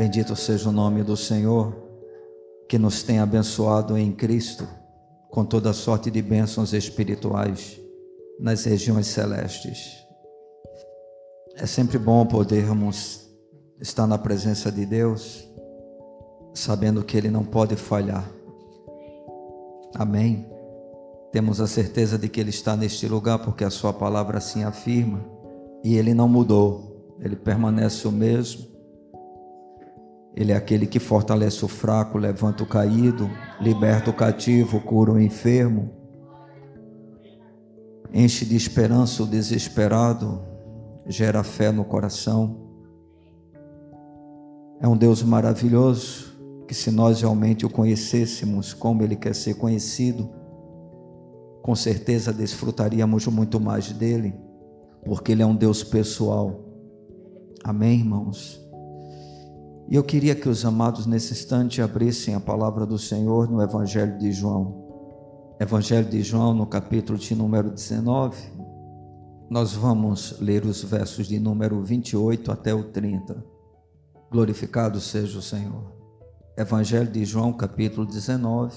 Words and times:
Bendito 0.00 0.34
seja 0.34 0.70
o 0.70 0.72
nome 0.72 1.02
do 1.02 1.14
Senhor, 1.14 1.76
que 2.66 2.78
nos 2.78 3.02
tem 3.02 3.18
abençoado 3.18 3.98
em 3.98 4.10
Cristo 4.10 4.66
com 5.28 5.44
toda 5.44 5.74
sorte 5.74 6.10
de 6.10 6.22
bênçãos 6.22 6.72
espirituais 6.72 7.78
nas 8.38 8.64
regiões 8.64 9.08
celestes. 9.08 9.98
É 11.54 11.66
sempre 11.66 11.98
bom 11.98 12.24
podermos 12.24 13.28
estar 13.78 14.06
na 14.06 14.16
presença 14.16 14.72
de 14.72 14.86
Deus, 14.86 15.46
sabendo 16.54 17.04
que 17.04 17.18
Ele 17.18 17.28
não 17.30 17.44
pode 17.44 17.76
falhar. 17.76 18.26
Amém. 19.94 20.50
Temos 21.30 21.60
a 21.60 21.66
certeza 21.66 22.16
de 22.16 22.26
que 22.26 22.40
Ele 22.40 22.48
está 22.48 22.74
neste 22.74 23.06
lugar, 23.06 23.40
porque 23.40 23.64
a 23.64 23.70
Sua 23.70 23.92
palavra 23.92 24.38
assim 24.38 24.64
afirma, 24.64 25.22
e 25.84 25.98
Ele 25.98 26.14
não 26.14 26.26
mudou, 26.26 27.14
Ele 27.20 27.36
permanece 27.36 28.08
o 28.08 28.10
mesmo 28.10 28.70
ele 30.34 30.52
é 30.52 30.56
aquele 30.56 30.86
que 30.86 30.98
fortalece 30.98 31.64
o 31.64 31.68
fraco, 31.68 32.16
levanta 32.16 32.62
o 32.62 32.66
caído, 32.66 33.28
liberta 33.60 34.10
o 34.10 34.14
cativo, 34.14 34.80
cura 34.80 35.12
o 35.12 35.20
enfermo, 35.20 35.90
enche 38.12 38.44
de 38.44 38.56
esperança 38.56 39.22
o 39.22 39.26
desesperado, 39.26 40.40
gera 41.06 41.42
fé 41.42 41.72
no 41.72 41.84
coração. 41.84 42.68
É 44.80 44.86
um 44.86 44.96
Deus 44.96 45.22
maravilhoso 45.22 46.30
que, 46.66 46.74
se 46.74 46.90
nós 46.90 47.20
realmente 47.20 47.66
o 47.66 47.70
conhecêssemos 47.70 48.72
como 48.72 49.02
Ele 49.02 49.16
quer 49.16 49.34
ser 49.34 49.54
conhecido, 49.54 50.30
com 51.60 51.74
certeza 51.74 52.32
desfrutaríamos 52.32 53.26
muito 53.26 53.60
mais 53.60 53.92
dele, 53.92 54.34
porque 55.04 55.32
Ele 55.32 55.42
é 55.42 55.46
um 55.46 55.56
Deus 55.56 55.82
pessoal. 55.82 56.64
Amém, 57.64 57.98
irmãos? 57.98 58.59
E 59.90 59.96
eu 59.96 60.04
queria 60.04 60.36
que 60.36 60.48
os 60.48 60.64
amados 60.64 61.04
nesse 61.04 61.32
instante 61.32 61.82
abrissem 61.82 62.36
a 62.36 62.38
palavra 62.38 62.86
do 62.86 62.96
Senhor 62.96 63.50
no 63.50 63.60
Evangelho 63.60 64.16
de 64.18 64.30
João. 64.30 64.86
Evangelho 65.58 66.08
de 66.08 66.22
João, 66.22 66.54
no 66.54 66.64
capítulo 66.64 67.18
de 67.18 67.34
número 67.34 67.68
19. 67.72 68.36
Nós 69.50 69.72
vamos 69.72 70.38
ler 70.38 70.64
os 70.64 70.84
versos 70.84 71.26
de 71.26 71.40
número 71.40 71.82
28 71.82 72.52
até 72.52 72.72
o 72.72 72.84
30. 72.84 73.44
Glorificado 74.30 75.00
seja 75.00 75.40
o 75.40 75.42
Senhor. 75.42 75.92
Evangelho 76.56 77.10
de 77.10 77.24
João, 77.24 77.52
capítulo 77.52 78.06
19, 78.06 78.72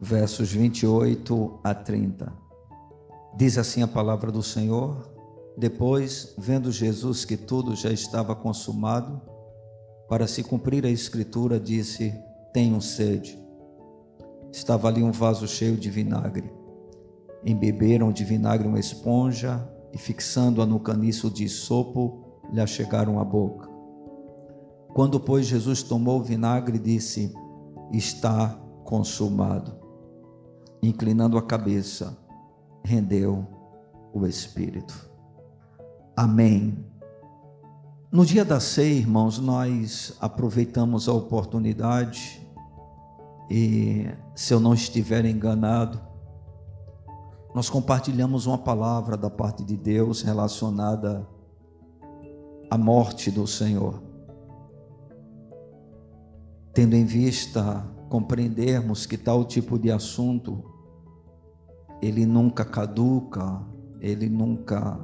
versos 0.00 0.50
28 0.50 1.60
a 1.62 1.72
30. 1.72 2.32
Diz 3.36 3.56
assim 3.56 3.80
a 3.80 3.86
palavra 3.86 4.32
do 4.32 4.42
Senhor: 4.42 5.08
Depois, 5.56 6.34
vendo 6.36 6.72
Jesus 6.72 7.24
que 7.24 7.36
tudo 7.36 7.76
já 7.76 7.92
estava 7.92 8.34
consumado, 8.34 9.30
para 10.12 10.26
se 10.26 10.44
cumprir 10.44 10.84
a 10.84 10.90
escritura, 10.90 11.58
disse: 11.58 12.14
Tenho 12.52 12.82
sede. 12.82 13.42
Estava 14.52 14.88
ali 14.88 15.02
um 15.02 15.10
vaso 15.10 15.48
cheio 15.48 15.74
de 15.74 15.88
vinagre. 15.88 16.52
Embeberam 17.42 18.12
de 18.12 18.22
vinagre 18.22 18.68
uma 18.68 18.78
esponja 18.78 19.66
e, 19.90 19.96
fixando-a 19.96 20.66
no 20.66 20.78
caniço 20.78 21.30
de 21.30 21.48
sopo, 21.48 22.42
lhe 22.52 22.60
achegaram 22.60 23.18
a 23.18 23.24
boca. 23.24 23.70
Quando, 24.92 25.18
pois, 25.18 25.46
Jesus 25.46 25.82
tomou 25.82 26.20
o 26.20 26.22
vinagre, 26.22 26.78
disse: 26.78 27.32
Está 27.90 28.50
consumado. 28.84 29.72
Inclinando 30.82 31.38
a 31.38 31.42
cabeça, 31.42 32.18
rendeu 32.84 33.46
o 34.12 34.26
Espírito. 34.26 35.10
Amém. 36.14 36.91
No 38.12 38.26
dia 38.26 38.44
da 38.44 38.60
ceia, 38.60 38.92
irmãos, 38.92 39.38
nós 39.38 40.14
aproveitamos 40.20 41.08
a 41.08 41.14
oportunidade 41.14 42.46
e, 43.50 44.06
se 44.34 44.52
eu 44.52 44.60
não 44.60 44.74
estiver 44.74 45.24
enganado, 45.24 45.98
nós 47.54 47.70
compartilhamos 47.70 48.44
uma 48.44 48.58
palavra 48.58 49.16
da 49.16 49.30
parte 49.30 49.64
de 49.64 49.78
Deus 49.78 50.20
relacionada 50.20 51.26
à 52.70 52.76
morte 52.76 53.30
do 53.30 53.46
Senhor. 53.46 54.02
Tendo 56.74 56.94
em 56.94 57.06
vista 57.06 57.82
compreendermos 58.10 59.06
que 59.06 59.16
tal 59.16 59.42
tipo 59.42 59.78
de 59.78 59.90
assunto 59.90 60.62
ele 62.02 62.26
nunca 62.26 62.62
caduca, 62.62 63.62
ele 64.02 64.28
nunca 64.28 65.00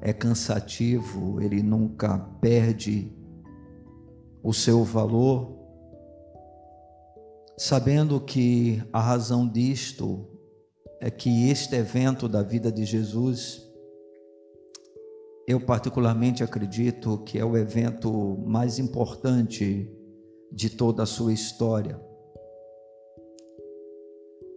é 0.00 0.12
cansativo, 0.12 1.40
ele 1.40 1.62
nunca 1.62 2.18
perde 2.40 3.12
o 4.42 4.52
seu 4.52 4.82
valor, 4.82 5.58
sabendo 7.58 8.20
que 8.20 8.82
a 8.92 9.00
razão 9.00 9.46
disto 9.46 10.26
é 11.00 11.10
que 11.10 11.50
este 11.50 11.74
evento 11.76 12.28
da 12.28 12.42
vida 12.42 12.72
de 12.72 12.84
Jesus, 12.84 13.66
eu 15.46 15.60
particularmente 15.60 16.42
acredito 16.42 17.18
que 17.18 17.38
é 17.38 17.44
o 17.44 17.56
evento 17.56 18.38
mais 18.46 18.78
importante 18.78 19.90
de 20.50 20.70
toda 20.70 21.02
a 21.02 21.06
sua 21.06 21.32
história. 21.32 22.00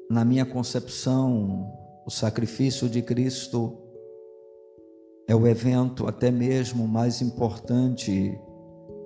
Na 0.10 0.24
minha 0.24 0.46
concepção, 0.46 1.72
o 2.06 2.12
sacrifício 2.12 2.88
de 2.88 3.02
Cristo 3.02 3.83
é 5.28 5.36
o 5.36 5.48
evento 5.48 6.08
até 6.08 6.30
mesmo 6.30 6.88
mais 6.88 7.22
importante 7.22 8.38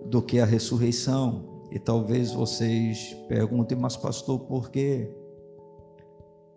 do 0.05 0.21
que 0.21 0.39
a 0.39 0.45
ressurreição. 0.45 1.67
E 1.71 1.79
talvez 1.79 2.31
vocês 2.31 3.13
perguntem, 3.27 3.77
mas 3.77 3.97
pastor, 3.97 4.39
por 4.39 4.71
quê? 4.71 5.13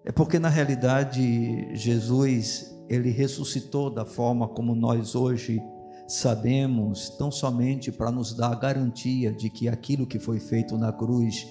É 0.04 0.12
porque 0.12 0.38
na 0.38 0.48
realidade 0.48 1.75
Jesus, 1.76 2.75
ele 2.88 3.10
ressuscitou 3.10 3.91
da 3.91 4.04
forma 4.04 4.48
como 4.48 4.75
nós 4.75 5.15
hoje 5.15 5.60
sabemos, 6.09 7.10
tão 7.10 7.31
somente 7.31 7.92
para 7.92 8.10
nos 8.10 8.34
dar 8.34 8.53
a 8.53 8.54
garantia 8.54 9.32
de 9.32 9.50
que 9.50 9.69
aquilo 9.69 10.06
que 10.06 10.19
foi 10.19 10.41
feito 10.41 10.77
na 10.77 10.92
cruz 10.92 11.47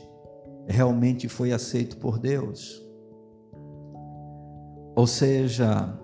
realmente 0.67 1.27
foi 1.27 1.51
aceito 1.51 1.97
por 1.97 2.19
Deus. 2.19 2.81
Ou 4.95 5.07
seja, 5.07 5.97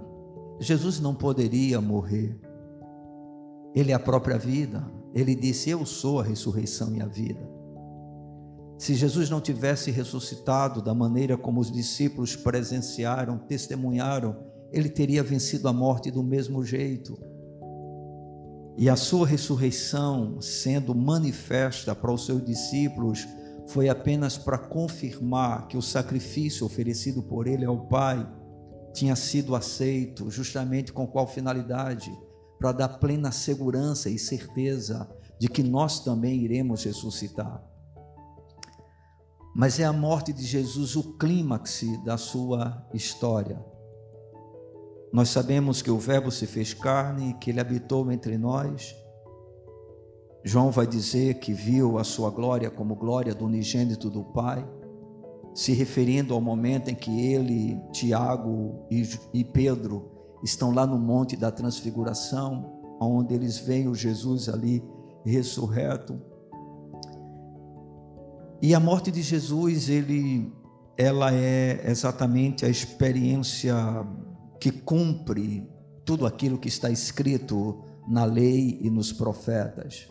Jesus 0.60 1.00
não 1.00 1.14
poderia 1.14 1.82
morrer. 1.82 2.40
Ele 3.74 3.92
é 3.92 3.96
a 3.96 4.00
própria 4.00 4.38
vida. 4.38 4.86
Ele 5.14 5.36
disse: 5.36 5.70
Eu 5.70 5.86
sou 5.86 6.20
a 6.20 6.24
ressurreição 6.24 6.96
e 6.96 7.02
a 7.02 7.06
vida. 7.06 7.56
Se 8.78 8.94
Jesus 8.94 9.30
não 9.30 9.40
tivesse 9.40 9.90
ressuscitado 9.90 10.82
da 10.82 10.94
maneira 10.94 11.38
como 11.38 11.62
os 11.62 11.72
discípulos 11.72 12.36
presenciaram, 12.36 13.38
testemunharam, 13.38 14.36
ele 14.72 14.90
teria 14.90 15.24
vencido 15.24 15.68
a 15.68 15.74
morte 15.74 16.12
do 16.12 16.22
mesmo 16.22 16.64
jeito. 16.64 17.18
E 18.78 18.90
a 18.90 18.98
sua 18.98 19.26
ressurreição, 19.26 20.42
sendo 20.42 20.94
manifesta 20.94 21.96
para 21.96 22.12
os 22.12 22.26
seus 22.26 22.44
discípulos, 22.44 23.26
foi 23.68 23.88
apenas 23.88 24.38
para 24.38 24.58
confirmar 24.58 25.68
que 25.70 25.78
o 25.78 25.82
sacrifício 25.82 26.66
oferecido 26.66 27.24
por 27.24 27.48
ele 27.48 27.64
ao 27.64 27.88
Pai 27.88 28.28
tinha 28.96 29.16
sido 29.16 29.56
aceito, 29.56 30.32
justamente 30.32 30.94
com 30.94 31.06
qual 31.06 31.28
finalidade? 31.28 32.12
Para 32.58 32.72
dar 32.72 32.88
plena 32.88 33.32
segurança 33.32 34.10
e 34.10 34.18
certeza 34.18 35.08
de 35.38 35.50
que 35.50 35.62
nós 35.62 36.00
também 36.00 36.40
iremos 36.40 36.86
ressuscitar. 36.86 37.62
Mas 39.54 39.80
é 39.80 39.84
a 39.84 39.94
morte 39.94 40.32
de 40.32 40.44
Jesus 40.44 40.96
o 40.96 41.18
clímax 41.18 41.84
da 42.04 42.18
sua 42.18 42.88
história. 42.94 43.64
Nós 45.12 45.30
sabemos 45.30 45.82
que 45.82 45.92
o 45.92 46.00
Verbo 46.00 46.32
se 46.32 46.48
fez 46.48 46.74
carne, 46.74 47.36
que 47.40 47.50
ele 47.50 47.60
habitou 47.60 48.10
entre 48.12 48.38
nós. 48.38 48.96
João 50.44 50.72
vai 50.72 50.88
dizer 50.88 51.40
que 51.40 51.54
viu 51.54 51.98
a 51.98 52.04
sua 52.04 52.30
glória 52.30 52.70
como 52.70 52.96
glória 52.96 53.36
do 53.36 53.46
unigênito 53.46 54.10
do 54.10 54.24
Pai 54.24 54.66
se 55.56 55.72
referindo 55.72 56.34
ao 56.34 56.42
momento 56.42 56.90
em 56.90 56.96
que 56.96 57.10
ele, 57.32 57.80
Tiago 57.94 58.86
e, 58.92 59.44
Pedro 59.46 60.12
estão 60.44 60.72
lá 60.72 60.86
no 60.86 61.00
Monte 61.00 61.38
da 61.38 61.50
Transfiguração, 61.50 62.98
onde 63.00 63.34
eles 63.34 63.58
veem 63.58 63.88
o 63.88 63.96
Jesus 63.96 64.50
ali 64.50 64.84
ressurreto. 65.26 66.22
E 68.62 68.76
a 68.76 68.82
morte 68.82 69.10
de 69.12 69.22
Jesus, 69.22 69.88
ele, 69.88 70.52
ela 70.98 71.34
é 71.34 71.90
exatamente 71.90 72.66
a 72.66 72.70
experiência 72.70 73.76
que 74.60 74.72
cumpre 74.72 75.66
tudo 76.04 76.26
aquilo 76.26 76.58
que 76.58 76.68
está 76.68 76.90
escrito 76.90 77.82
na 78.10 78.26
lei 78.26 78.78
e 78.82 78.90
nos 78.90 79.14
profetas. 79.14 80.10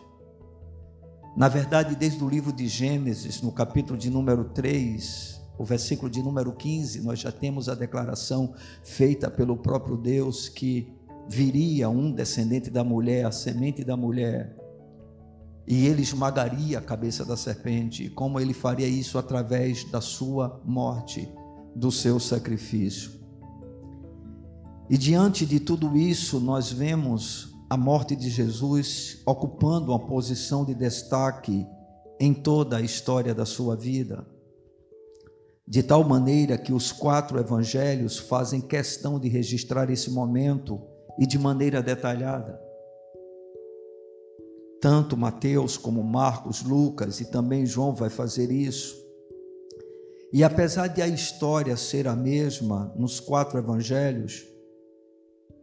Na 1.35 1.49
verdade, 1.49 1.97
desde 1.97 2.23
o 2.23 2.29
livro 2.29 2.53
de 2.53 2.65
Gênesis, 2.65 3.41
no 3.41 3.51
capítulo 3.51 3.99
de 3.99 4.09
número 4.09 4.45
3, 4.45 5.41
o 5.57 5.65
versículo 5.65 6.09
de 6.09 6.23
número 6.23 6.53
15, 6.53 7.01
nós 7.01 7.19
já 7.19 7.29
temos 7.29 7.67
a 7.67 7.75
declaração 7.75 8.53
feita 8.83 9.29
pelo 9.29 9.57
próprio 9.57 9.97
Deus 9.97 10.47
que 10.47 10.93
viria 11.27 11.89
um 11.89 12.09
descendente 12.09 12.69
da 12.69 12.85
mulher, 12.85 13.25
a 13.25 13.31
semente 13.31 13.83
da 13.83 13.97
mulher, 13.97 14.55
e 15.67 15.87
ele 15.87 16.03
esmagaria 16.03 16.77
a 16.77 16.81
cabeça 16.81 17.25
da 17.25 17.35
serpente, 17.35 18.09
como 18.09 18.39
ele 18.39 18.53
faria 18.53 18.87
isso 18.87 19.17
através 19.17 19.83
da 19.83 19.99
sua 19.99 20.61
morte, 20.63 21.27
do 21.75 21.91
seu 21.91 22.17
sacrifício. 22.17 23.11
E 24.89 24.97
diante 24.97 25.45
de 25.45 25.59
tudo 25.59 25.97
isso, 25.97 26.39
nós 26.39 26.71
vemos 26.71 27.54
a 27.69 27.75
morte 27.75 28.15
de 28.15 28.29
Jesus 28.29 29.21
ocupando 29.25 29.91
uma 29.91 30.05
posição 30.05 30.63
de 30.63 30.75
destaque 30.75 31.65
em 32.19 32.33
toda 32.33 32.77
a 32.77 32.81
história 32.81 33.33
da 33.33 33.45
sua 33.45 33.75
vida. 33.75 34.25
De 35.67 35.81
tal 35.81 36.03
maneira 36.03 36.57
que 36.57 36.71
os 36.71 36.91
quatro 36.91 37.39
evangelhos 37.39 38.19
fazem 38.19 38.61
questão 38.61 39.19
de 39.19 39.27
registrar 39.27 39.89
esse 39.89 40.11
momento 40.11 40.79
e 41.17 41.25
de 41.25 41.39
maneira 41.39 41.81
detalhada. 41.81 42.61
Tanto 44.79 45.17
Mateus 45.17 45.75
como 45.75 46.03
Marcos, 46.03 46.61
Lucas 46.61 47.19
e 47.19 47.25
também 47.25 47.65
João 47.65 47.95
vai 47.95 48.09
fazer 48.09 48.51
isso. 48.51 48.95
E 50.31 50.43
apesar 50.43 50.87
de 50.87 51.01
a 51.01 51.07
história 51.07 51.75
ser 51.75 52.07
a 52.07 52.15
mesma 52.15 52.93
nos 52.95 53.19
quatro 53.19 53.57
evangelhos, 53.57 54.45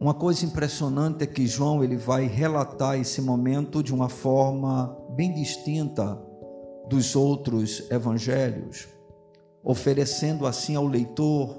uma 0.03 0.13
coisa 0.13 0.45
impressionante 0.45 1.23
é 1.23 1.25
que 1.25 1.47
João 1.47 1.81
ele 1.81 1.95
vai 1.95 2.27
relatar 2.27 2.99
esse 2.99 3.21
momento 3.21 3.81
de 3.81 3.93
uma 3.93 4.09
forma 4.09 4.93
bem 5.15 5.33
distinta 5.33 6.21
dos 6.89 7.15
outros 7.15 7.89
evangelhos, 7.89 8.85
oferecendo 9.63 10.45
assim 10.45 10.75
ao 10.75 10.85
leitor 10.85 11.57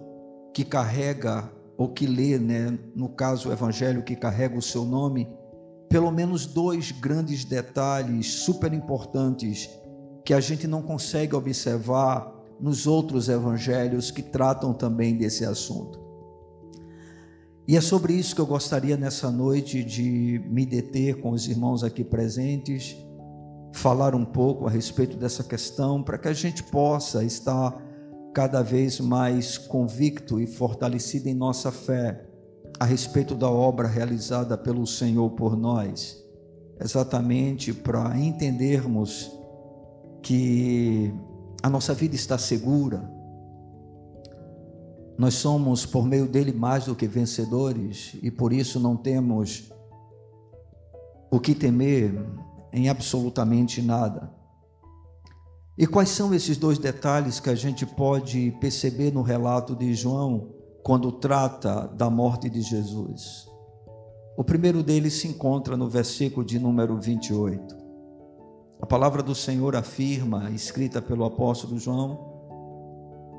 que 0.52 0.62
carrega 0.62 1.50
ou 1.78 1.88
que 1.88 2.06
lê, 2.06 2.38
né, 2.38 2.78
no 2.94 3.08
caso 3.08 3.48
o 3.48 3.52
evangelho 3.52 4.02
que 4.02 4.14
carrega 4.14 4.58
o 4.58 4.62
seu 4.62 4.84
nome, 4.84 5.26
pelo 5.88 6.10
menos 6.10 6.44
dois 6.44 6.92
grandes 6.92 7.46
detalhes 7.46 8.26
super 8.26 8.74
importantes 8.74 9.70
que 10.22 10.34
a 10.34 10.40
gente 10.40 10.66
não 10.66 10.82
consegue 10.82 11.34
observar 11.34 12.30
nos 12.60 12.86
outros 12.86 13.30
evangelhos 13.30 14.10
que 14.10 14.20
tratam 14.20 14.74
também 14.74 15.16
desse 15.16 15.46
assunto. 15.46 16.03
E 17.66 17.76
é 17.76 17.80
sobre 17.80 18.12
isso 18.12 18.34
que 18.34 18.40
eu 18.42 18.46
gostaria 18.46 18.94
nessa 18.94 19.30
noite 19.30 19.82
de 19.82 20.38
me 20.50 20.66
deter 20.66 21.20
com 21.20 21.30
os 21.30 21.48
irmãos 21.48 21.82
aqui 21.82 22.04
presentes, 22.04 22.94
falar 23.72 24.14
um 24.14 24.24
pouco 24.24 24.66
a 24.66 24.70
respeito 24.70 25.16
dessa 25.16 25.42
questão, 25.42 26.02
para 26.02 26.18
que 26.18 26.28
a 26.28 26.32
gente 26.34 26.62
possa 26.62 27.24
estar 27.24 27.74
cada 28.34 28.62
vez 28.62 29.00
mais 29.00 29.56
convicto 29.56 30.38
e 30.38 30.46
fortalecido 30.46 31.28
em 31.28 31.34
nossa 31.34 31.72
fé 31.72 32.26
a 32.78 32.84
respeito 32.84 33.34
da 33.34 33.48
obra 33.48 33.88
realizada 33.88 34.58
pelo 34.58 34.86
Senhor 34.86 35.30
por 35.30 35.56
nós, 35.56 36.22
exatamente 36.78 37.72
para 37.72 38.18
entendermos 38.18 39.30
que 40.20 41.14
a 41.62 41.70
nossa 41.70 41.94
vida 41.94 42.14
está 42.14 42.36
segura, 42.36 43.10
nós 45.16 45.34
somos, 45.34 45.86
por 45.86 46.04
meio 46.04 46.26
dele, 46.26 46.52
mais 46.52 46.86
do 46.86 46.94
que 46.94 47.06
vencedores 47.06 48.16
e 48.22 48.30
por 48.30 48.52
isso 48.52 48.80
não 48.80 48.96
temos 48.96 49.72
o 51.30 51.38
que 51.38 51.54
temer 51.54 52.14
em 52.72 52.88
absolutamente 52.88 53.80
nada. 53.80 54.32
E 55.76 55.86
quais 55.86 56.08
são 56.08 56.32
esses 56.32 56.56
dois 56.56 56.78
detalhes 56.78 57.40
que 57.40 57.50
a 57.50 57.54
gente 57.54 57.84
pode 57.84 58.52
perceber 58.60 59.12
no 59.12 59.22
relato 59.22 59.74
de 59.74 59.92
João 59.94 60.52
quando 60.82 61.10
trata 61.10 61.88
da 61.88 62.08
morte 62.10 62.48
de 62.48 62.62
Jesus? 62.62 63.48
O 64.36 64.42
primeiro 64.42 64.82
deles 64.82 65.14
se 65.14 65.28
encontra 65.28 65.76
no 65.76 65.88
versículo 65.88 66.44
de 66.44 66.58
número 66.58 66.98
28. 67.00 67.76
A 68.80 68.86
palavra 68.86 69.22
do 69.22 69.34
Senhor 69.34 69.76
afirma, 69.76 70.50
escrita 70.50 71.00
pelo 71.00 71.24
apóstolo 71.24 71.78
João, 71.78 72.33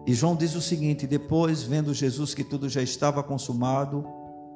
e 0.05 0.13
João 0.13 0.35
diz 0.35 0.55
o 0.55 0.61
seguinte: 0.61 1.07
depois, 1.07 1.63
vendo 1.63 1.93
Jesus 1.93 2.33
que 2.33 2.43
tudo 2.43 2.69
já 2.69 2.81
estava 2.81 3.23
consumado, 3.23 4.05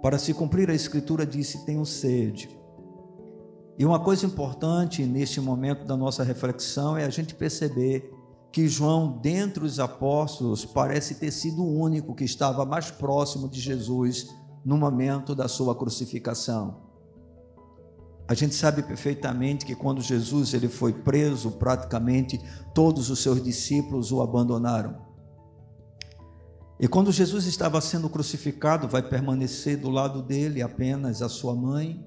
para 0.01 0.17
se 0.19 0.33
cumprir 0.33 0.69
a 0.69 0.75
escritura, 0.75 1.25
disse: 1.25 1.65
Tenho 1.65 1.85
sede. 1.85 2.49
E 3.77 3.85
uma 3.85 3.99
coisa 3.99 4.25
importante 4.25 5.03
neste 5.05 5.39
momento 5.39 5.85
da 5.85 5.95
nossa 5.95 6.23
reflexão 6.23 6.97
é 6.97 7.05
a 7.05 7.09
gente 7.09 7.33
perceber 7.33 8.13
que 8.51 8.67
João, 8.67 9.19
dentre 9.21 9.63
os 9.63 9.79
apóstolos, 9.79 10.65
parece 10.65 11.15
ter 11.15 11.31
sido 11.31 11.63
o 11.63 11.79
único 11.79 12.13
que 12.13 12.23
estava 12.23 12.65
mais 12.65 12.91
próximo 12.91 13.47
de 13.47 13.59
Jesus 13.59 14.27
no 14.65 14.77
momento 14.77 15.33
da 15.33 15.47
sua 15.47 15.75
crucificação. 15.75 16.89
A 18.27 18.33
gente 18.33 18.53
sabe 18.53 18.83
perfeitamente 18.83 19.65
que 19.65 19.75
quando 19.75 20.01
Jesus 20.01 20.53
ele 20.53 20.67
foi 20.67 20.93
preso, 20.93 21.51
praticamente 21.51 22.39
todos 22.75 23.09
os 23.09 23.19
seus 23.19 23.41
discípulos 23.41 24.11
o 24.11 24.21
abandonaram. 24.21 25.08
E 26.79 26.87
quando 26.87 27.11
Jesus 27.11 27.45
estava 27.45 27.81
sendo 27.81 28.09
crucificado, 28.09 28.87
vai 28.87 29.03
permanecer 29.03 29.77
do 29.77 29.89
lado 29.89 30.21
dele 30.23 30.61
apenas 30.61 31.21
a 31.21 31.27
sua 31.27 31.53
mãe, 31.53 32.01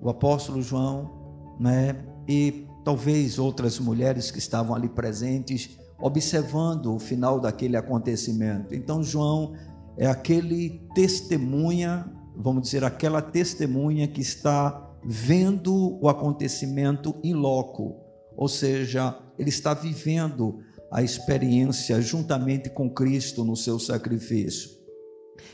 o 0.00 0.08
apóstolo 0.08 0.62
João, 0.62 1.56
né? 1.60 2.04
E 2.26 2.66
talvez 2.82 3.38
outras 3.38 3.78
mulheres 3.78 4.30
que 4.30 4.38
estavam 4.38 4.74
ali 4.74 4.88
presentes, 4.88 5.78
observando 6.00 6.94
o 6.94 6.98
final 6.98 7.38
daquele 7.38 7.76
acontecimento. 7.76 8.74
Então 8.74 9.02
João 9.02 9.52
é 9.98 10.06
aquele 10.06 10.86
testemunha, 10.94 12.10
vamos 12.34 12.62
dizer, 12.62 12.82
aquela 12.82 13.20
testemunha 13.20 14.08
que 14.08 14.22
está 14.22 14.90
vendo 15.04 15.98
o 16.00 16.08
acontecimento 16.08 17.14
em 17.22 17.34
loco, 17.34 17.96
ou 18.36 18.48
seja, 18.48 19.18
ele 19.38 19.50
está 19.50 19.74
vivendo 19.74 20.60
a 20.90 21.02
experiência 21.02 22.00
juntamente 22.00 22.70
com 22.70 22.88
Cristo 22.88 23.44
no 23.44 23.56
seu 23.56 23.78
sacrifício. 23.78 24.70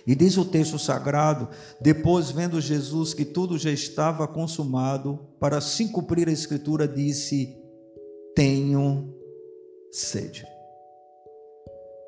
E 0.06 0.14
diz 0.14 0.36
o 0.36 0.44
texto 0.44 0.78
sagrado: 0.78 1.48
depois, 1.80 2.30
vendo 2.30 2.60
Jesus 2.60 3.14
que 3.14 3.24
tudo 3.24 3.58
já 3.58 3.70
estava 3.70 4.26
consumado, 4.26 5.18
para 5.38 5.60
se 5.60 5.88
cumprir 5.88 6.28
a 6.28 6.32
Escritura, 6.32 6.86
disse: 6.86 7.56
Tenho 8.34 9.14
sede. 9.90 10.44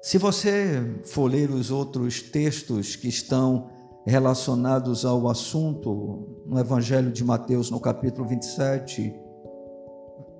Se 0.02 0.18
você 0.18 1.00
for 1.04 1.30
ler 1.30 1.50
os 1.50 1.70
outros 1.70 2.20
textos 2.20 2.96
que 2.96 3.08
estão 3.08 3.70
relacionados 4.04 5.04
ao 5.04 5.28
assunto, 5.28 6.42
no 6.44 6.58
Evangelho 6.58 7.12
de 7.12 7.22
Mateus, 7.22 7.70
no 7.70 7.78
capítulo 7.78 8.26
27, 8.26 9.14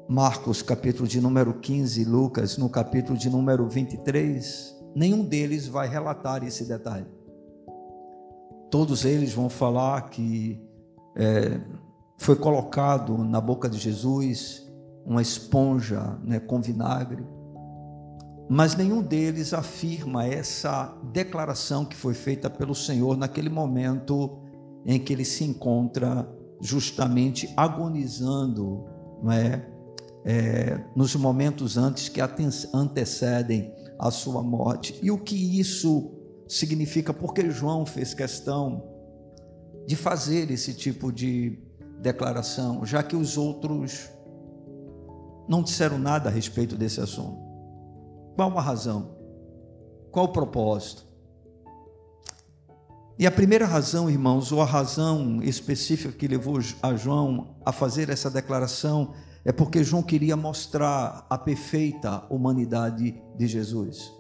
Marcos, 0.09 0.63
capítulo 0.63 1.07
de 1.07 1.21
número 1.21 1.55
15, 1.55 2.05
Lucas, 2.05 2.59
no 2.59 2.69
capítulo 2.69 3.17
de 3.17 3.31
número 3.31 3.69
23, 3.69 4.77
nenhum 4.95 5.25
deles 5.25 5.67
vai 5.67 5.89
relatar 5.89 6.45
esse 6.45 6.65
detalhe. 6.65 7.07
Todos 8.71 9.05
eles 9.05 9.33
vão 9.33 9.49
falar 9.49 10.11
que 10.11 10.61
é, 11.17 11.61
foi 12.19 12.37
colocado 12.37 13.17
na 13.19 13.41
boca 13.41 13.69
de 13.69 13.79
Jesus 13.79 14.69
uma 15.07 15.23
esponja 15.23 16.19
né, 16.25 16.41
com 16.41 16.61
vinagre, 16.61 17.25
mas 18.49 18.75
nenhum 18.75 19.01
deles 19.01 19.55
afirma 19.55 20.27
essa 20.27 20.95
declaração 21.13 21.85
que 21.85 21.97
foi 21.97 22.13
feita 22.13 22.51
pelo 22.51 22.75
Senhor 22.75 23.17
naquele 23.17 23.49
momento 23.49 24.39
em 24.85 24.99
que 24.99 25.13
ele 25.13 25.25
se 25.25 25.45
encontra 25.45 26.29
justamente 26.61 27.53
agonizando, 27.57 28.85
não 29.23 29.33
é? 29.33 29.72
É, 30.25 30.81
nos 30.95 31.15
momentos 31.17 31.77
antes 31.77 32.09
que 32.09 32.21
antecedem 32.73 33.73
a 33.99 34.11
sua 34.11 34.43
morte. 34.43 34.99
E 35.03 35.11
o 35.11 35.19
que 35.19 35.59
isso 35.59 36.13
significa? 36.49 37.13
Porque 37.13 37.51
João 37.51 37.87
fez 37.87 38.15
questão 38.15 38.83
de 39.87 39.97
fazer 39.97 40.51
esse 40.51 40.75
tipo 40.75 41.13
de 41.13 41.59
declaração, 42.01 42.85
já 42.85 43.03
que 43.03 43.17
os 43.17 43.37
outros 43.37 44.11
não 45.49 45.63
disseram 45.63 45.99
nada 45.99 46.29
a 46.29 46.33
respeito 46.33 46.77
desse 46.77 47.01
assunto. 47.01 47.39
Qual 48.35 48.57
a 48.59 48.63
razão? 48.63 49.17
Qual 50.11 50.27
o 50.27 50.33
propósito? 50.33 51.07
E 53.19 53.27
a 53.27 53.31
primeira 53.31 53.67
razão, 53.67 54.11
irmãos, 54.11 54.51
ou 54.51 54.63
a 54.63 54.65
razão 54.65 55.43
específica 55.43 56.13
que 56.13 56.27
levou 56.27 56.59
a 56.83 56.95
João 56.95 57.57
a 57.65 57.71
fazer 57.71 58.09
essa 58.09 58.31
declaração 58.31 59.13
é 59.45 59.53
porque 59.53 59.83
João 59.83 60.03
queria 60.03 60.37
mostrar 60.37 61.27
a 61.29 61.37
perfeita 61.37 62.25
humanidade 62.31 63.21
de 63.37 63.47
Jesus. 63.47 64.13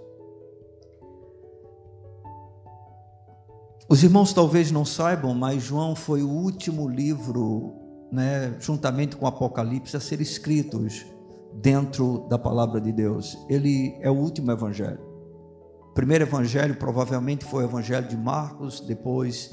Os 3.88 4.02
irmãos 4.02 4.33
talvez 4.33 4.71
não 4.71 4.85
saibam, 4.85 5.35
mas 5.35 5.62
João 5.62 5.95
foi 5.95 6.23
o 6.23 6.29
último 6.29 6.88
livro, 6.88 7.75
né, 8.11 8.57
juntamente 8.59 9.17
com 9.17 9.26
o 9.26 9.29
Apocalipse, 9.29 9.97
a 9.97 10.00
ser 10.00 10.21
escritos 10.21 11.05
dentro 11.52 12.26
da 12.29 12.38
palavra 12.38 12.81
de 12.81 12.91
Deus. 12.91 13.37
Ele 13.49 13.95
é 14.00 14.11
o 14.11 14.14
último 14.14 14.50
evangelho. 14.50 15.00
O 15.91 15.95
primeiro 15.95 16.25
evangelho 16.25 16.76
provavelmente 16.76 17.45
foi 17.45 17.64
o 17.64 17.69
evangelho 17.69 18.09
de 18.09 18.17
Marcos, 18.17 18.81
depois 18.81 19.50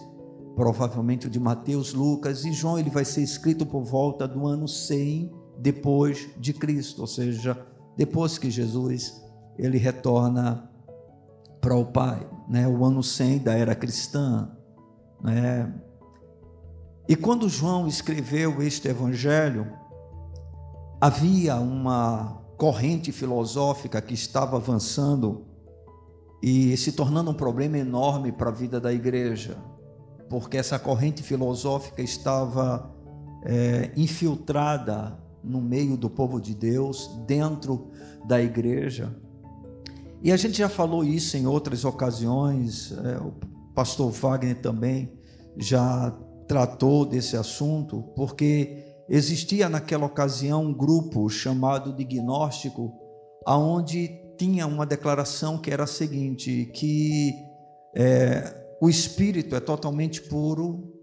provavelmente 0.56 1.28
o 1.28 1.30
de 1.30 1.40
Mateus, 1.40 1.94
Lucas 1.94 2.46
e 2.46 2.52
João, 2.54 2.80
ele 2.80 2.90
vai 2.90 3.06
ser 3.06 3.22
escrito 3.22 3.66
por 3.66 3.84
volta 3.84 4.28
do 4.28 4.48
ano 4.48 4.68
100 4.68 5.39
depois 5.60 6.30
de 6.38 6.54
Cristo, 6.54 7.02
ou 7.02 7.08
seja, 7.08 7.58
depois 7.98 8.38
que 8.38 8.50
Jesus 8.50 9.22
ele 9.58 9.78
retorna 9.78 10.70
para 11.60 11.76
o 11.76 11.86
Pai, 11.86 12.26
né? 12.48 12.66
O 12.68 12.86
ano 12.86 13.04
100 13.04 13.40
da 13.40 13.54
era 13.54 13.76
cristã, 13.76 14.50
né? 15.22 15.74
E 17.10 17.16
quando 17.16 17.50
João 17.50 17.88
escreveu 17.88 18.62
este 18.62 18.88
evangelho, 18.88 19.68
havia 21.02 21.56
uma 21.56 22.42
corrente 22.58 23.12
filosófica 23.12 24.02
que 24.02 24.14
estava 24.14 24.56
avançando 24.56 25.46
e 26.42 26.78
se 26.78 26.94
tornando 26.94 27.32
um 27.32 27.34
problema 27.34 27.78
enorme 27.78 28.32
para 28.32 28.50
a 28.50 28.54
vida 28.54 28.80
da 28.80 28.94
igreja, 28.94 29.58
porque 30.30 30.56
essa 30.56 30.80
corrente 30.80 31.22
filosófica 31.22 32.02
estava 32.02 32.96
é, 33.44 33.92
infiltrada 33.98 35.18
no 35.44 35.62
meio 35.62 35.96
do 35.98 36.10
povo 36.10 36.40
de 36.40 36.54
Deus, 36.54 37.10
dentro 37.26 37.90
da 38.28 38.42
igreja. 38.42 39.16
E 40.22 40.32
a 40.32 40.38
gente 40.38 40.58
já 40.58 40.68
falou 40.68 41.04
isso 41.04 41.38
em 41.38 41.48
outras 41.48 41.86
ocasiões, 41.86 42.92
é, 42.92 43.18
o 43.18 43.34
pastor 43.74 44.12
Wagner 44.12 44.62
também 44.62 45.12
já 45.58 46.12
tratou 46.48 47.06
desse 47.06 47.38
assunto, 47.38 48.04
porque 48.16 48.84
existia 49.08 49.70
naquela 49.70 50.06
ocasião 50.06 50.66
um 50.66 50.74
grupo 50.74 51.30
chamado 51.30 51.94
de 51.94 52.04
gnóstico, 52.04 52.92
aonde 53.46 54.10
tinha 54.38 54.68
uma 54.68 54.86
declaração 54.86 55.58
que 55.58 55.72
era 55.72 55.84
a 55.84 55.88
seguinte, 55.88 56.70
que 56.74 57.34
é, 57.96 58.78
o 58.82 58.90
espírito 58.90 59.56
é 59.56 59.60
totalmente 59.60 60.22
puro 60.22 60.94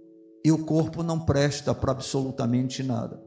e 0.44 0.52
o 0.52 0.64
corpo 0.64 1.02
não 1.02 1.20
presta 1.20 1.74
para 1.74 1.92
absolutamente 1.92 2.82
nada. 2.82 3.25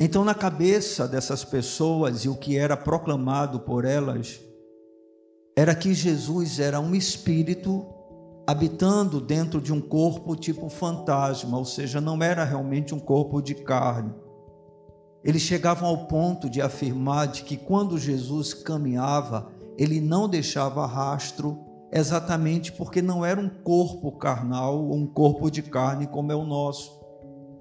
Então, 0.00 0.24
na 0.24 0.34
cabeça 0.34 1.06
dessas 1.06 1.44
pessoas, 1.44 2.24
e 2.24 2.28
o 2.28 2.34
que 2.34 2.56
era 2.56 2.76
proclamado 2.76 3.60
por 3.60 3.84
elas, 3.84 4.40
era 5.56 5.74
que 5.74 5.94
Jesus 5.94 6.58
era 6.58 6.80
um 6.80 6.94
espírito 6.94 7.86
habitando 8.46 9.20
dentro 9.20 9.60
de 9.60 9.72
um 9.72 9.80
corpo 9.80 10.34
tipo 10.36 10.68
fantasma, 10.68 11.56
ou 11.56 11.64
seja, 11.64 12.00
não 12.00 12.20
era 12.22 12.44
realmente 12.44 12.94
um 12.94 12.98
corpo 12.98 13.40
de 13.40 13.54
carne. 13.54 14.12
Eles 15.22 15.42
chegavam 15.42 15.88
ao 15.88 16.06
ponto 16.06 16.50
de 16.50 16.60
afirmar 16.60 17.28
de 17.28 17.44
que 17.44 17.56
quando 17.56 17.96
Jesus 17.96 18.52
caminhava, 18.52 19.50
ele 19.78 20.00
não 20.00 20.28
deixava 20.28 20.84
rastro, 20.86 21.58
exatamente 21.90 22.72
porque 22.72 23.00
não 23.00 23.24
era 23.24 23.40
um 23.40 23.48
corpo 23.48 24.12
carnal 24.12 24.84
ou 24.84 24.94
um 24.94 25.06
corpo 25.06 25.50
de 25.50 25.62
carne 25.62 26.06
como 26.08 26.32
é 26.32 26.34
o 26.34 26.44
nosso 26.44 27.03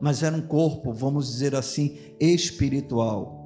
mas 0.04 0.22
era 0.22 0.36
um 0.36 0.42
corpo, 0.42 0.92
vamos 0.92 1.32
dizer 1.32 1.56
assim, 1.56 1.98
espiritual. 2.20 3.40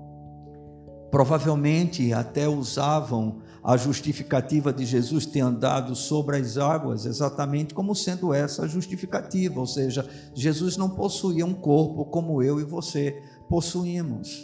Provavelmente 1.12 2.12
até 2.12 2.48
usavam 2.48 3.44
a 3.64 3.78
justificativa 3.78 4.74
de 4.74 4.84
Jesus 4.84 5.28
ter 5.28 5.42
andado 5.42 5.96
sobre 5.96 6.36
as 6.36 6.58
águas, 6.58 7.06
exatamente 7.06 7.76
como 7.76 7.94
sendo 7.94 8.34
essa 8.34 8.64
a 8.64 8.68
justificativa, 8.68 9.60
ou 9.60 9.68
seja, 9.68 10.04
Jesus 10.34 10.78
não 10.78 10.90
possuía 10.90 11.46
um 11.46 11.54
corpo 11.54 12.06
como 12.06 12.42
eu 12.42 12.60
e 12.60 12.64
você 12.64 13.22
possuímos. 13.48 14.44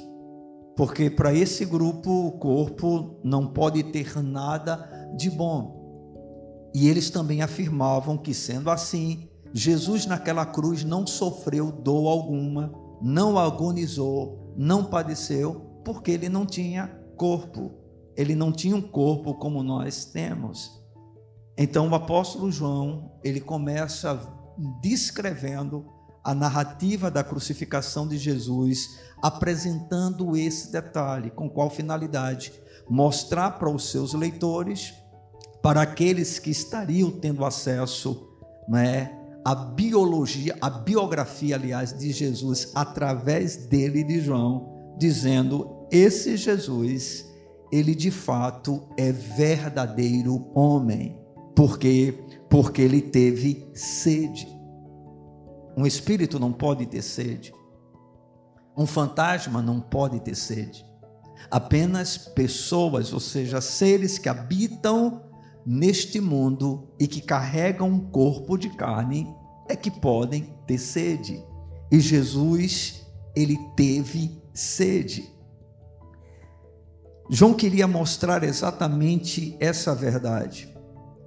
Porque 0.78 1.10
para 1.10 1.34
esse 1.34 1.66
grupo 1.66 2.28
o 2.28 2.34
corpo 2.34 3.20
não 3.24 3.48
pode 3.48 3.82
ter 3.86 4.22
nada 4.22 4.88
de 5.18 5.32
bom. 5.32 6.70
E 6.76 6.88
eles 6.88 7.10
também 7.10 7.42
afirmavam 7.42 8.20
que, 8.20 8.36
sendo 8.36 8.70
assim, 8.70 9.30
Jesus 9.54 10.08
naquela 10.08 10.46
cruz 10.46 10.84
não 10.84 11.06
sofreu 11.06 11.72
dor 11.72 12.08
alguma, 12.08 12.74
não 13.02 13.38
agonizou, 13.38 14.54
não 14.58 14.84
padeceu, 14.84 15.82
porque 15.86 16.12
ele 16.12 16.28
não 16.28 16.46
tinha 16.46 16.88
corpo. 17.16 17.72
Ele 18.16 18.36
não 18.36 18.52
tinha 18.52 18.76
um 18.76 18.82
corpo 18.82 19.36
como 19.36 19.62
nós 19.62 20.06
temos. 20.06 20.82
Então 21.58 21.88
o 21.88 21.96
apóstolo 21.96 22.52
João, 22.52 23.12
ele 23.24 23.40
começa 23.40 24.20
descrevendo 24.82 25.86
a 26.24 26.34
narrativa 26.34 27.12
da 27.12 27.24
crucificação 27.24 28.08
de 28.08 28.18
Jesus, 28.18 29.00
apresentando 29.22 30.38
esse 30.38 30.72
detalhe, 30.72 31.30
com 31.30 31.50
qual 31.50 31.70
finalidade? 31.70 32.54
Mostrar 32.90 33.52
para 33.52 33.70
os 33.70 33.90
seus 33.90 34.14
leitores, 34.14 34.94
para 35.62 35.82
aqueles 35.82 36.40
que 36.40 36.50
estariam 36.50 37.12
tendo 37.12 37.44
acesso, 37.44 38.30
né, 38.68 39.23
a 39.46 39.54
biologia, 39.54 40.56
a 40.62 40.70
biografia, 40.70 41.56
aliás, 41.56 41.98
de 41.98 42.12
Jesus 42.12 42.72
através 42.74 43.58
dele 43.68 44.04
de 44.04 44.22
João, 44.22 44.96
dizendo: 44.98 45.86
esse 45.92 46.38
Jesus, 46.38 47.26
ele 47.72 47.94
de 47.94 48.10
fato 48.10 48.88
é 48.98 49.12
verdadeiro 49.12 50.50
homem. 50.56 51.18
Por 51.56 51.78
quê? 51.78 52.18
Porque 52.50 52.82
ele 52.82 53.02
teve 53.02 53.70
sede. 53.74 54.48
Um 55.76 55.86
espírito 55.86 56.40
não 56.40 56.54
pode 56.54 56.86
ter 56.86 57.02
sede. 57.02 57.54
Um 58.78 58.86
fantasma 58.86 59.62
não 59.62 59.82
pode 59.82 60.20
ter 60.20 60.36
sede. 60.36 60.86
Apenas 61.52 62.18
pessoas, 62.18 63.12
ou 63.12 63.20
seja, 63.20 63.60
seres 63.60 64.18
que 64.18 64.30
habitam 64.30 65.22
neste 65.66 66.20
mundo 66.20 66.90
e 67.00 67.08
que 67.08 67.22
carregam 67.22 67.90
um 67.90 68.00
corpo 68.00 68.58
de 68.58 68.70
carne 68.70 69.28
é 69.68 69.76
que 69.76 69.90
podem 69.90 70.54
ter 70.68 70.78
sede. 70.78 71.44
E 71.92 72.00
Jesus, 72.00 73.06
ele 73.36 73.58
teve 73.76 74.42
sede. 74.54 75.32
João 77.30 77.54
queria 77.54 77.88
mostrar 77.88 78.44
exatamente 78.44 79.56
essa 79.60 79.96
verdade, 79.96 80.70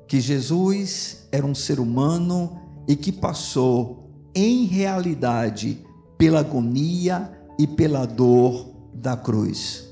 que 0.07 0.21
Jesus 0.21 1.27
era 1.33 1.45
um 1.45 1.55
ser 1.55 1.81
humano 1.81 2.61
e 2.87 2.95
que 2.95 3.11
passou 3.11 4.11
em 4.35 4.67
realidade 4.67 5.85
pela 6.19 6.41
agonia 6.41 7.33
e 7.59 7.67
pela 7.67 8.07
dor 8.07 8.75
da 8.95 9.17
cruz. 9.17 9.86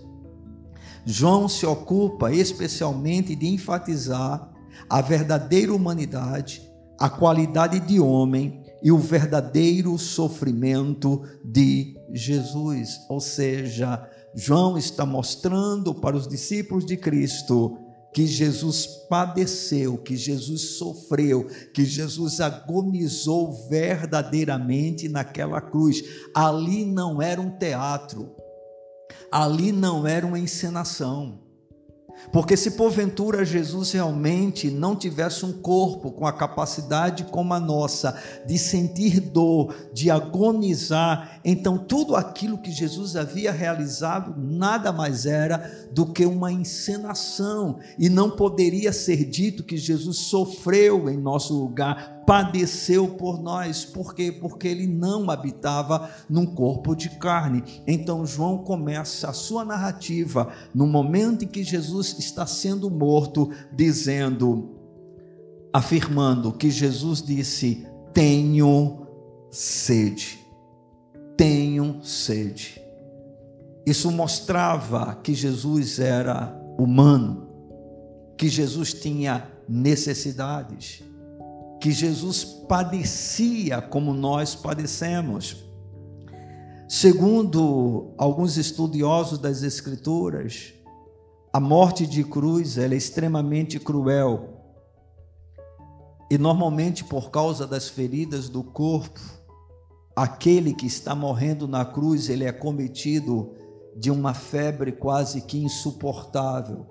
João 1.06 1.48
se 1.48 1.66
ocupa 1.66 2.32
especialmente 2.32 3.34
de 3.34 3.46
enfatizar 3.46 4.50
a 4.88 5.00
verdadeira 5.00 5.74
humanidade, 5.74 6.62
a 6.98 7.10
qualidade 7.10 7.80
de 7.80 8.00
homem 8.00 8.62
e 8.82 8.90
o 8.90 8.98
verdadeiro 8.98 9.96
sofrimento 9.98 11.22
de 11.44 11.96
Jesus. 12.12 13.00
Ou 13.08 13.20
seja, 13.20 14.08
João 14.34 14.76
está 14.78 15.04
mostrando 15.04 15.94
para 15.94 16.16
os 16.16 16.26
discípulos 16.26 16.84
de 16.84 16.96
Cristo 16.96 17.78
que 18.14 18.26
Jesus 18.28 18.86
padeceu, 19.08 19.98
que 19.98 20.16
Jesus 20.16 20.76
sofreu, 20.78 21.48
que 21.74 21.84
Jesus 21.84 22.40
agonizou 22.40 23.68
verdadeiramente 23.68 25.08
naquela 25.08 25.60
cruz. 25.60 26.02
Ali 26.32 26.84
não 26.84 27.20
era 27.20 27.40
um 27.40 27.50
teatro, 27.50 28.32
ali 29.34 29.72
não 29.72 30.06
era 30.06 30.24
uma 30.24 30.38
encenação. 30.38 31.40
Porque 32.32 32.56
se 32.56 32.72
porventura 32.72 33.44
Jesus 33.44 33.90
realmente 33.90 34.70
não 34.70 34.94
tivesse 34.94 35.44
um 35.44 35.52
corpo 35.52 36.12
com 36.12 36.24
a 36.24 36.32
capacidade 36.32 37.24
como 37.24 37.52
a 37.52 37.58
nossa 37.58 38.16
de 38.46 38.56
sentir 38.56 39.18
dor, 39.18 39.74
de 39.92 40.08
agonizar, 40.08 41.40
então 41.44 41.76
tudo 41.76 42.14
aquilo 42.14 42.58
que 42.58 42.70
Jesus 42.70 43.16
havia 43.16 43.50
realizado 43.50 44.34
nada 44.36 44.92
mais 44.92 45.26
era 45.26 45.88
do 45.90 46.06
que 46.06 46.24
uma 46.24 46.52
encenação 46.52 47.80
e 47.98 48.08
não 48.08 48.30
poderia 48.30 48.92
ser 48.92 49.24
dito 49.24 49.64
que 49.64 49.76
Jesus 49.76 50.18
sofreu 50.18 51.10
em 51.10 51.16
nosso 51.16 51.54
lugar, 51.58 52.13
padeceu 52.26 53.08
por 53.08 53.40
nós. 53.40 53.84
Por 53.84 54.14
quê? 54.14 54.32
Porque 54.32 54.68
ele 54.68 54.86
não 54.86 55.30
habitava 55.30 56.10
num 56.28 56.46
corpo 56.46 56.94
de 56.94 57.10
carne. 57.10 57.62
Então 57.86 58.26
João 58.26 58.58
começa 58.58 59.30
a 59.30 59.32
sua 59.32 59.64
narrativa 59.64 60.52
no 60.74 60.86
momento 60.86 61.44
em 61.44 61.48
que 61.48 61.62
Jesus 61.62 62.16
está 62.18 62.46
sendo 62.46 62.90
morto, 62.90 63.50
dizendo, 63.72 64.76
afirmando 65.72 66.52
que 66.52 66.70
Jesus 66.70 67.22
disse: 67.22 67.86
Tenho 68.12 69.06
sede. 69.50 70.38
Tenho 71.36 72.00
sede. 72.02 72.80
Isso 73.86 74.10
mostrava 74.10 75.14
que 75.16 75.34
Jesus 75.34 75.98
era 75.98 76.58
humano, 76.78 77.48
que 78.36 78.48
Jesus 78.48 78.94
tinha 78.94 79.46
necessidades 79.68 81.02
que 81.80 81.90
Jesus 81.90 82.44
padecia 82.44 83.82
como 83.82 84.14
nós 84.14 84.54
padecemos. 84.54 85.64
Segundo 86.88 88.14
alguns 88.16 88.56
estudiosos 88.56 89.38
das 89.38 89.62
Escrituras, 89.62 90.74
a 91.52 91.60
morte 91.60 92.06
de 92.06 92.24
cruz 92.24 92.78
é 92.78 92.86
extremamente 92.94 93.78
cruel. 93.78 94.50
E 96.30 96.38
normalmente 96.38 97.04
por 97.04 97.30
causa 97.30 97.66
das 97.66 97.88
feridas 97.88 98.48
do 98.48 98.62
corpo, 98.62 99.20
aquele 100.16 100.74
que 100.74 100.86
está 100.86 101.14
morrendo 101.14 101.66
na 101.66 101.84
cruz, 101.84 102.28
ele 102.28 102.44
é 102.44 102.52
cometido 102.52 103.52
de 103.96 104.10
uma 104.10 104.34
febre 104.34 104.92
quase 104.92 105.42
que 105.42 105.58
insuportável, 105.58 106.86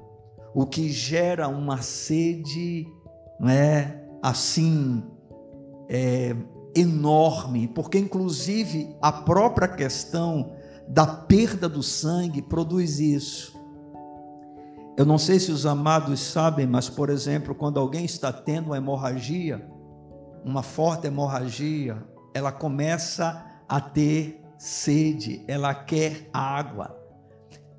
o 0.53 0.65
que 0.65 0.89
gera 0.89 1.47
uma 1.47 1.81
sede, 1.81 2.87
né, 3.39 4.02
assim, 4.23 5.03
é, 5.89 6.33
enorme, 6.73 7.67
porque 7.67 7.99
inclusive 7.99 8.95
a 9.01 9.11
própria 9.11 9.67
questão 9.67 10.53
da 10.87 11.05
perda 11.05 11.67
do 11.67 11.83
sangue 11.83 12.41
produz 12.41 13.01
isso. 13.01 13.61
Eu 14.95 15.05
não 15.05 15.17
sei 15.17 15.39
se 15.39 15.51
os 15.51 15.65
amados 15.65 16.21
sabem, 16.21 16.65
mas, 16.65 16.87
por 16.87 17.09
exemplo, 17.09 17.53
quando 17.53 17.79
alguém 17.79 18.05
está 18.05 18.31
tendo 18.31 18.67
uma 18.67 18.77
hemorragia, 18.77 19.67
uma 20.45 20.63
forte 20.63 21.07
hemorragia, 21.07 22.01
ela 22.33 22.51
começa 22.51 23.45
a 23.67 23.81
ter 23.81 24.41
sede, 24.57 25.43
ela 25.47 25.73
quer 25.73 26.29
água. 26.31 26.97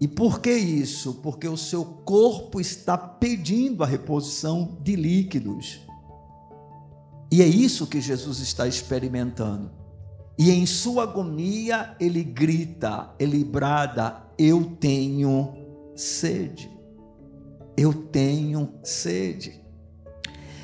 E 0.01 0.09
por 0.09 0.41
que 0.41 0.53
isso? 0.53 1.15
Porque 1.23 1.49
o 1.49 1.57
seu 1.57 1.85
corpo 1.85 2.61
está 2.61 2.99
pedindo 2.99 3.83
a 3.83 3.87
reposição 3.87 4.77
de 4.83 4.97
líquidos. 4.97 5.81
E 7.35 7.43
é 7.43 7.47
isso 7.47 7.87
que 7.87 8.01
Jesus 8.01 8.39
está 8.39 8.69
experimentando. 8.69 9.71
E 10.39 10.51
em 10.51 10.67
sua 10.67 11.05
agonia 11.05 11.97
ele 11.99 12.23
grita, 12.23 13.11
ele 13.19 13.43
brada: 13.45 14.23
Eu 14.39 14.77
tenho 14.79 15.55
sede 15.97 16.75
eu 17.77 17.93
tenho 17.93 18.73
sede. 18.83 19.61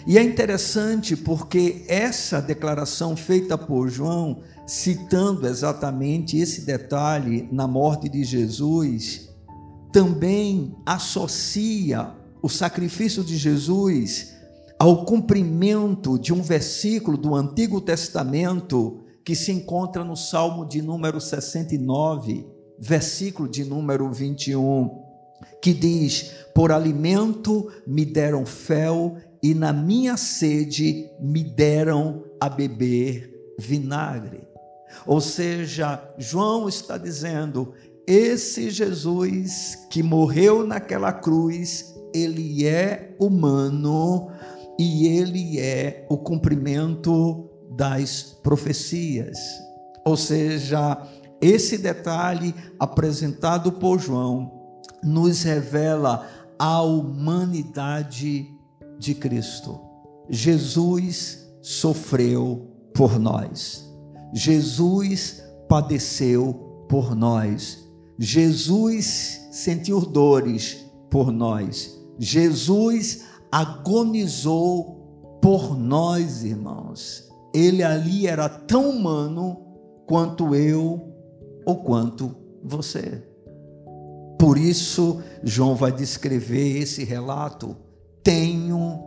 E 0.06 0.16
é 0.16 0.22
interessante 0.22 1.14
porque 1.14 1.84
essa 1.86 2.40
declaração 2.40 3.14
feita 3.14 3.58
por 3.58 3.88
João, 3.88 4.42
citando 4.66 5.46
exatamente 5.46 6.38
esse 6.38 6.62
detalhe 6.62 7.48
na 7.52 7.66
morte 7.66 8.08
de 8.08 8.24
Jesus, 8.24 9.28
também 9.92 10.74
associa 10.86 12.14
o 12.42 12.48
sacrifício 12.48 13.22
de 13.22 13.36
Jesus 13.36 14.29
ao 14.80 15.04
cumprimento 15.04 16.18
de 16.18 16.32
um 16.32 16.40
versículo 16.40 17.18
do 17.18 17.34
Antigo 17.34 17.82
Testamento 17.82 19.04
que 19.22 19.34
se 19.36 19.52
encontra 19.52 20.02
no 20.02 20.16
Salmo 20.16 20.66
de 20.66 20.80
número 20.80 21.20
69, 21.20 22.46
versículo 22.78 23.46
de 23.46 23.62
número 23.62 24.10
21 24.10 25.10
que 25.60 25.74
diz: 25.74 26.32
Por 26.54 26.72
alimento 26.72 27.70
me 27.86 28.06
deram 28.06 28.46
fel, 28.46 29.18
e 29.42 29.52
na 29.54 29.70
minha 29.70 30.16
sede 30.16 31.10
me 31.20 31.44
deram 31.44 32.24
a 32.40 32.48
beber 32.48 33.54
vinagre. 33.58 34.48
Ou 35.06 35.20
seja, 35.20 36.02
João 36.16 36.68
está 36.68 36.96
dizendo: 36.96 37.74
esse 38.06 38.70
Jesus 38.70 39.86
que 39.90 40.02
morreu 40.02 40.66
naquela 40.66 41.12
cruz, 41.12 41.94
ele 42.14 42.66
é 42.66 43.14
humano 43.18 44.30
e 44.82 45.06
ele 45.08 45.60
é 45.60 46.06
o 46.08 46.16
cumprimento 46.16 47.50
das 47.76 48.38
profecias. 48.42 49.38
Ou 50.06 50.16
seja, 50.16 51.06
esse 51.38 51.76
detalhe 51.76 52.54
apresentado 52.78 53.72
por 53.72 54.00
João 54.00 54.50
nos 55.04 55.42
revela 55.42 56.26
a 56.58 56.80
humanidade 56.80 58.48
de 58.98 59.14
Cristo. 59.14 59.78
Jesus 60.30 61.46
sofreu 61.60 62.66
por 62.94 63.18
nós. 63.18 63.86
Jesus 64.32 65.42
padeceu 65.68 66.86
por 66.88 67.14
nós. 67.14 67.86
Jesus 68.18 69.46
sentiu 69.52 70.00
dores 70.00 70.86
por 71.10 71.30
nós. 71.30 72.00
Jesus 72.18 73.28
agonizou 73.50 75.38
por 75.42 75.76
nós, 75.76 76.44
irmãos. 76.44 77.28
Ele 77.54 77.82
ali 77.82 78.26
era 78.26 78.48
tão 78.48 78.90
humano 78.90 79.66
quanto 80.06 80.54
eu 80.54 81.12
ou 81.64 81.82
quanto 81.82 82.36
você. 82.62 83.22
Por 84.38 84.56
isso, 84.56 85.22
João 85.42 85.74
vai 85.74 85.92
descrever 85.92 86.78
esse 86.78 87.04
relato: 87.04 87.76
tenho 88.22 89.02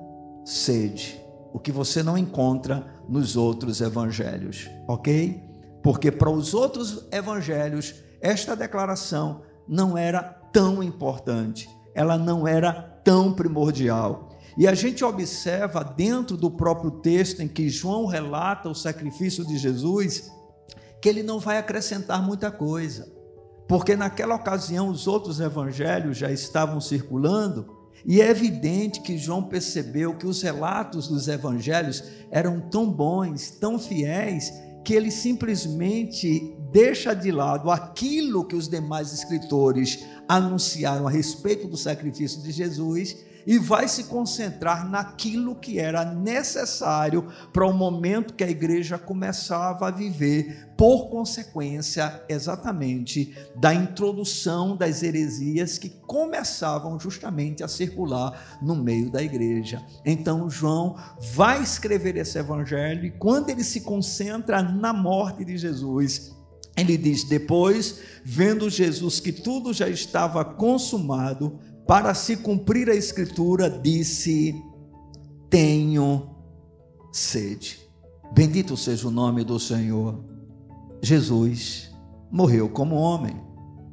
sede, 0.45 1.19
o 1.53 1.59
que 1.59 1.71
você 1.71 2.03
não 2.03 2.17
encontra 2.17 2.85
nos 3.07 3.35
outros 3.35 3.81
evangelhos, 3.81 4.69
ok? 4.87 5.41
Porque 5.81 6.11
para 6.11 6.29
os 6.29 6.53
outros 6.53 7.05
evangelhos, 7.11 7.95
esta 8.21 8.55
declaração 8.55 9.41
não 9.67 9.97
era 9.97 10.21
tão 10.21 10.81
importante, 10.81 11.69
ela 11.93 12.17
não 12.17 12.47
era 12.47 12.71
tão 13.03 13.33
primordial. 13.33 14.29
E 14.57 14.67
a 14.67 14.73
gente 14.73 15.03
observa 15.03 15.83
dentro 15.83 16.37
do 16.37 16.51
próprio 16.51 16.91
texto 16.91 17.41
em 17.41 17.47
que 17.47 17.69
João 17.69 18.05
relata 18.05 18.69
o 18.69 18.75
sacrifício 18.75 19.45
de 19.45 19.57
Jesus, 19.57 20.31
que 21.01 21.09
ele 21.09 21.23
não 21.23 21.39
vai 21.39 21.57
acrescentar 21.57 22.21
muita 22.23 22.51
coisa. 22.51 23.11
Porque 23.67 23.95
naquela 23.95 24.35
ocasião 24.35 24.89
os 24.89 25.07
outros 25.07 25.39
evangelhos 25.39 26.17
já 26.17 26.31
estavam 26.31 26.79
circulando, 26.79 27.65
e 28.05 28.21
é 28.21 28.29
evidente 28.29 29.01
que 29.01 29.17
João 29.17 29.43
percebeu 29.43 30.15
que 30.17 30.27
os 30.27 30.41
relatos 30.41 31.07
dos 31.07 31.27
evangelhos 31.27 32.03
eram 32.29 32.59
tão 32.59 32.91
bons, 32.91 33.49
tão 33.49 33.79
fiéis, 33.79 34.51
que 34.83 34.93
ele 34.93 35.09
simplesmente 35.09 36.53
deixa 36.71 37.13
de 37.13 37.31
lado 37.31 37.71
aquilo 37.71 38.45
que 38.45 38.55
os 38.55 38.67
demais 38.67 39.13
escritores 39.13 40.05
anunciaram 40.27 41.07
a 41.07 41.09
respeito 41.09 41.67
do 41.67 41.77
sacrifício 41.77 42.41
de 42.41 42.51
Jesus 42.51 43.15
e 43.45 43.57
vai 43.57 43.87
se 43.87 44.05
concentrar 44.05 44.89
naquilo 44.89 45.55
que 45.55 45.79
era 45.79 46.05
necessário 46.05 47.27
para 47.51 47.65
o 47.65 47.73
momento 47.73 48.33
que 48.33 48.43
a 48.43 48.49
igreja 48.49 48.97
começava 48.97 49.87
a 49.87 49.91
viver, 49.91 50.73
por 50.77 51.09
consequência 51.09 52.23
exatamente 52.27 53.35
da 53.55 53.73
introdução 53.73 54.75
das 54.75 55.03
heresias 55.03 55.77
que 55.77 55.89
começavam 55.89 56.99
justamente 56.99 57.63
a 57.63 57.67
circular 57.67 58.59
no 58.61 58.75
meio 58.75 59.09
da 59.09 59.21
igreja. 59.21 59.81
Então, 60.05 60.49
João 60.49 60.95
vai 61.33 61.61
escrever 61.61 62.17
esse 62.17 62.37
evangelho 62.37 63.05
e 63.05 63.11
quando 63.11 63.49
ele 63.49 63.63
se 63.63 63.81
concentra 63.81 64.61
na 64.61 64.91
morte 64.91 65.45
de 65.45 65.57
Jesus, 65.57 66.35
ele 66.75 66.97
diz: 66.97 67.23
depois, 67.23 67.99
vendo 68.23 68.69
Jesus 68.69 69.19
que 69.19 69.31
tudo 69.31 69.73
já 69.73 69.87
estava 69.87 70.43
consumado, 70.43 71.59
para 71.87 72.13
se 72.13 72.37
cumprir 72.37 72.89
a 72.89 72.95
escritura, 72.95 73.69
disse: 73.69 74.55
Tenho 75.49 76.29
sede. 77.11 77.79
Bendito 78.33 78.75
seja 78.75 79.07
o 79.07 79.11
nome 79.11 79.43
do 79.43 79.59
Senhor. 79.59 80.23
Jesus 81.01 81.91
morreu 82.31 82.69
como 82.69 82.95
homem. 82.95 83.35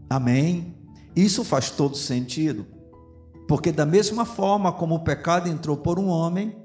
Amém? 0.09 0.75
Isso 1.15 1.45
faz 1.45 1.71
todo 1.71 1.97
sentido. 1.97 2.67
Porque, 3.47 3.73
da 3.73 3.85
mesma 3.85 4.25
forma 4.25 4.73
como 4.73 4.95
o 4.95 5.05
pecado 5.05 5.49
entrou 5.49 5.77
por 5.77 5.99
um 5.99 6.07
homem, 6.07 6.57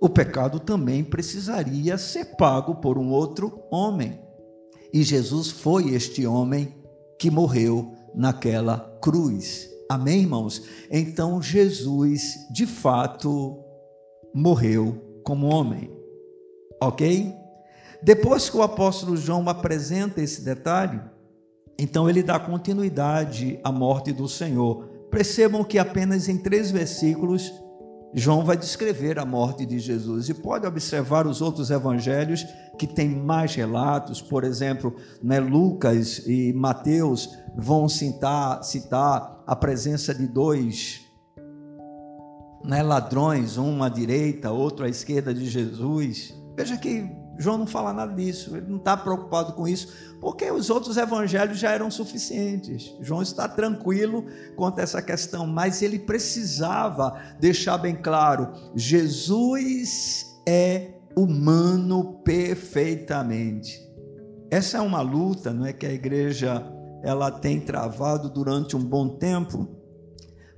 o 0.00 0.08
pecado 0.08 0.58
também 0.58 1.04
precisaria 1.04 1.96
ser 1.96 2.36
pago 2.36 2.76
por 2.76 2.98
um 2.98 3.10
outro 3.10 3.62
homem. 3.70 4.18
E 4.92 5.02
Jesus 5.02 5.50
foi 5.50 5.94
este 5.94 6.26
homem 6.26 6.74
que 7.18 7.30
morreu 7.30 7.94
naquela 8.14 8.78
cruz. 9.00 9.71
Amém, 9.92 10.20
irmãos? 10.20 10.62
Então 10.90 11.42
Jesus, 11.42 12.48
de 12.50 12.64
fato, 12.64 13.62
morreu 14.34 15.20
como 15.22 15.54
homem. 15.54 15.90
Ok? 16.80 17.30
Depois 18.02 18.48
que 18.48 18.56
o 18.56 18.62
apóstolo 18.62 19.18
João 19.18 19.46
apresenta 19.50 20.22
esse 20.22 20.40
detalhe, 20.40 20.98
então 21.78 22.08
ele 22.08 22.22
dá 22.22 22.40
continuidade 22.40 23.60
à 23.62 23.70
morte 23.70 24.12
do 24.12 24.26
Senhor. 24.26 24.86
Percebam 25.10 25.62
que 25.62 25.78
apenas 25.78 26.26
em 26.26 26.38
três 26.38 26.70
versículos 26.70 27.52
João 28.14 28.44
vai 28.44 28.56
descrever 28.56 29.18
a 29.18 29.24
morte 29.24 29.64
de 29.64 29.78
Jesus 29.78 30.28
e 30.28 30.34
pode 30.34 30.66
observar 30.66 31.26
os 31.26 31.40
outros 31.40 31.70
evangelhos 31.70 32.44
que 32.78 32.86
têm 32.86 33.08
mais 33.08 33.54
relatos, 33.54 34.20
por 34.20 34.44
exemplo, 34.44 34.94
né, 35.22 35.40
Lucas 35.40 36.18
e 36.26 36.52
Mateus 36.52 37.30
vão 37.56 37.88
citar, 37.88 38.62
citar 38.62 39.42
a 39.46 39.56
presença 39.56 40.14
de 40.14 40.26
dois 40.26 41.00
né, 42.64 42.82
ladrões, 42.82 43.56
um 43.56 43.82
à 43.82 43.88
direita, 43.88 44.50
outro 44.50 44.84
à 44.84 44.88
esquerda 44.88 45.32
de 45.32 45.46
Jesus. 45.46 46.34
Veja 46.54 46.76
que 46.76 47.21
João 47.38 47.58
não 47.58 47.66
fala 47.66 47.92
nada 47.92 48.14
disso, 48.14 48.56
ele 48.56 48.66
não 48.68 48.76
está 48.76 48.96
preocupado 48.96 49.52
com 49.54 49.66
isso, 49.66 49.92
porque 50.20 50.50
os 50.50 50.70
outros 50.70 50.96
evangelhos 50.96 51.58
já 51.58 51.70
eram 51.70 51.90
suficientes. 51.90 52.94
João 53.00 53.22
está 53.22 53.48
tranquilo 53.48 54.26
quanto 54.56 54.78
a 54.78 54.82
essa 54.82 55.02
questão, 55.02 55.46
mas 55.46 55.82
ele 55.82 55.98
precisava 55.98 57.20
deixar 57.40 57.78
bem 57.78 57.96
claro: 57.96 58.52
Jesus 58.74 60.40
é 60.46 60.94
humano 61.16 62.20
perfeitamente. 62.24 63.80
essa 64.50 64.78
é 64.78 64.80
uma 64.80 65.00
luta, 65.00 65.52
não 65.52 65.66
é 65.66 65.72
que 65.72 65.86
a 65.86 65.92
igreja 65.92 66.62
ela 67.02 67.30
tem 67.30 67.60
travado 67.60 68.30
durante 68.30 68.76
um 68.76 68.84
bom 68.84 69.08
tempo, 69.08 69.68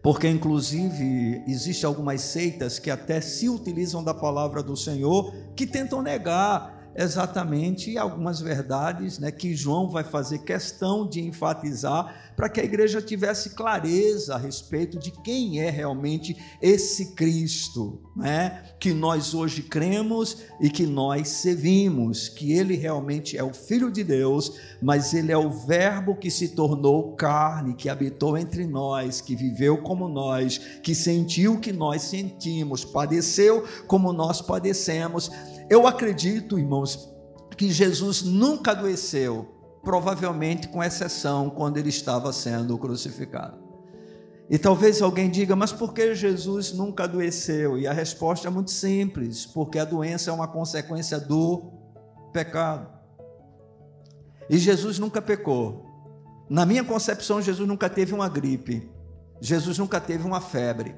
porque 0.05 0.29
inclusive 0.29 1.43
existe 1.49 1.87
algumas 1.87 2.21
seitas 2.21 2.79
que 2.79 2.91
até 2.91 3.23
se 3.23 3.49
utilizam 3.49 4.05
da 4.05 4.13
palavra 4.13 4.63
do 4.63 4.77
Senhor 4.77 5.35
que 5.57 5.67
tentam 5.67 6.03
negar 6.03 6.84
exatamente 6.97 7.97
algumas 7.99 8.41
verdades 8.41 9.19
né, 9.19 9.31
que 9.31 9.55
João 9.55 9.89
vai 9.89 10.05
fazer 10.05 10.39
questão 10.41 11.07
de 11.07 11.21
enfatizar 11.21 12.33
para 12.37 12.49
que 12.49 12.61
a 12.61 12.65
igreja 12.65 13.01
tivesse 13.01 13.51
clareza 13.51 14.35
a 14.35 14.39
respeito 14.39 14.99
de 14.99 15.11
quem 15.11 15.61
é 15.61 15.71
realmente 15.71 16.37
esse 16.61 17.15
Cristo, 17.15 18.01
né, 18.17 18.65
que 18.79 18.93
nós 18.93 19.35
hoje 19.35 19.63
cremos 19.63 20.39
e 20.61 20.69
que 20.69 20.87
nós 20.87 21.29
servimos, 21.29 22.29
que 22.29 22.53
ele 22.53 22.77
realmente 22.77 23.37
é 23.37 23.43
o 23.43 23.55
Filho 23.55 23.91
de 23.91 24.03
Deus, 24.03 24.59
mas 24.83 25.15
ele 25.15 25.33
é 25.33 25.39
o 25.39 25.51
Verbo 25.51 26.17
que 26.17 26.31
se 26.31 26.49
tornou 26.49 27.15
carne, 27.15 27.75
que 27.75 27.89
habitou 27.89 28.37
entre 28.37 28.67
nós, 28.67 29.21
que 29.21 29.37
viveu 29.37 29.79
como 29.79 30.09
nós, 30.09 30.59
que 30.83 30.95
sentiu 30.95 31.55
o 31.55 31.61
que 31.61 31.73
nós 31.73 32.03
sentimos, 32.03 32.85
padeceu 32.85 33.65
como 33.87 34.13
nós 34.13 34.41
padecemos 34.41 35.31
eu 35.75 35.87
acredito, 35.87 36.59
irmãos, 36.59 37.13
que 37.57 37.71
Jesus 37.71 38.23
nunca 38.23 38.71
adoeceu, 38.71 39.49
provavelmente 39.83 40.69
com 40.69 40.83
exceção 40.83 41.51
quando 41.51 41.77
ele 41.79 41.89
estava 41.89 42.33
sendo 42.33 42.79
crucificado. 42.79 43.59
E 44.49 44.59
talvez 44.59 45.01
alguém 45.03 45.31
diga, 45.31 45.57
mas 45.57 45.73
por 45.73 45.93
que 45.93 46.15
Jesus 46.15 46.73
nunca 46.73 47.05
adoeceu? 47.05 47.79
E 47.79 47.87
a 47.87 47.93
resposta 47.93 48.47
é 48.47 48.51
muito 48.51 48.71
simples: 48.71 49.47
porque 49.47 49.79
a 49.79 49.85
doença 49.85 50.31
é 50.31 50.33
uma 50.33 50.47
consequência 50.47 51.19
do 51.19 51.73
pecado. 52.33 52.89
E 54.49 54.59
Jesus 54.59 54.99
nunca 54.99 55.21
pecou. 55.21 55.87
Na 56.49 56.67
minha 56.67 56.85
concepção, 56.85 57.41
Jesus 57.41 57.67
nunca 57.67 57.89
teve 57.89 58.13
uma 58.13 58.29
gripe, 58.29 58.91
Jesus 59.41 59.79
nunca 59.79 60.01
teve 60.01 60.25
uma 60.27 60.41
febre. 60.41 60.95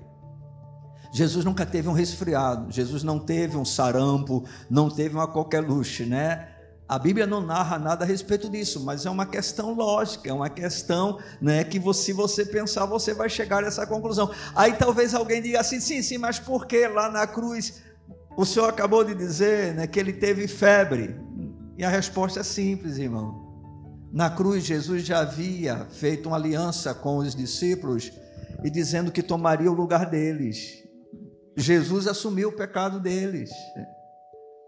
Jesus 1.12 1.44
nunca 1.44 1.64
teve 1.64 1.88
um 1.88 1.92
resfriado, 1.92 2.70
Jesus 2.70 3.02
não 3.02 3.18
teve 3.18 3.56
um 3.56 3.64
sarampo, 3.64 4.44
não 4.68 4.90
teve 4.90 5.14
uma 5.14 5.26
qualquer 5.26 5.60
luxo, 5.60 6.04
né? 6.04 6.48
A 6.88 7.00
Bíblia 7.00 7.26
não 7.26 7.40
narra 7.40 7.80
nada 7.80 8.04
a 8.04 8.06
respeito 8.06 8.48
disso, 8.48 8.84
mas 8.84 9.04
é 9.04 9.10
uma 9.10 9.26
questão 9.26 9.74
lógica, 9.74 10.30
é 10.30 10.32
uma 10.32 10.48
questão 10.48 11.18
né, 11.40 11.64
que 11.64 11.80
você, 11.80 12.04
se 12.04 12.12
você 12.12 12.44
pensar, 12.44 12.86
você 12.86 13.12
vai 13.12 13.28
chegar 13.28 13.64
a 13.64 13.66
essa 13.66 13.84
conclusão. 13.84 14.30
Aí 14.54 14.72
talvez 14.72 15.12
alguém 15.12 15.42
diga 15.42 15.60
assim: 15.60 15.80
sim, 15.80 16.00
sim, 16.00 16.16
mas 16.16 16.38
por 16.38 16.64
que 16.64 16.86
lá 16.86 17.10
na 17.10 17.26
cruz 17.26 17.82
o 18.36 18.44
Senhor 18.44 18.68
acabou 18.68 19.02
de 19.02 19.16
dizer 19.16 19.74
né, 19.74 19.88
que 19.88 19.98
ele 19.98 20.12
teve 20.12 20.46
febre? 20.46 21.16
E 21.76 21.84
a 21.84 21.88
resposta 21.88 22.40
é 22.40 22.44
simples, 22.44 22.98
irmão. 22.98 23.44
Na 24.12 24.30
cruz, 24.30 24.64
Jesus 24.64 25.04
já 25.04 25.20
havia 25.20 25.86
feito 25.90 26.28
uma 26.28 26.36
aliança 26.36 26.94
com 26.94 27.16
os 27.16 27.34
discípulos 27.34 28.12
e 28.62 28.70
dizendo 28.70 29.10
que 29.10 29.22
tomaria 29.22 29.70
o 29.70 29.74
lugar 29.74 30.08
deles. 30.08 30.85
Jesus 31.56 32.06
assumiu 32.06 32.50
o 32.50 32.56
pecado 32.56 33.00
deles. 33.00 33.50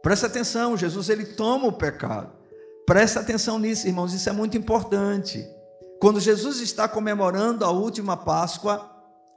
Presta 0.03 0.27
atenção, 0.27 0.77
Jesus 0.77 1.09
ele 1.09 1.27
toma 1.27 1.67
o 1.67 1.73
pecado. 1.73 2.33
Presta 2.87 3.21
atenção 3.21 3.59
nisso, 3.59 3.87
irmãos, 3.87 4.15
isso 4.15 4.29
é 4.29 4.33
muito 4.33 4.57
importante. 4.57 5.47
Quando 6.01 6.21
Jesus 6.21 6.61
está 6.61 6.89
comemorando 6.89 7.65
a 7.65 7.71
última 7.71 8.17
Páscoa, 8.17 8.91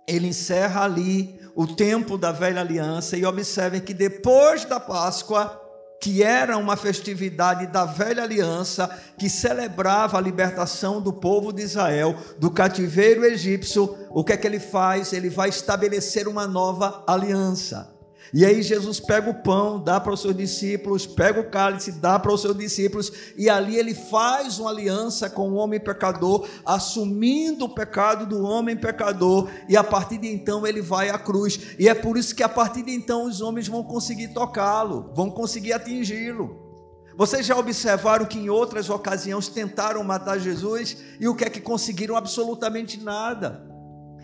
ele 0.08 0.28
encerra 0.28 0.84
ali 0.84 1.40
o 1.56 1.68
tempo 1.68 2.18
da 2.18 2.32
velha 2.32 2.62
aliança 2.62 3.18
e 3.18 3.26
observem 3.26 3.82
que 3.82 3.94
depois 3.94 4.64
da 4.64 4.80
Páscoa, 4.80 5.61
que 6.02 6.24
era 6.24 6.58
uma 6.58 6.76
festividade 6.76 7.68
da 7.68 7.86
velha 7.86 8.24
aliança, 8.24 8.90
que 9.20 9.30
celebrava 9.30 10.18
a 10.18 10.22
libertação 10.22 11.00
do 11.00 11.14
povo 11.14 11.54
de 11.54 11.62
Israel 11.62 12.16
do 12.40 12.50
cativeiro 12.50 13.24
egípcio, 13.24 13.96
o 14.10 14.24
que 14.24 14.34
é 14.34 14.38
que 14.38 14.48
ele 14.48 14.60
faz? 14.60 15.14
Ele 15.14 15.30
vai 15.30 15.50
estabelecer 15.50 16.28
uma 16.28 16.48
nova 16.48 17.04
aliança. 17.06 17.91
E 18.34 18.46
aí 18.46 18.62
Jesus 18.62 19.00
pega 19.00 19.30
o 19.30 19.34
pão, 19.34 19.84
dá 19.84 20.00
para 20.00 20.14
os 20.14 20.22
seus 20.22 20.36
discípulos, 20.36 21.06
pega 21.06 21.40
o 21.42 21.50
cálice, 21.50 21.92
dá 21.92 22.18
para 22.18 22.34
os 22.34 22.42
seus 22.42 22.58
discípulos, 22.58 23.12
e 23.36 23.50
ali 23.50 23.76
ele 23.76 23.94
faz 23.94 24.58
uma 24.58 24.70
aliança 24.70 25.30
com 25.30 25.50
o 25.50 25.56
homem 25.56 25.80
pecador, 25.80 26.48
assumindo 26.66 27.66
o 27.66 27.70
pecado 27.74 28.26
do 28.26 28.42
homem 28.44 28.78
pecador, 28.78 29.50
e 29.68 29.76
a 29.76 29.84
partir 29.84 30.18
de 30.18 30.28
então 30.28 30.66
ele 30.66 30.82
vai 30.82 31.10
à 31.10 31.20
cruz. 31.20 31.76
E 31.78 31.90
é 31.90 31.94
por 31.94 32.18
isso 32.18 32.34
que 32.34 32.44
a 32.44 32.50
partir 32.50 32.84
de 32.84 32.92
então 32.92 33.26
os 33.26 33.42
homens 33.42 33.68
vão 33.68 33.84
conseguir 33.84 34.30
tocá-lo, 34.30 35.12
vão 35.14 35.30
conseguir 35.30 35.74
atingi-lo. 35.74 36.72
Vocês 37.18 37.46
já 37.46 37.58
observaram 37.58 38.26
que 38.26 38.40
em 38.40 38.50
outras 38.50 38.90
ocasiões 38.90 39.50
tentaram 39.50 40.04
matar 40.04 40.40
Jesus 40.40 40.98
e 41.20 41.28
o 41.28 41.36
que 41.36 41.44
é 41.44 41.50
que 41.50 41.60
conseguiram? 41.60 42.16
Absolutamente 42.16 43.00
nada. 43.04 43.71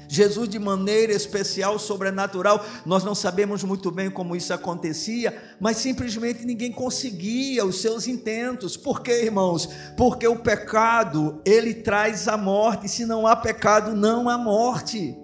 Jesus, 0.07 0.47
de 0.47 0.59
maneira 0.59 1.13
especial, 1.13 1.77
sobrenatural, 1.77 2.65
nós 2.85 3.03
não 3.03 3.13
sabemos 3.13 3.63
muito 3.63 3.91
bem 3.91 4.09
como 4.09 4.35
isso 4.35 4.53
acontecia, 4.53 5.37
mas 5.59 5.77
simplesmente 5.77 6.45
ninguém 6.45 6.71
conseguia 6.71 7.65
os 7.65 7.81
seus 7.81 8.07
intentos. 8.07 8.77
Por 8.77 9.01
quê, 9.01 9.23
irmãos? 9.23 9.69
Porque 9.95 10.27
o 10.27 10.37
pecado, 10.39 11.41
ele 11.45 11.73
traz 11.73 12.27
a 12.27 12.37
morte. 12.37 12.87
Se 12.87 13.05
não 13.05 13.27
há 13.27 13.35
pecado, 13.35 13.95
não 13.95 14.29
há 14.29 14.37
morte. 14.37 15.17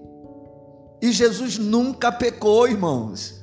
E 1.01 1.11
Jesus 1.11 1.57
nunca 1.57 2.11
pecou, 2.11 2.67
irmãos. 2.67 3.42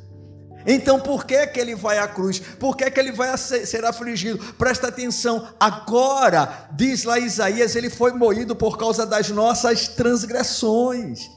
Então 0.66 1.00
por 1.00 1.24
que, 1.24 1.46
que 1.46 1.60
ele 1.60 1.74
vai 1.74 1.98
à 1.98 2.06
cruz? 2.06 2.38
Por 2.38 2.76
que, 2.76 2.90
que 2.90 3.00
ele 3.00 3.12
vai 3.12 3.36
ser 3.36 3.84
afligido? 3.84 4.38
Presta 4.54 4.88
atenção, 4.88 5.48
agora, 5.58 6.68
diz 6.72 7.04
lá 7.04 7.18
Isaías, 7.18 7.74
ele 7.76 7.90
foi 7.90 8.12
moído 8.12 8.54
por 8.54 8.76
causa 8.76 9.06
das 9.06 9.30
nossas 9.30 9.88
transgressões, 9.88 11.30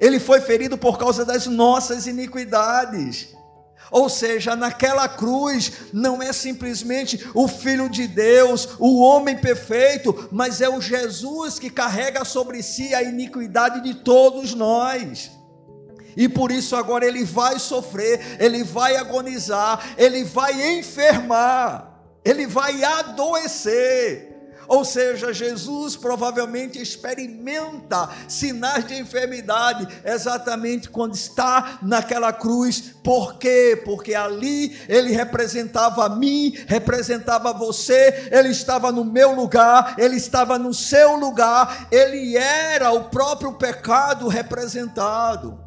ele 0.00 0.18
foi 0.18 0.40
ferido 0.40 0.76
por 0.76 0.98
causa 0.98 1.24
das 1.24 1.46
nossas 1.46 2.06
iniquidades. 2.06 3.34
Ou 3.90 4.08
seja, 4.08 4.56
naquela 4.56 5.08
cruz 5.08 5.70
não 5.92 6.22
é 6.22 6.32
simplesmente 6.32 7.28
o 7.34 7.46
Filho 7.46 7.88
de 7.88 8.08
Deus, 8.08 8.70
o 8.78 9.00
homem 9.00 9.36
perfeito, 9.36 10.28
mas 10.32 10.60
é 10.60 10.68
o 10.68 10.80
Jesus 10.80 11.58
que 11.58 11.70
carrega 11.70 12.24
sobre 12.24 12.62
si 12.62 12.94
a 12.94 13.02
iniquidade 13.02 13.82
de 13.82 13.94
todos 13.94 14.54
nós. 14.54 15.30
E 16.16 16.28
por 16.28 16.50
isso 16.50 16.76
agora 16.76 17.06
ele 17.06 17.24
vai 17.24 17.58
sofrer, 17.58 18.36
ele 18.40 18.62
vai 18.62 18.96
agonizar, 18.96 19.94
ele 19.96 20.24
vai 20.24 20.78
enfermar, 20.78 22.00
ele 22.24 22.46
vai 22.46 22.82
adoecer. 22.84 24.34
Ou 24.66 24.84
seja, 24.84 25.32
Jesus 25.32 25.96
provavelmente 25.96 26.80
experimenta 26.80 28.08
sinais 28.28 28.86
de 28.86 28.94
enfermidade 28.94 29.86
exatamente 30.04 30.88
quando 30.88 31.14
está 31.14 31.78
naquela 31.82 32.32
cruz. 32.32 32.94
Por 33.02 33.38
quê? 33.38 33.80
Porque 33.84 34.14
ali 34.14 34.76
ele 34.88 35.12
representava 35.12 36.06
a 36.06 36.08
mim, 36.08 36.56
representava 36.66 37.52
você, 37.52 38.28
ele 38.30 38.48
estava 38.50 38.90
no 38.90 39.04
meu 39.04 39.32
lugar, 39.32 39.96
ele 39.98 40.16
estava 40.16 40.58
no 40.58 40.72
seu 40.72 41.16
lugar, 41.16 41.88
ele 41.90 42.36
era 42.36 42.92
o 42.92 43.04
próprio 43.04 43.52
pecado 43.54 44.28
representado. 44.28 45.63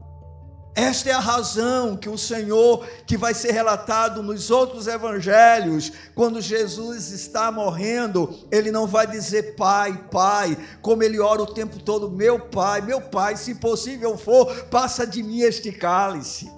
Esta 0.77 1.09
é 1.09 1.11
a 1.13 1.19
razão 1.19 1.97
que 1.97 2.07
o 2.07 2.19
Senhor, 2.19 2.85
que 3.07 3.17
vai 3.17 3.33
ser 3.33 3.51
relatado 3.51 4.21
nos 4.21 4.51
outros 4.51 4.85
evangelhos, 4.85 5.91
quando 6.13 6.39
Jesus 6.39 7.09
está 7.09 7.51
morrendo, 7.51 8.37
ele 8.51 8.69
não 8.69 8.85
vai 8.85 9.07
dizer 9.07 9.55
Pai, 9.55 10.05
Pai, 10.11 10.55
como 10.79 11.01
ele 11.01 11.19
ora 11.19 11.41
o 11.41 11.51
tempo 11.51 11.79
todo, 11.79 12.11
meu 12.11 12.39
Pai, 12.39 12.81
meu 12.81 13.01
Pai, 13.01 13.35
se 13.37 13.55
possível 13.55 14.15
for, 14.19 14.65
passa 14.65 15.07
de 15.07 15.23
mim 15.23 15.39
este 15.39 15.71
cálice. 15.71 16.56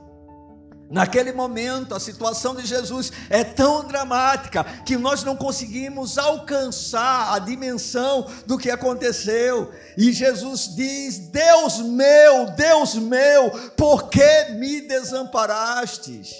Naquele 0.89 1.31
momento, 1.31 1.93
a 1.93 1.99
situação 1.99 2.55
de 2.55 2.65
Jesus 2.65 3.11
é 3.29 3.43
tão 3.43 3.85
dramática 3.85 4.63
que 4.83 4.97
nós 4.97 5.23
não 5.23 5.35
conseguimos 5.35 6.17
alcançar 6.17 7.31
a 7.35 7.37
dimensão 7.37 8.25
do 8.47 8.57
que 8.57 8.71
aconteceu. 8.71 9.71
E 9.95 10.11
Jesus 10.11 10.73
diz: 10.75 11.19
Deus 11.29 11.77
meu, 11.79 12.47
Deus 12.55 12.95
meu, 12.95 13.51
por 13.77 14.09
que 14.09 14.49
me 14.55 14.81
desamparastes? 14.81 16.33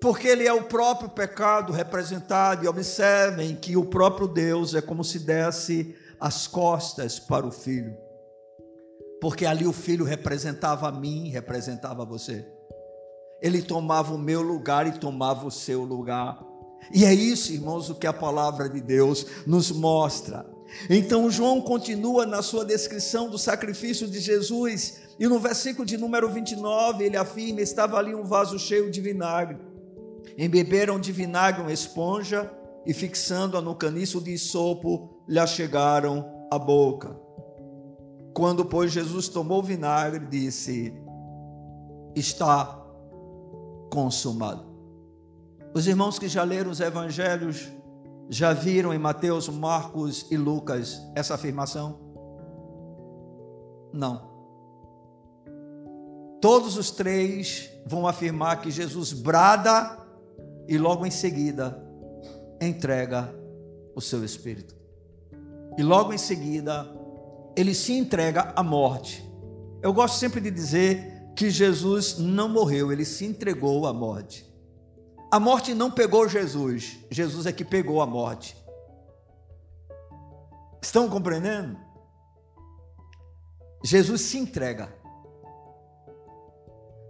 Porque 0.00 0.26
ele 0.26 0.48
é 0.48 0.52
o 0.52 0.64
próprio 0.64 1.08
pecado 1.08 1.72
representado, 1.72 2.64
e 2.64 2.68
observem 2.68 3.54
que 3.54 3.76
o 3.76 3.84
próprio 3.84 4.26
Deus 4.26 4.74
é 4.74 4.80
como 4.80 5.04
se 5.04 5.20
desse 5.20 5.94
as 6.18 6.48
costas 6.48 7.20
para 7.20 7.46
o 7.46 7.52
filho 7.52 8.09
porque 9.20 9.44
ali 9.44 9.66
o 9.66 9.72
filho 9.72 10.04
representava 10.04 10.88
a 10.88 10.92
mim, 10.92 11.28
representava 11.28 12.04
você. 12.04 12.46
Ele 13.40 13.62
tomava 13.62 14.14
o 14.14 14.18
meu 14.18 14.42
lugar 14.42 14.86
e 14.86 14.98
tomava 14.98 15.46
o 15.46 15.50
seu 15.50 15.84
lugar. 15.84 16.42
E 16.92 17.04
é 17.04 17.12
isso, 17.12 17.52
irmãos, 17.52 17.90
o 17.90 17.94
que 17.94 18.06
a 18.06 18.12
palavra 18.12 18.68
de 18.68 18.80
Deus 18.80 19.26
nos 19.46 19.70
mostra. 19.70 20.46
Então, 20.88 21.30
João 21.30 21.60
continua 21.60 22.24
na 22.24 22.42
sua 22.42 22.64
descrição 22.64 23.28
do 23.28 23.38
sacrifício 23.38 24.06
de 24.08 24.20
Jesus, 24.20 25.00
e 25.18 25.26
no 25.26 25.38
versículo 25.38 25.84
de 25.84 25.96
número 25.96 26.30
29, 26.30 27.04
ele 27.04 27.16
afirma: 27.16 27.60
estava 27.60 27.98
ali 27.98 28.14
um 28.14 28.24
vaso 28.24 28.58
cheio 28.58 28.90
de 28.90 29.00
vinagre. 29.00 29.58
Embeberam 30.38 30.98
de 30.98 31.12
vinagre 31.12 31.60
uma 31.60 31.72
esponja, 31.72 32.50
e 32.86 32.94
fixando-a 32.94 33.60
no 33.60 33.74
caniço 33.74 34.20
de 34.20 34.38
sopo, 34.38 35.22
lhe 35.28 35.44
chegaram 35.46 36.46
à 36.50 36.58
boca. 36.58 37.29
Quando, 38.34 38.64
pois, 38.64 38.92
Jesus 38.92 39.28
tomou 39.28 39.58
o 39.58 39.62
vinagre, 39.62 40.26
disse: 40.26 40.94
Está 42.14 42.80
consumado. 43.90 44.64
Os 45.74 45.86
irmãos 45.86 46.18
que 46.18 46.28
já 46.28 46.42
leram 46.42 46.70
os 46.70 46.80
evangelhos 46.80 47.68
já 48.28 48.52
viram 48.52 48.94
em 48.94 48.98
Mateus, 48.98 49.48
Marcos 49.48 50.26
e 50.30 50.36
Lucas 50.36 51.02
essa 51.14 51.34
afirmação? 51.34 51.98
Não. 53.92 54.30
Todos 56.40 56.76
os 56.76 56.90
três 56.90 57.70
vão 57.84 58.06
afirmar 58.06 58.60
que 58.60 58.70
Jesus 58.70 59.12
brada 59.12 59.98
e 60.68 60.78
logo 60.78 61.04
em 61.04 61.10
seguida 61.10 61.84
entrega 62.60 63.34
o 63.94 64.00
seu 64.00 64.24
espírito. 64.24 64.74
E 65.76 65.82
logo 65.82 66.12
em 66.12 66.18
seguida 66.18 66.99
ele 67.56 67.74
se 67.74 67.92
entrega 67.92 68.52
à 68.56 68.62
morte. 68.62 69.24
Eu 69.82 69.92
gosto 69.92 70.18
sempre 70.18 70.40
de 70.40 70.50
dizer 70.50 71.32
que 71.36 71.50
Jesus 71.50 72.18
não 72.18 72.48
morreu, 72.48 72.92
ele 72.92 73.04
se 73.04 73.24
entregou 73.24 73.86
à 73.86 73.92
morte. 73.92 74.48
A 75.32 75.38
morte 75.38 75.74
não 75.74 75.90
pegou 75.90 76.28
Jesus, 76.28 76.98
Jesus 77.10 77.46
é 77.46 77.52
que 77.52 77.64
pegou 77.64 78.02
a 78.02 78.06
morte. 78.06 78.56
Estão 80.82 81.08
compreendendo? 81.08 81.78
Jesus 83.84 84.22
se 84.22 84.38
entrega. 84.38 84.92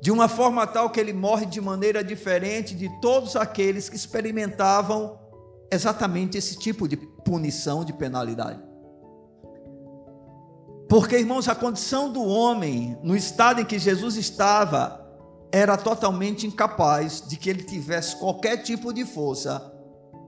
De 0.02 0.10
uma 0.10 0.28
forma 0.28 0.66
tal 0.66 0.90
que 0.90 0.98
ele 0.98 1.12
morre 1.12 1.46
de 1.46 1.60
maneira 1.60 2.02
diferente 2.02 2.74
de 2.74 2.88
todos 3.00 3.36
aqueles 3.36 3.88
que 3.88 3.96
experimentavam 3.96 5.18
exatamente 5.70 6.38
esse 6.38 6.58
tipo 6.58 6.88
de 6.88 6.96
punição, 6.96 7.84
de 7.84 7.92
penalidade. 7.92 8.69
Porque, 10.90 11.16
irmãos, 11.16 11.46
a 11.46 11.54
condição 11.54 12.12
do 12.12 12.20
homem, 12.24 12.98
no 13.00 13.14
estado 13.14 13.60
em 13.60 13.64
que 13.64 13.78
Jesus 13.78 14.16
estava, 14.16 15.00
era 15.52 15.76
totalmente 15.76 16.48
incapaz 16.48 17.22
de 17.24 17.36
que 17.36 17.48
ele 17.48 17.62
tivesse 17.62 18.16
qualquer 18.16 18.56
tipo 18.64 18.92
de 18.92 19.04
força, 19.04 19.72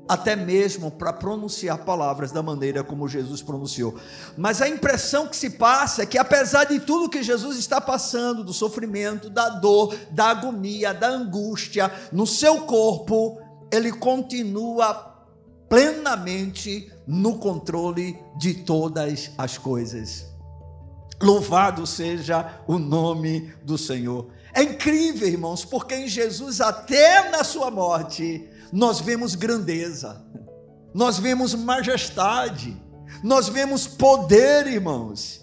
até 0.09 0.37
mesmo 0.37 0.89
para 0.89 1.13
pronunciar 1.13 1.79
palavras 1.79 2.31
da 2.31 2.45
maneira 2.45 2.85
como 2.85 3.09
Jesus 3.09 3.43
pronunciou. 3.43 3.97
Mas 4.37 4.63
a 4.63 4.69
impressão 4.69 5.27
que 5.27 5.35
se 5.35 5.51
passa 5.51 6.05
é 6.05 6.07
que, 6.07 6.17
apesar 6.17 6.63
de 6.63 6.79
tudo 6.79 7.11
que 7.11 7.25
Jesus 7.25 7.59
está 7.59 7.81
passando, 7.81 8.45
do 8.45 8.53
sofrimento, 8.53 9.29
da 9.29 9.49
dor, 9.49 9.93
da 10.13 10.27
agonia, 10.27 10.95
da 10.95 11.09
angústia 11.09 11.91
no 12.13 12.25
seu 12.25 12.61
corpo, 12.61 13.37
ele 13.69 13.91
continua 13.91 15.13
plenamente 15.69 16.89
no 17.05 17.39
controle 17.39 18.17
de 18.39 18.55
todas 18.55 19.33
as 19.37 19.59
coisas. 19.59 20.32
Louvado 21.23 21.87
seja 21.87 22.61
o 22.67 22.79
nome 22.79 23.55
do 23.63 23.79
Senhor. 23.79 24.29
É 24.53 24.63
incrível, 24.63 25.29
irmãos, 25.29 25.65
porque 25.65 25.95
em 25.95 26.09
Jesus, 26.09 26.61
até 26.61 27.31
na 27.31 27.45
sua 27.45 27.71
morte, 27.71 28.49
nós 28.73 29.01
vemos 29.01 29.35
grandeza, 29.35 30.25
nós 30.93 31.19
vemos 31.19 31.55
majestade, 31.55 32.77
nós 33.23 33.49
vemos 33.49 33.87
poder, 33.87 34.67
irmãos. 34.67 35.42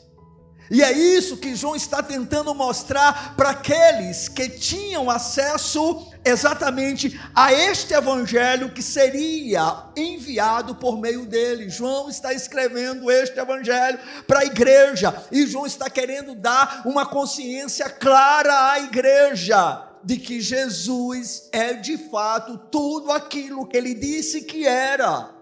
E 0.70 0.84
é 0.84 0.92
isso 0.92 1.38
que 1.38 1.56
João 1.56 1.76
está 1.76 2.04
tentando 2.04 2.54
mostrar 2.54 3.36
para 3.36 3.50
aqueles 3.50 4.28
que 4.28 4.48
tinham 4.48 5.10
acesso 5.10 6.08
exatamente 6.24 7.20
a 7.34 7.52
este 7.52 7.94
evangelho 7.94 8.72
que 8.72 8.84
seria 8.84 9.86
enviado 9.96 10.76
por 10.76 11.00
meio 11.00 11.26
dele. 11.26 11.70
João 11.70 12.08
está 12.08 12.34
escrevendo 12.34 13.10
este 13.10 13.40
evangelho 13.40 14.00
para 14.28 14.42
a 14.42 14.46
igreja 14.46 15.24
e 15.32 15.48
João 15.48 15.66
está 15.66 15.90
querendo 15.90 16.36
dar 16.36 16.84
uma 16.86 17.06
consciência 17.06 17.90
clara 17.90 18.72
à 18.72 18.80
igreja 18.80 19.86
de 20.04 20.18
que 20.18 20.40
Jesus 20.40 21.50
é 21.52 21.74
de 21.74 21.98
fato 21.98 22.58
tudo 22.72 23.12
aquilo 23.12 23.66
que 23.66 23.76
ele 23.76 23.94
disse 23.94 24.42
que 24.42 24.66
era 24.66 25.39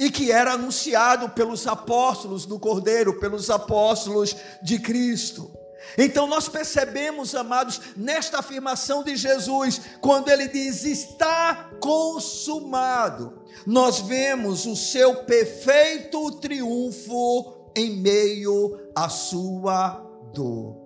e 0.00 0.10
que 0.10 0.32
era 0.32 0.54
anunciado 0.54 1.28
pelos 1.28 1.66
apóstolos 1.66 2.46
do 2.46 2.58
Cordeiro, 2.58 3.20
pelos 3.20 3.50
apóstolos 3.50 4.34
de 4.62 4.78
Cristo. 4.78 5.52
Então 5.98 6.26
nós 6.26 6.48
percebemos, 6.48 7.34
amados, 7.34 7.80
nesta 7.94 8.38
afirmação 8.38 9.04
de 9.04 9.14
Jesus, 9.14 9.78
quando 10.00 10.30
ele 10.30 10.48
diz 10.48 10.84
está 10.84 11.70
consumado, 11.80 13.44
nós 13.66 14.00
vemos 14.00 14.64
o 14.64 14.74
seu 14.74 15.24
perfeito 15.24 16.30
triunfo 16.32 17.70
em 17.76 17.96
meio 17.98 18.78
à 18.96 19.10
sua 19.10 20.02
dor. 20.32 20.80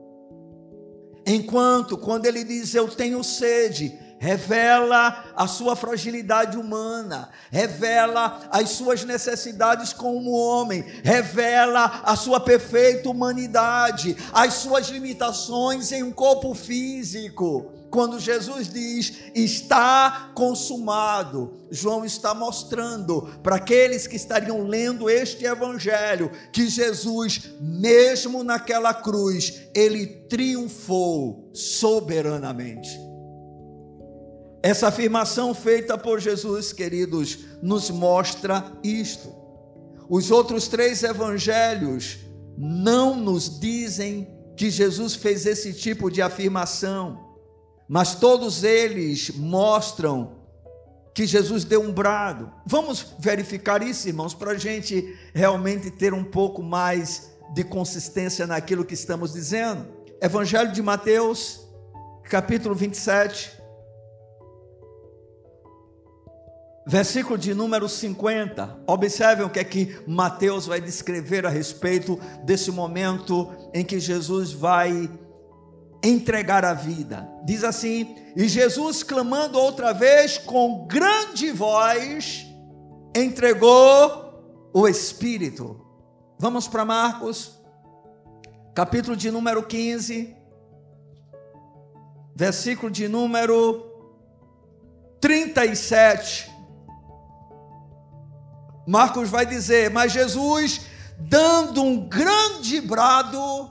Enquanto, 1.25 1.97
quando 1.97 2.27
ele 2.27 2.43
diz 2.43 2.75
eu 2.75 2.89
tenho 2.89 3.23
sede, 3.23 3.97
revela 4.25 5.33
a 5.37 5.47
sua 5.47 5.77
fragilidade 5.77 6.57
humana, 6.57 7.29
revela 7.51 8.41
as 8.51 8.71
suas 8.71 9.05
necessidades 9.05 9.93
como 9.93 10.31
homem, 10.31 10.83
revela 11.03 12.01
a 12.03 12.17
sua 12.17 12.41
perfeita 12.41 13.11
humanidade, 13.11 14.17
as 14.33 14.55
suas 14.55 14.89
limitações 14.89 15.93
em 15.93 16.03
um 16.03 16.11
corpo 16.11 16.55
físico. 16.55 17.71
Quando 17.91 18.19
Jesus 18.19 18.73
diz 18.73 19.13
está 19.35 20.31
consumado, 20.35 21.61
João 21.71 22.03
está 22.03 22.33
mostrando 22.33 23.29
para 23.43 23.57
aqueles 23.57 24.07
que 24.07 24.17
estariam 24.17 24.67
lendo 24.67 25.11
este 25.11 25.45
evangelho 25.45 26.31
que 26.51 26.67
Jesus, 26.67 27.51
mesmo 27.61 28.43
naquela 28.43 28.95
cruz, 28.95 29.69
ele 29.75 30.07
triunfou 30.07 31.51
soberanamente. 31.53 33.04
Essa 34.65 34.89
afirmação 34.89 35.53
feita 35.53 35.99
por 35.99 36.19
Jesus, 36.19 36.73
queridos, 36.73 37.41
nos 37.61 37.91
mostra 37.91 38.73
isto. 38.83 39.31
Os 40.09 40.31
outros 40.31 40.69
três 40.69 41.03
evangelhos 41.03 42.21
não 42.57 43.15
nos 43.15 43.61
dizem 43.61 44.27
que 44.57 44.71
Jesus 44.71 45.15
fez 45.17 45.45
esse 45.45 45.75
tipo 45.75 46.11
de 46.11 46.23
afirmação, 46.23 47.37
mas 47.87 48.15
todos 48.15 48.65
eles 48.65 49.33
mostram 49.37 50.39
que 51.13 51.27
Jesus 51.27 51.63
deu 51.63 51.83
um 51.83 51.93
brado. 51.93 52.51
Vamos 52.65 53.05
verificar 53.19 53.83
isso, 53.83 54.09
irmãos, 54.09 54.33
para 54.33 54.53
a 54.53 54.59
gente 54.59 55.15
realmente 55.35 55.91
ter 55.91 56.15
um 56.15 56.25
pouco 56.25 56.63
mais 56.63 57.31
de 57.53 57.65
consistência 57.65 58.47
naquilo 58.47 58.83
que 58.83 58.95
estamos 58.95 59.35
dizendo. 59.35 59.87
Evangelho 60.23 60.73
de 60.73 60.81
Mateus, 60.81 61.61
capítulo 62.31 62.75
27, 62.75 63.63
Versículo 66.87 67.39
de 67.39 67.55
número 67.55 67.89
50. 67.89 68.83
Observem 68.87 69.47
o 69.47 69.51
que 69.51 69.59
é 69.59 69.65
que 69.65 69.99
Mateus 70.07 70.67
vai 70.67 70.81
descrever 70.81 71.47
a 71.47 71.49
respeito 71.49 72.21
desse 72.45 72.71
momento 72.71 73.51
em 73.73 73.85
que 73.85 73.99
Jesus 73.99 74.53
vai 74.53 75.11
entregar 76.03 76.65
a 76.65 76.75
vida. 76.75 77.27
Diz 77.45 77.65
assim: 77.65 78.15
E 78.37 78.47
Jesus, 78.47 79.03
clamando 79.03 79.59
outra 79.59 79.95
vez 79.95 80.37
com 80.37 80.87
grande 80.87 81.51
voz, 81.51 82.47
entregou 83.17 84.71
o 84.75 84.87
Espírito. 84.87 85.81
Vamos 86.39 86.69
para 86.69 86.85
Marcos, 86.85 87.59
capítulo 88.75 89.17
de 89.17 89.31
número 89.31 89.63
15, 89.63 90.37
versículo 92.37 92.91
de 92.91 93.09
número 93.09 93.91
37. 95.19 96.54
Marcos 98.87 99.31
vai 99.31 99.47
dizer: 99.47 99.91
Mas 99.91 100.13
Jesus, 100.13 100.83
dando 101.19 101.83
um 101.83 102.09
grande 102.09 102.81
brado, 102.81 103.71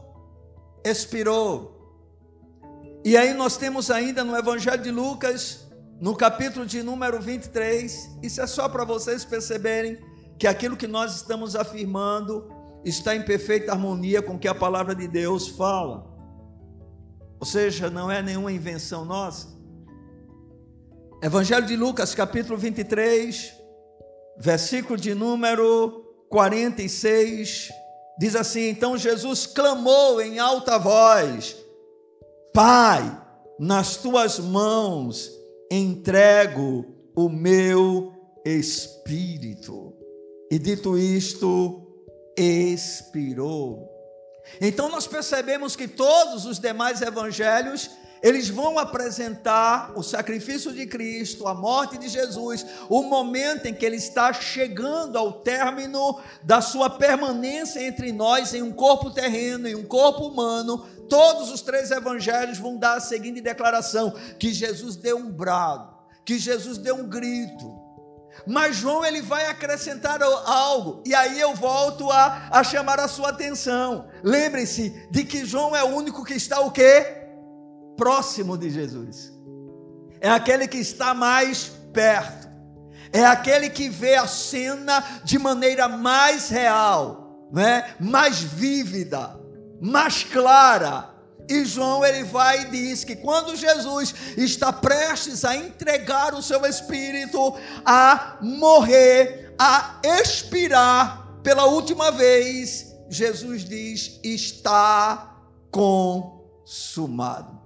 expirou. 0.84 1.74
E 3.06 3.18
aí 3.18 3.34
nós 3.34 3.58
temos 3.58 3.92
ainda 3.92 4.24
no 4.24 4.36
Evangelho 4.36 4.82
de 4.82 4.92
Lucas, 4.92 5.68
no 6.00 6.16
capítulo 6.16 6.66
de 6.66 6.82
número 6.82 7.22
23, 7.22 8.18
isso 8.22 8.42
é 8.42 8.48
só 8.48 8.68
para 8.68 8.84
vocês 8.84 9.24
perceberem 9.26 9.98
que 10.38 10.48
aquilo 10.48 10.76
que 10.76 10.88
nós 10.88 11.16
estamos 11.16 11.56
afirmando 11.56 12.50
está 12.84 13.16
em 13.16 13.24
perfeita 13.24 13.72
harmonia 13.72 14.22
com 14.22 14.36
o 14.36 14.40
que 14.40 14.48
a 14.48 14.56
palavra 14.56 14.96
de 14.96 15.08
Deus 15.08 15.50
fala. 15.50 16.06
Ou 17.40 17.46
seja, 17.46 17.90
não 17.90 18.10
é 18.10 18.22
nenhuma 18.22 18.52
invenção 18.52 19.06
nossa. 19.06 19.48
Evangelho 21.22 21.66
de 21.66 21.76
Lucas, 21.76 22.14
capítulo 22.16 22.58
23, 22.58 23.54
versículo 24.38 24.98
de 24.98 25.14
número 25.14 26.04
46, 26.30 27.70
diz 28.18 28.36
assim: 28.36 28.70
Então 28.70 28.98
Jesus 28.98 29.46
clamou 29.46 30.22
em 30.22 30.40
alta 30.40 30.78
voz: 30.78 31.56
Pai, 32.54 33.22
nas 33.60 33.98
tuas 33.98 34.40
mãos 34.40 35.32
entrego 35.72 36.86
o 37.16 37.30
meu 37.30 38.14
Espírito. 38.46 39.94
E 40.52 40.60
dito 40.60 40.98
isto, 40.98 41.82
expirou. 42.38 43.90
Então 44.60 44.90
nós 44.90 45.08
percebemos 45.08 45.76
que 45.76 45.88
todos 45.88 46.46
os 46.46 46.60
demais 46.60 47.02
evangelhos 47.02 47.90
eles 48.24 48.48
vão 48.48 48.80
apresentar 48.80 49.92
o 49.98 50.02
sacrifício 50.02 50.72
de 50.72 50.88
Cristo, 50.88 51.46
a 51.46 51.54
morte 51.54 51.98
de 51.98 52.08
Jesus, 52.08 52.66
o 52.88 53.04
momento 53.04 53.66
em 53.66 53.74
que 53.74 53.86
ele 53.86 53.98
está 53.98 54.32
chegando 54.32 55.18
ao 55.18 55.34
término 55.42 56.18
da 56.42 56.62
sua 56.62 56.90
permanência 56.90 57.86
entre 57.86 58.14
nós 58.14 58.54
em 58.54 58.62
um 58.62 58.72
corpo 58.72 59.12
terreno, 59.12 59.68
em 59.68 59.76
um 59.76 59.84
corpo 59.84 60.26
humano. 60.26 60.86
Todos 61.10 61.52
os 61.52 61.62
três 61.62 61.92
evangelhos 61.92 62.58
vão 62.58 62.78
dar 62.78 62.96
a 62.96 63.02
seguinte 63.02 63.42
declaração: 63.42 64.16
que 64.40 64.54
Jesus 64.54 64.96
deu 64.96 65.18
um 65.18 65.30
brado, 65.30 65.94
que 66.24 66.40
Jesus 66.40 66.78
deu 66.78 66.96
um 66.96 67.10
grito, 67.10 67.78
mas 68.48 68.78
João 68.78 69.04
ele 69.04 69.22
vai 69.22 69.48
acrescentar 69.48 70.24
algo, 70.24 71.04
e 71.06 71.14
aí 71.14 71.42
eu 71.42 71.54
volto 71.54 72.10
a, 72.10 72.48
a 72.50 72.64
chamar 72.64 73.02
a 73.02 73.08
sua 73.10 73.32
atenção. 73.32 74.08
Lembre-se 74.24 75.08
de 75.12 75.26
que 75.26 75.46
João 75.46 75.76
é 75.76 75.84
o 75.84 75.94
único 75.94 76.24
que 76.24 76.36
está 76.36 76.62
o 76.62 76.72
quê? 76.72 77.23
Próximo 77.96 78.58
de 78.58 78.70
Jesus, 78.70 79.32
é 80.20 80.30
aquele 80.30 80.68
que 80.68 80.78
está 80.78 81.14
mais 81.14 81.72
perto, 81.94 82.48
é 83.12 83.24
aquele 83.26 83.70
que 83.70 83.90
vê 83.90 84.16
a 84.16 84.28
cena 84.28 85.04
de 85.24 85.38
maneira 85.38 85.88
mais 85.88 86.50
real, 86.50 87.50
né? 87.52 87.96
mais 88.00 88.40
vívida, 88.40 89.40
mais 89.82 90.24
clara. 90.24 91.12
E 91.50 91.66
João 91.66 92.06
ele 92.06 92.24
vai 92.24 92.62
e 92.62 92.66
diz 92.72 93.04
que 93.04 93.18
quando 93.18 93.56
Jesus 93.56 94.16
está 94.38 94.72
prestes 94.72 95.44
a 95.44 95.56
entregar 95.56 96.34
o 96.34 96.42
seu 96.42 96.66
espírito, 96.66 97.54
a 97.86 98.38
morrer, 98.42 99.54
a 99.60 100.00
expirar 100.02 101.38
pela 101.44 101.66
última 101.66 102.12
vez, 102.12 102.96
Jesus 103.10 103.66
diz: 103.66 104.20
está 104.24 105.38
consumado. 105.70 107.63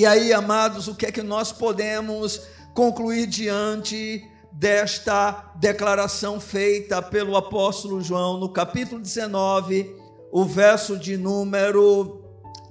E 0.00 0.06
aí, 0.06 0.32
amados, 0.32 0.88
o 0.88 0.94
que 0.94 1.04
é 1.04 1.12
que 1.12 1.22
nós 1.22 1.52
podemos 1.52 2.40
concluir 2.72 3.26
diante 3.26 4.26
desta 4.50 5.52
declaração 5.56 6.40
feita 6.40 7.02
pelo 7.02 7.36
apóstolo 7.36 8.00
João 8.00 8.38
no 8.38 8.48
capítulo 8.48 8.98
19, 8.98 9.94
o 10.32 10.42
verso 10.42 10.98
de 10.98 11.18
número 11.18 12.24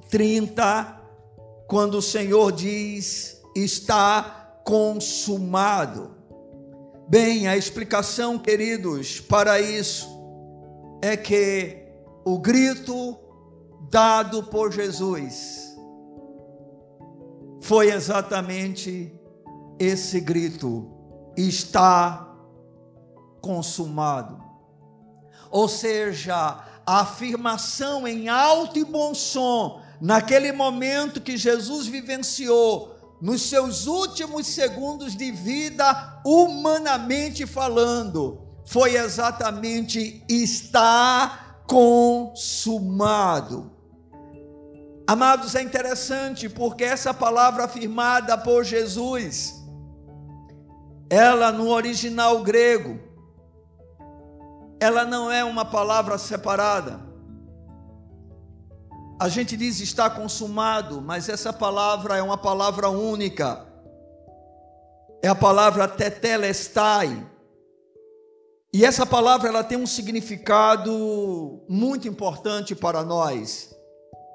30, 0.09 0.99
quando 1.67 1.99
o 1.99 2.01
Senhor 2.01 2.51
diz: 2.51 3.39
está 3.55 4.59
consumado. 4.65 6.15
Bem, 7.07 7.47
a 7.47 7.55
explicação, 7.55 8.39
queridos, 8.39 9.19
para 9.19 9.61
isso 9.61 10.09
é 10.99 11.15
que 11.15 11.77
o 12.25 12.39
grito 12.39 13.19
dado 13.91 14.41
por 14.41 14.71
Jesus 14.71 15.68
foi 17.61 17.91
exatamente 17.91 19.13
esse 19.77 20.19
grito: 20.19 20.89
está 21.35 22.27
consumado. 23.41 24.43
Ou 25.51 25.67
seja, 25.67 26.63
a 26.85 26.99
afirmação 27.01 28.07
em 28.07 28.29
alto 28.29 28.77
e 28.77 28.83
bom 28.83 29.13
som, 29.13 29.81
naquele 29.99 30.51
momento 30.51 31.21
que 31.21 31.37
Jesus 31.37 31.87
vivenciou, 31.87 32.95
nos 33.21 33.43
seus 33.43 33.85
últimos 33.87 34.47
segundos 34.47 35.15
de 35.15 35.31
vida, 35.31 36.21
humanamente 36.25 37.45
falando, 37.45 38.41
foi 38.65 38.95
exatamente 38.95 40.23
está 40.29 41.61
consumado. 41.67 42.49
Amados, 45.09 45.55
é 45.55 45.63
interessante 45.63 46.47
porque 46.47 46.83
essa 46.83 47.11
palavra 47.11 47.63
afirmada 47.63 48.37
por 48.37 48.63
Jesus, 48.63 49.55
ela 51.09 51.51
no 51.51 51.67
original 51.69 52.43
grego, 52.43 52.99
ela 54.79 55.05
não 55.05 55.31
é 55.31 55.43
uma 55.43 55.65
palavra 55.65 56.15
separada. 56.19 57.01
A 59.19 59.27
gente 59.27 59.57
diz 59.57 59.79
está 59.79 60.11
consumado, 60.11 61.01
mas 61.01 61.27
essa 61.27 61.51
palavra 61.51 62.15
é 62.15 62.21
uma 62.21 62.37
palavra 62.37 62.87
única. 62.87 63.65
É 65.23 65.27
a 65.27 65.33
palavra 65.33 65.87
tetelestai. 65.87 67.27
E 68.71 68.85
essa 68.85 69.07
palavra 69.07 69.49
ela 69.49 69.63
tem 69.63 69.75
um 69.75 69.87
significado 69.87 71.63
muito 71.67 72.07
importante 72.07 72.75
para 72.75 73.03
nós 73.03 73.78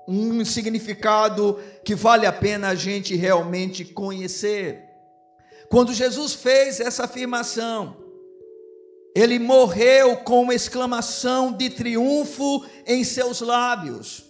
um 0.06 0.44
significado 0.44 1.58
que 1.84 1.94
vale 1.94 2.26
a 2.26 2.32
pena 2.32 2.68
a 2.68 2.74
gente 2.74 3.14
realmente 3.14 3.84
conhecer. 3.84 4.84
Quando 5.68 5.94
Jesus 5.94 6.34
fez 6.34 6.80
essa 6.80 7.04
afirmação, 7.04 7.96
ele 9.14 9.38
morreu 9.38 10.16
com 10.18 10.42
uma 10.42 10.54
exclamação 10.54 11.52
de 11.52 11.70
triunfo 11.70 12.64
em 12.86 13.04
seus 13.04 13.40
lábios. 13.40 14.24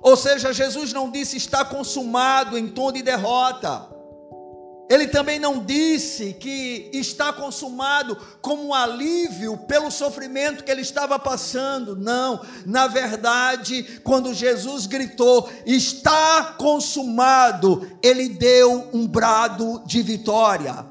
Ou 0.00 0.16
seja, 0.16 0.52
Jesus 0.52 0.92
não 0.92 1.10
disse 1.10 1.36
está 1.36 1.64
consumado 1.64 2.56
em 2.56 2.68
tom 2.68 2.92
de 2.92 3.02
derrota. 3.02 3.95
Ele 4.88 5.08
também 5.08 5.40
não 5.40 5.64
disse 5.64 6.34
que 6.34 6.88
está 6.92 7.32
consumado 7.32 8.16
como 8.40 8.68
um 8.68 8.74
alívio 8.74 9.56
pelo 9.58 9.90
sofrimento 9.90 10.62
que 10.62 10.70
ele 10.70 10.82
estava 10.82 11.18
passando. 11.18 11.96
Não, 11.96 12.40
na 12.64 12.86
verdade, 12.86 14.00
quando 14.04 14.32
Jesus 14.32 14.86
gritou, 14.86 15.50
está 15.64 16.54
consumado, 16.56 17.90
ele 18.00 18.28
deu 18.28 18.88
um 18.92 19.08
brado 19.08 19.82
de 19.84 20.02
vitória. 20.02 20.86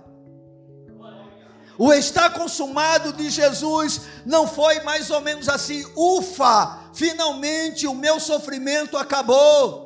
O 1.77 1.93
está 1.93 2.29
consumado 2.29 3.13
de 3.13 3.29
Jesus 3.29 4.01
não 4.25 4.47
foi 4.47 4.81
mais 4.81 5.09
ou 5.09 5.21
menos 5.21 5.49
assim, 5.49 5.85
ufa, 5.95 6.79
finalmente 6.93 7.85
o 7.85 7.93
meu 7.93 8.19
sofrimento 8.19 8.97
acabou. 8.97 9.84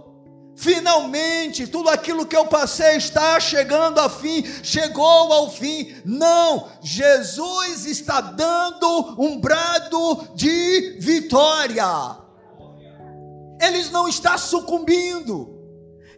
Finalmente, 0.60 1.66
tudo 1.68 1.88
aquilo 1.90 2.26
que 2.26 2.36
eu 2.36 2.46
passei 2.46 2.98
está 2.98 3.40
chegando 3.40 3.98
ao 3.98 4.10
fim, 4.10 4.44
chegou 4.62 5.32
ao 5.32 5.50
fim. 5.50 5.96
Não, 6.04 6.68
Jesus 6.82 7.86
está 7.86 8.20
dando 8.20 9.16
um 9.18 9.40
brado 9.40 10.28
de 10.36 10.98
vitória. 11.00 11.88
Ele 13.62 13.86
não 13.86 14.10
está 14.10 14.38
sucumbindo, 14.38 15.50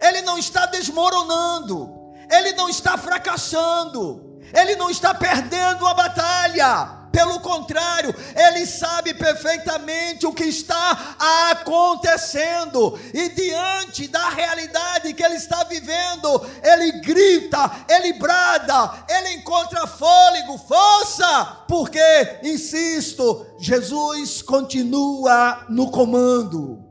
ele 0.01 0.23
não 0.23 0.39
está 0.39 0.65
desmoronando, 0.65 1.91
ele 2.31 2.53
não 2.53 2.67
está 2.67 2.97
fracassando, 2.97 4.39
ele 4.59 4.75
não 4.75 4.89
está 4.89 5.13
perdendo 5.13 5.85
a 5.85 5.93
batalha 5.93 7.00
pelo 7.11 7.39
contrário, 7.41 8.15
ele 8.35 8.65
sabe 8.65 9.13
perfeitamente 9.13 10.25
o 10.25 10.33
que 10.33 10.45
está 10.45 11.15
acontecendo, 11.51 12.97
e 13.13 13.29
diante 13.29 14.07
da 14.07 14.29
realidade 14.29 15.13
que 15.13 15.23
ele 15.23 15.35
está 15.35 15.63
vivendo, 15.65 16.41
ele 16.63 16.93
grita, 17.01 17.69
ele 17.89 18.13
brada, 18.13 19.05
ele 19.09 19.33
encontra 19.33 19.85
fôlego, 19.85 20.57
força, 20.57 21.65
porque, 21.67 22.39
insisto, 22.43 23.45
Jesus 23.59 24.41
continua 24.41 25.65
no 25.69 25.91
comando. 25.91 26.81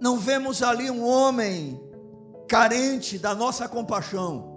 Não 0.00 0.18
vemos 0.18 0.62
ali 0.62 0.90
um 0.90 1.06
homem 1.06 1.80
carente 2.48 3.18
da 3.18 3.34
nossa 3.34 3.68
compaixão 3.68 4.51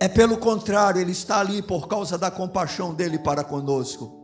é 0.00 0.08
pelo 0.08 0.38
contrário, 0.38 0.98
Ele 0.98 1.12
está 1.12 1.40
ali 1.40 1.60
por 1.60 1.86
causa 1.86 2.16
da 2.16 2.30
compaixão 2.30 2.94
dele 2.94 3.18
para 3.18 3.44
conosco. 3.44 4.18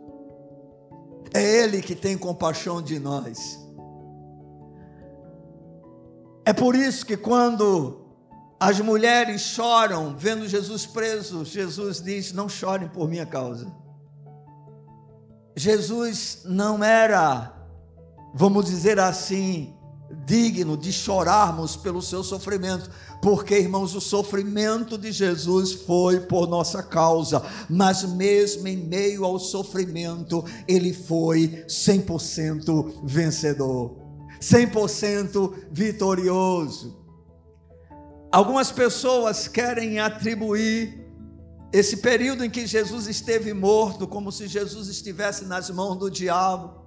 É 1.35 1.43
Ele 1.43 1.83
que 1.83 1.95
tem 1.95 2.17
compaixão 2.17 2.81
de 2.81 2.99
nós. 2.99 3.61
É 6.47 6.53
por 6.55 6.75
isso 6.75 7.05
que 7.05 7.17
quando 7.17 8.07
as 8.59 8.81
mulheres 8.81 9.43
choram 9.43 10.17
vendo 10.17 10.49
Jesus 10.49 10.87
preso, 10.87 11.45
Jesus 11.45 12.01
diz: 12.01 12.33
Não 12.33 12.49
chorem 12.49 12.89
por 12.89 13.07
minha 13.07 13.27
causa. 13.27 13.71
Jesus 15.55 16.43
não 16.45 16.83
era, 16.83 17.53
vamos 18.35 18.65
dizer 18.65 18.99
assim, 18.99 19.75
digno 20.25 20.77
de 20.77 20.93
chorarmos 20.93 21.77
pelo 21.77 22.01
seu 22.01 22.23
sofrimento, 22.23 22.91
porque, 23.21 23.59
irmãos, 23.59 23.95
o 23.95 24.01
sofrimento 24.01 24.97
de 24.97 25.11
Jesus 25.11 25.73
foi 25.73 26.21
por 26.21 26.47
nossa 26.49 26.83
causa, 26.83 27.43
mas 27.69 28.05
mesmo 28.05 28.69
em 28.69 28.77
meio 28.77 29.25
ao 29.25 29.39
sofrimento, 29.39 30.45
ele 30.69 30.93
foi 30.93 31.65
100% 31.69 33.01
vencedor, 33.05 33.97
100% 34.41 35.53
vitorioso. 35.71 37.05
Algumas 38.31 38.71
pessoas 38.71 39.49
querem 39.49 39.99
atribuir 39.99 41.07
esse 41.73 41.99
período 41.99 42.45
em 42.45 42.51
que 42.51 42.67
Jesus 42.67 43.07
esteve 43.07 43.53
morto, 43.53 44.07
como 44.07 44.31
se 44.31 44.47
Jesus 44.47 44.89
estivesse 44.89 45.45
nas 45.45 45.69
mãos 45.71 45.97
do 45.97 46.11
diabo 46.11 46.86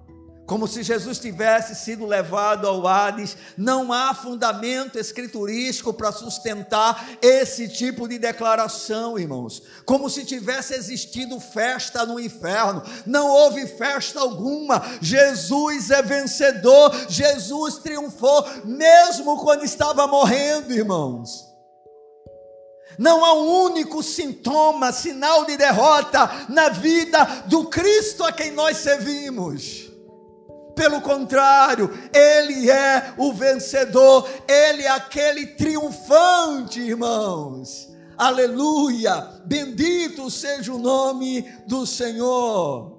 como 0.50 0.66
se 0.66 0.82
Jesus 0.82 1.20
tivesse 1.20 1.76
sido 1.76 2.04
levado 2.04 2.66
ao 2.66 2.84
Hades. 2.84 3.36
Não 3.56 3.92
há 3.92 4.12
fundamento 4.12 4.98
escriturístico 4.98 5.94
para 5.94 6.10
sustentar 6.10 7.08
esse 7.22 7.68
tipo 7.68 8.08
de 8.08 8.18
declaração, 8.18 9.16
irmãos. 9.16 9.62
Como 9.86 10.10
se 10.10 10.24
tivesse 10.24 10.74
existido 10.74 11.38
festa 11.38 12.04
no 12.04 12.18
inferno. 12.18 12.82
Não 13.06 13.28
houve 13.28 13.64
festa 13.68 14.18
alguma. 14.18 14.82
Jesus 15.00 15.88
é 15.92 16.02
vencedor. 16.02 16.96
Jesus 17.08 17.78
triunfou, 17.78 18.44
mesmo 18.64 19.40
quando 19.40 19.64
estava 19.64 20.04
morrendo, 20.08 20.72
irmãos. 20.72 21.46
Não 22.98 23.24
há 23.24 23.34
um 23.34 23.66
único 23.66 24.02
sintoma, 24.02 24.90
sinal 24.90 25.44
de 25.44 25.56
derrota 25.56 26.28
na 26.48 26.70
vida 26.70 27.24
do 27.46 27.66
Cristo 27.66 28.24
a 28.24 28.32
quem 28.32 28.50
nós 28.50 28.78
servimos. 28.78 29.89
Pelo 30.80 31.02
contrário, 31.02 31.90
Ele 32.10 32.70
é 32.70 33.12
o 33.18 33.34
vencedor, 33.34 34.26
Ele 34.48 34.84
é 34.84 34.88
aquele 34.88 35.48
triunfante, 35.48 36.80
irmãos. 36.80 37.92
Aleluia! 38.16 39.42
Bendito 39.44 40.30
seja 40.30 40.72
o 40.72 40.78
nome 40.78 41.42
do 41.66 41.86
Senhor. 41.86 42.98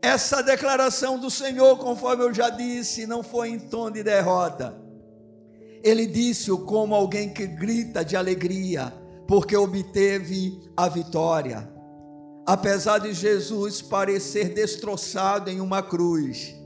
Essa 0.00 0.44
declaração 0.44 1.18
do 1.18 1.28
Senhor, 1.28 1.76
conforme 1.76 2.22
eu 2.22 2.32
já 2.32 2.50
disse, 2.50 3.04
não 3.04 3.24
foi 3.24 3.48
em 3.48 3.58
tom 3.58 3.90
de 3.90 4.04
derrota. 4.04 4.80
Ele 5.82 6.06
disse-o 6.06 6.58
como 6.58 6.94
alguém 6.94 7.30
que 7.30 7.48
grita 7.48 8.04
de 8.04 8.16
alegria, 8.16 8.94
porque 9.26 9.56
obteve 9.56 10.56
a 10.76 10.88
vitória. 10.88 11.68
Apesar 12.46 12.98
de 12.98 13.12
Jesus 13.12 13.82
parecer 13.82 14.50
destroçado 14.54 15.50
em 15.50 15.60
uma 15.60 15.82
cruz, 15.82 16.61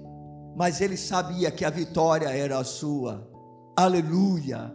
mas 0.56 0.80
ele 0.80 0.96
sabia 0.96 1.50
que 1.50 1.66
a 1.66 1.70
vitória 1.70 2.28
era 2.28 2.64
sua. 2.64 3.30
Aleluia! 3.76 4.74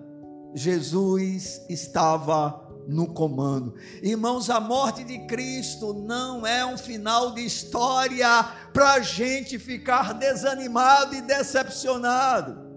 Jesus 0.54 1.60
estava 1.68 2.70
no 2.88 3.08
comando. 3.08 3.74
Irmãos, 4.04 4.50
a 4.52 4.60
morte 4.60 5.04
de 5.04 5.26
Cristo 5.26 5.94
não 5.94 6.46
é 6.46 6.64
um 6.64 6.78
final 6.78 7.34
de 7.34 7.44
história 7.44 8.44
para 8.72 8.94
a 8.94 9.00
gente 9.00 9.58
ficar 9.58 10.14
desanimado 10.14 11.16
e 11.16 11.22
decepcionado. 11.22 12.70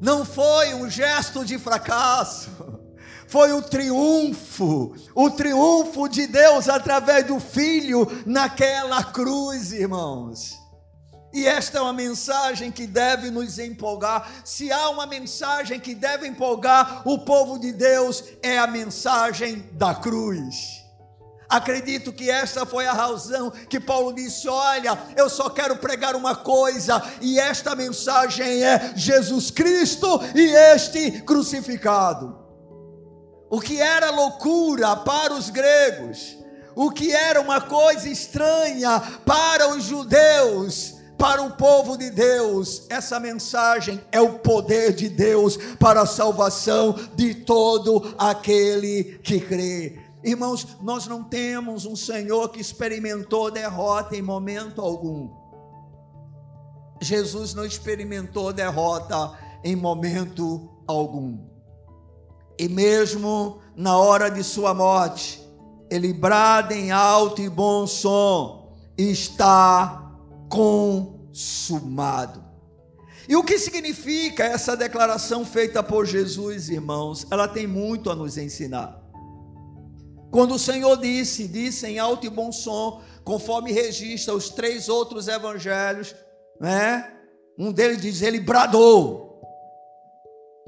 Não 0.00 0.24
foi 0.24 0.74
um 0.74 0.88
gesto 0.88 1.44
de 1.44 1.58
fracasso, 1.58 2.50
foi 3.28 3.52
o 3.52 3.60
triunfo, 3.60 4.94
o 5.14 5.30
triunfo 5.30 6.08
de 6.08 6.26
Deus 6.26 6.70
através 6.70 7.26
do 7.26 7.38
Filho 7.38 8.06
naquela 8.24 9.04
cruz, 9.04 9.72
irmãos. 9.72 10.63
E 11.34 11.48
esta 11.48 11.78
é 11.78 11.80
uma 11.80 11.92
mensagem 11.92 12.70
que 12.70 12.86
deve 12.86 13.28
nos 13.28 13.58
empolgar. 13.58 14.30
Se 14.44 14.70
há 14.70 14.88
uma 14.90 15.04
mensagem 15.04 15.80
que 15.80 15.92
deve 15.92 16.28
empolgar 16.28 17.02
o 17.04 17.18
povo 17.18 17.58
de 17.58 17.72
Deus, 17.72 18.22
é 18.40 18.56
a 18.56 18.68
mensagem 18.68 19.68
da 19.72 19.96
cruz. 19.96 20.84
Acredito 21.48 22.12
que 22.12 22.30
esta 22.30 22.64
foi 22.64 22.86
a 22.86 22.92
razão 22.92 23.50
que 23.50 23.80
Paulo 23.80 24.12
disse: 24.12 24.48
Olha, 24.48 24.96
eu 25.16 25.28
só 25.28 25.50
quero 25.50 25.76
pregar 25.76 26.14
uma 26.14 26.36
coisa, 26.36 27.02
e 27.20 27.40
esta 27.40 27.74
mensagem 27.74 28.62
é 28.62 28.92
Jesus 28.94 29.50
Cristo 29.50 30.20
e 30.36 30.54
este 30.72 31.22
crucificado. 31.22 32.38
O 33.50 33.60
que 33.60 33.80
era 33.80 34.10
loucura 34.10 34.94
para 34.96 35.34
os 35.34 35.50
gregos, 35.50 36.36
o 36.76 36.92
que 36.92 37.12
era 37.12 37.40
uma 37.40 37.60
coisa 37.60 38.08
estranha 38.08 39.00
para 39.26 39.68
os 39.70 39.82
judeus, 39.82 40.93
para 41.24 41.42
o 41.42 41.52
povo 41.52 41.96
de 41.96 42.10
Deus, 42.10 42.84
essa 42.90 43.18
mensagem 43.18 43.98
é 44.12 44.20
o 44.20 44.40
poder 44.40 44.92
de 44.92 45.08
Deus 45.08 45.56
para 45.78 46.02
a 46.02 46.06
salvação 46.06 46.94
de 47.16 47.34
todo 47.34 48.14
aquele 48.18 49.18
que 49.22 49.40
crê. 49.40 49.98
Irmãos, 50.22 50.76
nós 50.82 51.06
não 51.06 51.24
temos 51.24 51.86
um 51.86 51.96
Senhor 51.96 52.50
que 52.50 52.60
experimentou 52.60 53.50
derrota 53.50 54.14
em 54.14 54.20
momento 54.20 54.82
algum. 54.82 55.30
Jesus 57.00 57.54
não 57.54 57.64
experimentou 57.64 58.52
derrota 58.52 59.32
em 59.64 59.74
momento 59.74 60.68
algum. 60.86 61.38
E 62.58 62.68
mesmo 62.68 63.62
na 63.74 63.96
hora 63.96 64.30
de 64.30 64.44
sua 64.44 64.74
morte, 64.74 65.42
ele 65.90 66.12
brada 66.12 66.74
em 66.74 66.92
alto 66.92 67.40
e 67.40 67.48
bom 67.48 67.86
som: 67.86 68.76
está 68.98 70.04
consumado. 71.34 72.44
E 73.28 73.34
o 73.34 73.42
que 73.42 73.58
significa 73.58 74.44
essa 74.44 74.76
declaração 74.76 75.44
feita 75.44 75.82
por 75.82 76.06
Jesus, 76.06 76.68
irmãos? 76.68 77.26
Ela 77.30 77.48
tem 77.48 77.66
muito 77.66 78.08
a 78.08 78.14
nos 78.14 78.38
ensinar. 78.38 79.02
Quando 80.30 80.54
o 80.54 80.58
Senhor 80.58 80.96
disse, 80.96 81.48
disse 81.48 81.86
em 81.86 81.98
alto 81.98 82.26
e 82.26 82.30
bom 82.30 82.52
som, 82.52 83.02
conforme 83.24 83.72
registra 83.72 84.34
os 84.34 84.48
três 84.48 84.88
outros 84.88 85.26
evangelhos, 85.26 86.14
né? 86.60 87.12
Um 87.58 87.72
deles 87.72 88.00
diz, 88.00 88.22
ele 88.22 88.40
bradou, 88.40 89.40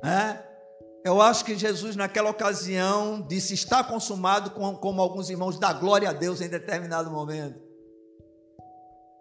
né? 0.03 0.43
Eu 1.05 1.21
acho 1.21 1.45
que 1.45 1.57
Jesus, 1.57 1.95
naquela 1.95 2.31
ocasião, 2.31 3.25
disse: 3.29 3.55
está 3.55 3.85
consumado, 3.85 4.51
como 4.51 5.01
alguns 5.01 5.31
irmãos 5.31 5.59
da 5.59 5.73
glória 5.73 6.11
a 6.11 6.13
Deus 6.13 6.41
em 6.41 6.49
determinado 6.49 7.11
momento. 7.11 7.66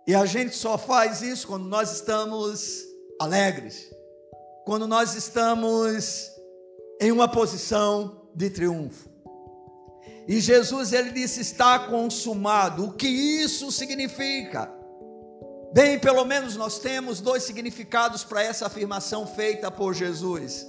E 0.08 0.14
a 0.14 0.26
gente 0.26 0.56
só 0.56 0.78
faz 0.78 1.22
isso 1.22 1.47
quando 1.47 1.66
nós 1.66 1.91
estamos 1.91 2.84
alegres, 3.20 3.91
quando 4.66 4.88
nós 4.88 5.16
estamos 5.16 6.30
em 7.01 7.12
uma 7.12 7.28
posição 7.28 8.30
de 8.36 8.49
triunfo. 8.49 9.10
E 10.28 10.39
Jesus 10.39 10.93
ele 10.93 11.12
disse: 11.12 11.41
está 11.41 11.80
consumado. 11.80 12.86
O 12.86 12.93
que 12.93 13.08
isso 13.08 13.72
significa? 13.72 14.72
Bem, 15.74 15.99
pelo 15.99 16.24
menos 16.24 16.56
nós 16.56 16.80
temos 16.80 17.20
dois 17.20 17.43
significados 17.43 18.24
para 18.24 18.41
essa 18.41 18.68
afirmação 18.68 19.28
feita 19.28 19.70
por 19.70 19.93
Jesus. 19.93 20.66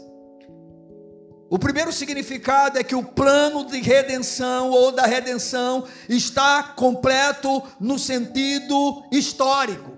O 1.48 1.58
primeiro 1.58 1.92
significado 1.92 2.78
é 2.78 2.82
que 2.82 2.94
o 2.94 3.04
plano 3.04 3.64
de 3.64 3.80
redenção 3.80 4.70
ou 4.70 4.90
da 4.90 5.04
redenção 5.04 5.86
está 6.08 6.62
completo 6.62 7.62
no 7.78 7.98
sentido 7.98 9.04
histórico. 9.12 9.96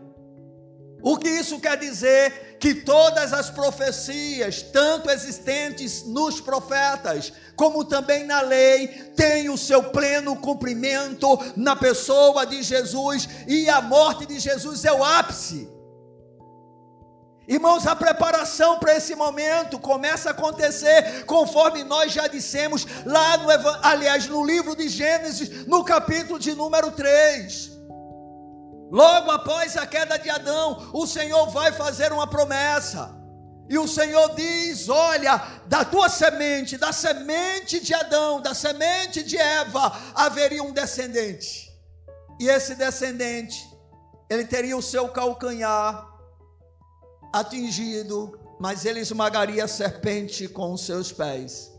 O 1.03 1.17
que 1.17 1.29
isso 1.29 1.59
quer 1.59 1.79
dizer? 1.79 2.59
Que 2.61 2.75
todas 2.75 3.33
as 3.33 3.49
profecias, 3.49 4.61
tanto 4.61 5.09
existentes 5.09 6.05
nos 6.05 6.39
profetas, 6.41 7.33
como 7.57 7.85
também 7.85 8.25
na 8.25 8.43
lei, 8.43 8.89
têm 9.17 9.49
o 9.49 9.57
seu 9.57 9.85
pleno 9.85 10.37
cumprimento 10.37 11.39
na 11.57 11.75
pessoa 11.75 12.45
de 12.45 12.63
Jesus, 12.63 13.29
e 13.47 13.71
a 13.71 13.81
morte 13.81 14.27
de 14.27 14.39
Jesus 14.39 14.85
é 14.85 14.93
o 14.93 15.03
ápice 15.03 15.78
Irmãos, 17.49 17.87
a 17.87 17.97
preparação 17.97 18.79
para 18.79 18.95
esse 18.95 19.15
momento 19.15 19.79
começa 19.79 20.29
a 20.29 20.33
acontecer 20.33 21.25
conforme 21.25 21.83
nós 21.83 22.13
já 22.13 22.27
dissemos 22.27 22.87
lá 23.07 23.39
no 23.39 23.49
aliás 23.83 24.27
no 24.27 24.45
livro 24.45 24.77
de 24.77 24.87
Gênesis, 24.87 25.67
no 25.67 25.83
capítulo 25.83 26.39
de 26.39 26.55
número 26.55 26.91
3. 26.91 27.71
Logo 28.91 29.31
após 29.31 29.79
a 29.79 29.87
queda 29.87 30.19
de 30.19 30.29
Adão, 30.29 30.91
o 30.93 31.07
Senhor 31.07 31.49
vai 31.49 31.73
fazer 31.73 32.13
uma 32.13 32.27
promessa. 32.27 33.17
E 33.67 33.79
o 33.79 33.89
Senhor 33.89 34.35
diz: 34.35 34.91
Olha, 34.91 35.43
da 35.67 35.87
tua 35.87 36.11
semente, 36.11 36.77
da 36.77 36.93
semente 36.93 37.81
de 37.81 37.95
Adão, 37.95 38.43
da 38.43 38.53
semente 38.53 39.23
de 39.23 39.39
Eva, 39.39 39.91
haveria 40.15 40.63
um 40.63 40.73
descendente. 40.73 41.67
E 42.39 42.47
esse 42.47 42.75
descendente, 42.75 43.67
ele 44.29 44.45
teria 44.45 44.77
o 44.77 44.83
seu 44.83 45.09
calcanhar 45.09 46.08
atingido, 47.33 48.39
mas 48.59 48.85
ele 48.85 49.01
esmagaria 49.01 49.65
a 49.65 49.69
serpente 49.69 50.49
com 50.49 50.73
os 50.73 50.85
seus 50.85 51.13
pés. 51.13 51.73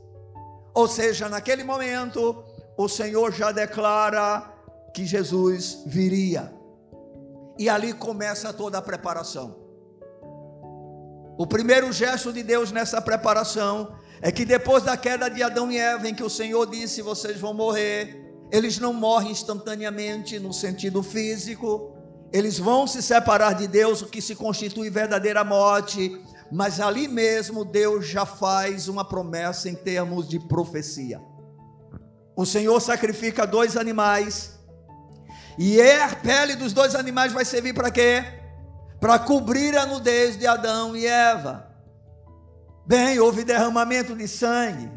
Ou 0.73 0.87
seja, 0.87 1.27
naquele 1.27 1.63
momento, 1.63 2.43
o 2.77 2.87
Senhor 2.87 3.33
já 3.33 3.51
declara 3.51 4.53
que 4.93 5.05
Jesus 5.05 5.83
viria. 5.85 6.53
E 7.57 7.67
ali 7.67 7.93
começa 7.93 8.53
toda 8.53 8.77
a 8.77 8.81
preparação. 8.81 9.57
O 11.37 11.45
primeiro 11.45 11.91
gesto 11.91 12.31
de 12.31 12.43
Deus 12.43 12.71
nessa 12.71 13.01
preparação 13.01 13.95
é 14.21 14.31
que 14.31 14.45
depois 14.45 14.83
da 14.83 14.97
queda 14.97 15.29
de 15.29 15.41
Adão 15.41 15.71
e 15.71 15.77
Eva, 15.77 16.07
em 16.07 16.13
que 16.13 16.23
o 16.23 16.29
Senhor 16.29 16.65
disse: 16.69 17.01
vocês 17.01 17.39
vão 17.39 17.53
morrer, 17.53 18.33
eles 18.51 18.77
não 18.77 18.93
morrem 18.93 19.31
instantaneamente 19.31 20.39
no 20.39 20.53
sentido 20.53 21.01
físico, 21.03 21.93
eles 22.31 22.59
vão 22.59 22.85
se 22.85 23.01
separar 23.01 23.53
de 23.53 23.67
Deus, 23.67 24.01
o 24.01 24.07
que 24.07 24.21
se 24.21 24.35
constitui 24.35 24.89
verdadeira 24.89 25.43
morte, 25.43 26.21
mas 26.51 26.79
ali 26.79 27.07
mesmo 27.07 27.65
Deus 27.65 28.07
já 28.07 28.25
faz 28.25 28.87
uma 28.87 29.03
promessa 29.03 29.69
em 29.69 29.75
termos 29.75 30.27
de 30.27 30.39
profecia. 30.39 31.21
O 32.35 32.45
Senhor 32.45 32.79
sacrifica 32.79 33.47
dois 33.47 33.75
animais, 33.75 34.57
e 35.57 35.79
é 35.81 36.03
a 36.03 36.15
pele 36.15 36.55
dos 36.55 36.71
dois 36.71 36.95
animais 36.95 37.33
vai 37.33 37.43
servir 37.43 37.73
para 37.73 37.91
quê? 37.91 38.23
Para 38.99 39.17
cobrir 39.17 39.75
a 39.77 39.85
nudez 39.85 40.37
de 40.37 40.45
Adão 40.45 40.95
e 40.95 41.05
Eva. 41.05 41.67
Bem, 42.85 43.19
houve 43.19 43.43
derramamento 43.43 44.15
de 44.15 44.27
sangue. 44.27 44.89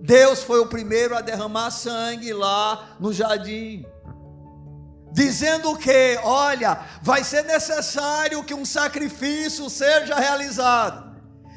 Deus 0.00 0.42
foi 0.42 0.60
o 0.60 0.66
primeiro 0.66 1.16
a 1.16 1.20
derramar 1.20 1.70
sangue 1.70 2.32
lá 2.32 2.96
no 3.00 3.12
jardim 3.12 3.86
dizendo 5.16 5.74
que, 5.78 6.20
olha, 6.22 6.78
vai 7.00 7.24
ser 7.24 7.42
necessário 7.44 8.44
que 8.44 8.52
um 8.52 8.66
sacrifício 8.66 9.70
seja 9.70 10.14
realizado. 10.14 11.05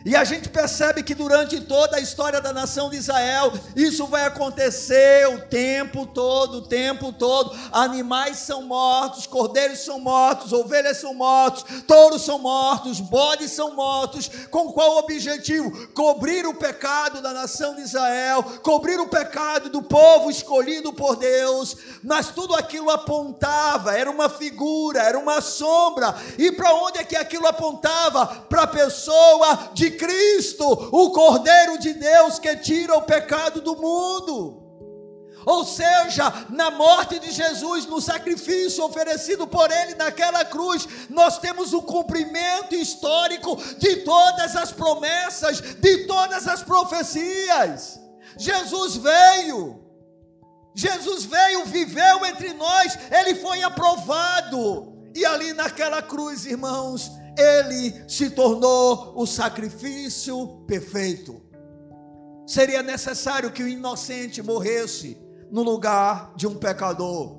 E 0.10 0.16
a 0.16 0.24
gente 0.24 0.50
percebe 0.50 1.04
que 1.04 1.14
durante 1.14 1.62
toda 1.62 1.98
a 1.98 2.00
história 2.00 2.42
da 2.42 2.52
nação 2.52 2.90
de 2.90 2.98
Israel, 2.98 3.54
isso 3.76 4.08
vai 4.08 4.26
acontecer 4.26 5.28
o 5.28 5.42
tempo 5.42 6.04
todo, 6.04 6.56
o 6.56 6.62
tempo 6.64 7.14
todo. 7.14 7.56
Animais 7.72 8.38
são 8.38 8.64
mortos, 8.64 9.28
cordeiros 9.28 9.82
são 9.82 10.00
mortos, 10.00 10.52
ovelhas 10.52 10.98
são 10.98 11.14
mortos, 11.14 11.64
touros 11.86 12.24
são 12.24 12.40
mortos, 12.40 13.00
bodes 13.00 13.52
são 13.52 13.76
mortos. 13.76 14.32
Com 14.50 14.74
qual 14.74 14.98
objetivo? 14.98 15.88
Cobrir 15.90 16.48
o 16.48 16.56
pecado 16.56 17.22
da 17.22 17.32
nação 17.32 17.76
de 17.76 17.82
Israel, 17.82 18.42
cobrir 18.64 19.00
o 19.00 19.10
pecado 19.10 19.70
do 19.70 19.84
povo 19.84 20.32
escolhido 20.32 20.92
por 20.92 21.18
Deus. 21.18 21.78
Mas 22.04 22.30
tudo 22.30 22.56
aquilo 22.56 22.90
apontava, 22.90 23.96
era 23.96 24.10
uma 24.10 24.28
figura, 24.28 25.04
era 25.04 25.20
uma 25.20 25.40
sombra. 25.40 26.16
E 26.36 26.52
para 26.52 26.74
onde 26.74 26.98
é 26.98 27.04
que 27.04 27.16
aquilo 27.16 27.46
apontava? 27.46 28.26
Para 28.26 28.64
a 28.64 28.68
pessoa 28.68 29.70
de 29.72 29.99
Cristo, 30.00 30.66
o 30.66 31.12
Cordeiro 31.12 31.78
de 31.78 31.94
Deus 31.94 32.40
que 32.40 32.56
tira 32.56 32.96
o 32.96 33.02
pecado 33.02 33.60
do 33.60 33.76
mundo. 33.76 34.60
Ou 35.46 35.66
seja, 35.66 36.32
na 36.50 36.70
morte 36.70 37.18
de 37.20 37.32
Jesus, 37.32 37.86
no 37.86 38.02
sacrifício 38.02 38.84
oferecido 38.84 39.48
por 39.48 39.72
Ele 39.72 39.96
naquela 39.96 40.44
cruz, 40.46 40.88
nós 41.10 41.38
temos 41.40 41.74
o 41.74 41.82
cumprimento 41.82 42.76
histórico 42.76 43.56
de 43.78 43.98
todas 43.98 44.56
as 44.56 44.72
promessas, 44.72 45.60
de 45.60 46.06
todas 46.06 46.48
as 46.48 46.62
profecias. 46.62 48.00
Jesus 48.38 48.98
veio, 48.98 49.84
Jesus 50.76 51.26
veio, 51.26 51.66
viveu 51.66 52.26
entre 52.26 52.54
nós, 52.54 52.98
Ele 53.12 53.36
foi 53.36 53.64
aprovado, 53.64 54.94
e 55.16 55.26
ali 55.26 55.54
naquela 55.54 56.02
cruz, 56.02 56.46
irmãos, 56.46 57.12
ele 57.40 58.04
se 58.08 58.30
tornou 58.30 59.14
o 59.16 59.26
sacrifício 59.26 60.64
perfeito. 60.68 61.42
Seria 62.46 62.82
necessário 62.82 63.52
que 63.52 63.64
o 63.64 63.68
inocente 63.68 64.42
morresse 64.42 65.18
no 65.52 65.64
lugar 65.64 66.34
de 66.36 66.48
um 66.48 66.56
pecador. 66.56 67.38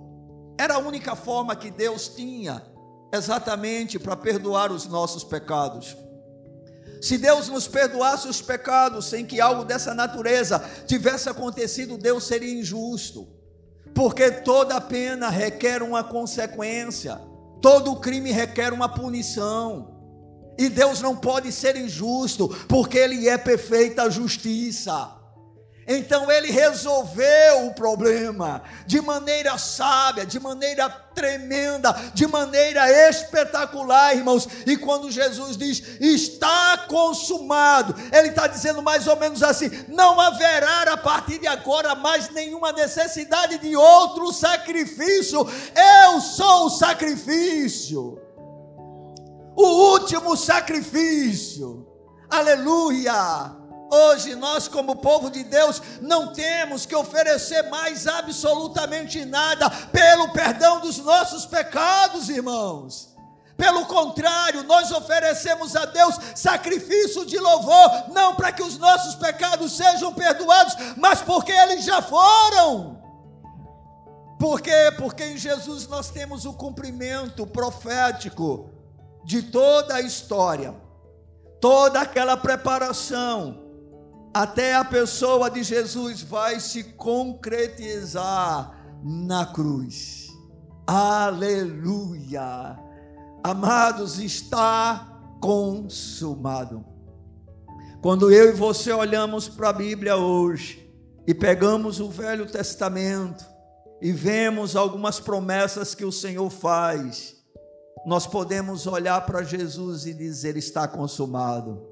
Era 0.58 0.74
a 0.74 0.78
única 0.78 1.14
forma 1.16 1.56
que 1.56 1.70
Deus 1.70 2.08
tinha 2.08 2.62
exatamente 3.12 3.98
para 3.98 4.16
perdoar 4.16 4.70
os 4.70 4.86
nossos 4.86 5.24
pecados. 5.24 5.96
Se 7.00 7.16
Deus 7.16 7.48
nos 7.48 7.66
perdoasse 7.66 8.28
os 8.28 8.42
pecados 8.42 9.06
sem 9.06 9.24
que 9.24 9.40
algo 9.40 9.64
dessa 9.64 9.94
natureza 9.94 10.62
tivesse 10.86 11.28
acontecido, 11.28 11.96
Deus 11.96 12.24
seria 12.24 12.52
injusto, 12.52 13.26
porque 13.94 14.30
toda 14.30 14.80
pena 14.80 15.30
requer 15.30 15.82
uma 15.82 16.04
consequência. 16.04 17.18
Todo 17.62 17.96
crime 17.96 18.30
requer 18.30 18.72
uma 18.72 18.88
punição. 18.88 19.89
E 20.60 20.68
Deus 20.68 21.00
não 21.00 21.16
pode 21.16 21.50
ser 21.50 21.74
injusto, 21.74 22.46
porque 22.68 22.98
Ele 22.98 23.26
é 23.26 23.38
perfeita 23.38 24.10
justiça. 24.10 25.16
Então 25.92 26.30
ele 26.30 26.52
resolveu 26.52 27.66
o 27.66 27.74
problema 27.74 28.62
de 28.86 29.00
maneira 29.00 29.58
sábia, 29.58 30.24
de 30.24 30.38
maneira 30.38 30.88
tremenda, 30.88 31.92
de 32.14 32.28
maneira 32.28 32.88
espetacular, 33.08 34.14
irmãos. 34.14 34.46
E 34.66 34.76
quando 34.76 35.10
Jesus 35.10 35.56
diz 35.56 35.82
está 36.00 36.86
consumado, 36.88 37.96
ele 38.12 38.28
está 38.28 38.46
dizendo 38.46 38.80
mais 38.80 39.08
ou 39.08 39.16
menos 39.16 39.42
assim: 39.42 39.68
não 39.88 40.20
haverá 40.20 40.92
a 40.92 40.96
partir 40.96 41.38
de 41.38 41.48
agora 41.48 41.96
mais 41.96 42.28
nenhuma 42.28 42.70
necessidade 42.70 43.58
de 43.58 43.74
outro 43.74 44.32
sacrifício. 44.32 45.40
Eu 46.04 46.20
sou 46.20 46.66
o 46.66 46.70
sacrifício, 46.70 48.20
o 49.60 49.92
último 49.92 50.36
sacrifício. 50.36 51.86
Aleluia! 52.28 53.56
Hoje 53.92 54.36
nós, 54.36 54.68
como 54.68 54.96
povo 54.96 55.30
de 55.30 55.42
Deus, 55.42 55.82
não 56.00 56.32
temos 56.32 56.86
que 56.86 56.94
oferecer 56.94 57.68
mais 57.70 58.06
absolutamente 58.06 59.24
nada 59.24 59.68
pelo 59.68 60.28
perdão 60.32 60.80
dos 60.80 60.98
nossos 60.98 61.44
pecados, 61.44 62.28
irmãos. 62.28 63.10
Pelo 63.56 63.84
contrário, 63.86 64.62
nós 64.62 64.90
oferecemos 64.92 65.74
a 65.76 65.84
Deus 65.84 66.14
sacrifício 66.36 67.26
de 67.26 67.38
louvor, 67.38 68.10
não 68.10 68.34
para 68.36 68.52
que 68.52 68.62
os 68.62 68.78
nossos 68.78 69.16
pecados 69.16 69.76
sejam 69.76 70.14
perdoados, 70.14 70.74
mas 70.96 71.20
porque 71.20 71.52
eles 71.52 71.84
já 71.84 72.00
foram. 72.00 73.02
Por 74.38 74.62
quê? 74.62 74.94
Porque 74.96 75.24
em 75.24 75.36
Jesus 75.36 75.86
nós 75.88 76.10
temos 76.10 76.46
o 76.46 76.54
cumprimento 76.54 77.46
profético 77.46 78.79
de 79.30 79.42
toda 79.42 79.94
a 79.94 80.00
história, 80.00 80.74
toda 81.60 82.00
aquela 82.00 82.36
preparação 82.36 83.62
até 84.34 84.74
a 84.74 84.84
pessoa 84.84 85.48
de 85.48 85.62
Jesus 85.62 86.20
vai 86.20 86.58
se 86.58 86.82
concretizar 86.82 88.76
na 89.04 89.46
cruz. 89.46 90.26
Aleluia! 90.84 92.76
Amados, 93.44 94.18
está 94.18 95.20
consumado. 95.40 96.84
Quando 98.02 98.32
eu 98.32 98.48
e 98.48 98.52
você 98.52 98.90
olhamos 98.92 99.48
para 99.48 99.68
a 99.68 99.72
Bíblia 99.72 100.16
hoje 100.16 100.92
e 101.24 101.32
pegamos 101.32 102.00
o 102.00 102.10
Velho 102.10 102.46
Testamento 102.46 103.44
e 104.02 104.10
vemos 104.10 104.74
algumas 104.74 105.20
promessas 105.20 105.94
que 105.94 106.04
o 106.04 106.10
Senhor 106.10 106.50
faz, 106.50 107.39
nós 108.04 108.26
podemos 108.26 108.86
olhar 108.86 109.24
para 109.26 109.42
Jesus 109.42 110.06
e 110.06 110.14
dizer: 110.14 110.56
está 110.56 110.88
consumado 110.88 111.89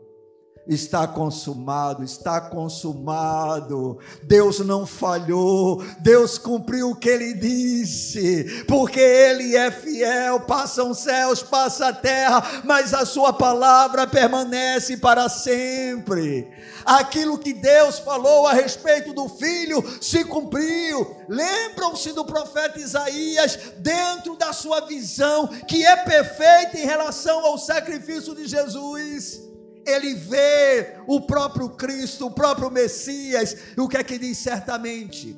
está 0.69 1.09
consumado, 1.09 2.05
está 2.05 2.41
consumado. 2.43 3.99
Deus 4.23 4.61
não 4.61 4.87
falhou, 4.87 5.83
Deus 6.01 6.37
cumpriu 6.37 6.91
o 6.91 6.97
que 6.97 7.09
ele 7.09 7.33
disse, 7.33 8.65
porque 8.69 9.01
ele 9.01 9.57
é 9.57 9.71
fiel. 9.71 10.41
Passam 10.41 10.93
céus, 10.93 11.43
passa 11.43 11.89
a 11.89 11.93
terra, 11.93 12.63
mas 12.65 12.93
a 12.93 13.07
sua 13.07 13.33
palavra 13.33 14.07
permanece 14.07 14.99
para 14.99 15.29
sempre. 15.29 16.47
Aquilo 16.85 17.39
que 17.39 17.55
Deus 17.55 17.99
falou 17.99 18.47
a 18.47 18.53
respeito 18.53 19.13
do 19.15 19.29
filho 19.29 19.83
se 20.01 20.25
cumpriu. 20.25 21.17
Lembram-se 21.29 22.13
do 22.13 22.25
profeta 22.25 22.79
Isaías, 22.79 23.59
dentro 23.79 24.37
da 24.37 24.53
sua 24.53 24.81
visão, 24.81 25.47
que 25.67 25.85
é 25.85 25.97
perfeita 25.97 26.79
em 26.79 26.87
relação 26.87 27.45
ao 27.45 27.59
sacrifício 27.59 28.35
de 28.35 28.47
Jesus 28.47 29.48
ele 29.89 30.15
vê 30.15 30.97
o 31.07 31.21
próprio 31.21 31.71
Cristo, 31.71 32.27
o 32.27 32.31
próprio 32.31 32.71
Messias, 32.71 33.57
e 33.77 33.81
o 33.81 33.89
que 33.89 33.97
é 33.97 34.05
que 34.05 34.19
diz 34.19 34.39
certamente? 34.39 35.37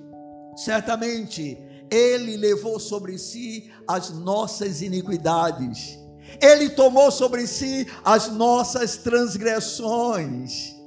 Certamente, 0.57 1.59
ele 1.91 2.37
levou 2.37 2.79
sobre 2.79 3.19
si 3.19 3.71
as 3.87 4.11
nossas 4.11 4.83
iniquidades, 4.83 5.99
ele 6.41 6.71
tomou 6.71 7.11
sobre 7.11 7.47
si 7.47 7.87
as 8.05 8.29
nossas 8.29 8.97
transgressões. 8.97 10.80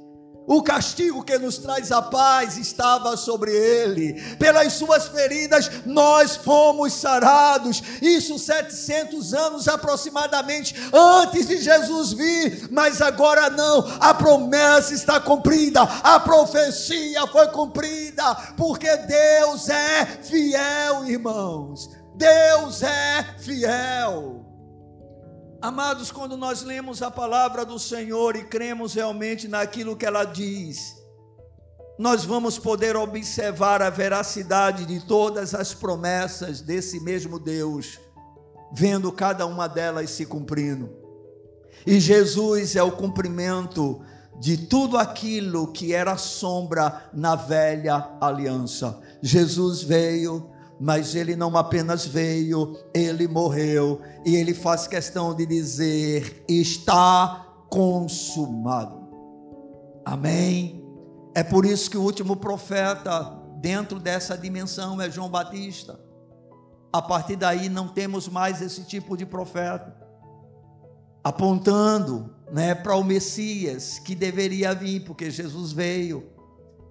O 0.46 0.62
castigo 0.62 1.24
que 1.24 1.38
nos 1.38 1.56
traz 1.56 1.90
a 1.90 2.02
paz 2.02 2.58
estava 2.58 3.16
sobre 3.16 3.50
ele. 3.50 4.20
Pelas 4.36 4.74
suas 4.74 5.08
feridas 5.08 5.70
nós 5.86 6.36
fomos 6.36 6.92
sarados. 6.92 7.82
Isso 8.02 8.38
700 8.38 9.32
anos 9.32 9.68
aproximadamente 9.68 10.74
antes 10.92 11.46
de 11.46 11.56
Jesus 11.62 12.12
vir, 12.12 12.68
mas 12.70 13.00
agora 13.00 13.48
não. 13.48 13.86
A 14.00 14.12
promessa 14.12 14.92
está 14.92 15.18
cumprida, 15.18 15.82
a 15.82 16.20
profecia 16.20 17.26
foi 17.28 17.48
cumprida, 17.48 18.34
porque 18.56 18.94
Deus 18.96 19.68
é 19.68 20.04
fiel, 20.22 21.06
irmãos. 21.06 21.90
Deus 22.14 22.82
é 22.82 23.24
fiel. 23.38 24.43
Amados, 25.64 26.12
quando 26.12 26.36
nós 26.36 26.62
lemos 26.62 27.00
a 27.00 27.10
palavra 27.10 27.64
do 27.64 27.78
Senhor 27.78 28.36
e 28.36 28.44
cremos 28.44 28.92
realmente 28.92 29.48
naquilo 29.48 29.96
que 29.96 30.04
ela 30.04 30.22
diz, 30.24 30.94
nós 31.98 32.22
vamos 32.22 32.58
poder 32.58 32.96
observar 32.96 33.80
a 33.80 33.88
veracidade 33.88 34.84
de 34.84 35.00
todas 35.06 35.54
as 35.54 35.72
promessas 35.72 36.60
desse 36.60 37.00
mesmo 37.00 37.38
Deus, 37.38 37.98
vendo 38.74 39.10
cada 39.10 39.46
uma 39.46 39.66
delas 39.66 40.10
se 40.10 40.26
cumprindo. 40.26 40.92
E 41.86 41.98
Jesus 41.98 42.76
é 42.76 42.82
o 42.82 42.92
cumprimento 42.92 44.02
de 44.38 44.66
tudo 44.66 44.98
aquilo 44.98 45.72
que 45.72 45.94
era 45.94 46.18
sombra 46.18 47.08
na 47.14 47.36
velha 47.36 48.06
aliança. 48.20 49.00
Jesus 49.22 49.82
veio, 49.82 50.50
mas 50.80 51.14
ele 51.14 51.36
não 51.36 51.56
apenas 51.56 52.06
veio, 52.06 52.76
ele 52.92 53.28
morreu, 53.28 54.00
e 54.24 54.34
ele 54.36 54.52
faz 54.52 54.86
questão 54.86 55.34
de 55.34 55.46
dizer: 55.46 56.44
está 56.48 57.46
consumado. 57.68 59.04
Amém. 60.04 60.84
É 61.34 61.42
por 61.42 61.64
isso 61.64 61.90
que 61.90 61.96
o 61.96 62.02
último 62.02 62.36
profeta 62.36 63.42
dentro 63.56 63.98
dessa 63.98 64.36
dimensão 64.36 65.00
é 65.00 65.10
João 65.10 65.28
Batista. 65.28 65.98
A 66.92 67.02
partir 67.02 67.36
daí 67.36 67.68
não 67.68 67.88
temos 67.88 68.28
mais 68.28 68.62
esse 68.62 68.84
tipo 68.84 69.16
de 69.16 69.26
profeta 69.26 70.04
apontando, 71.24 72.34
né, 72.52 72.74
para 72.74 72.94
o 72.94 73.02
Messias 73.02 73.98
que 73.98 74.14
deveria 74.14 74.74
vir, 74.74 75.00
porque 75.00 75.30
Jesus 75.30 75.72
veio 75.72 76.30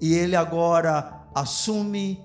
e 0.02 0.14
ele 0.14 0.36
agora 0.36 1.28
assume 1.36 2.20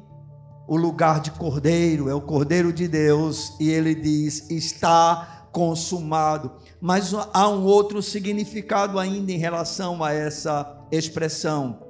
o 0.69 0.77
lugar 0.77 1.21
de 1.21 1.31
cordeiro, 1.31 2.11
é 2.11 2.15
o 2.15 2.21
cordeiro 2.21 2.71
de 2.71 2.87
Deus, 2.87 3.55
e 3.59 3.71
ele 3.71 3.95
diz: 3.95 4.51
está 4.51 5.49
consumado. 5.51 6.53
Mas 6.79 7.13
há 7.33 7.49
um 7.49 7.65
outro 7.65 8.03
significado 8.03 8.99
ainda 8.99 9.33
em 9.33 9.39
relação 9.39 10.05
a 10.05 10.13
essa 10.13 10.87
expressão. 10.93 11.89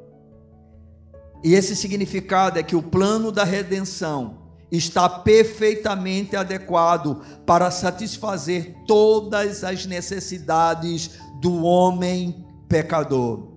E 1.42 1.54
esse 1.54 1.74
significado 1.74 2.58
é 2.58 2.62
que 2.62 2.76
o 2.76 2.82
plano 2.82 3.32
da 3.32 3.42
redenção 3.42 4.38
está 4.70 5.08
perfeitamente 5.08 6.36
adequado 6.36 7.22
para 7.44 7.70
satisfazer 7.72 8.76
todas 8.86 9.64
as 9.64 9.86
necessidades 9.86 11.18
do 11.40 11.64
homem 11.64 12.46
pecador. 12.68 13.48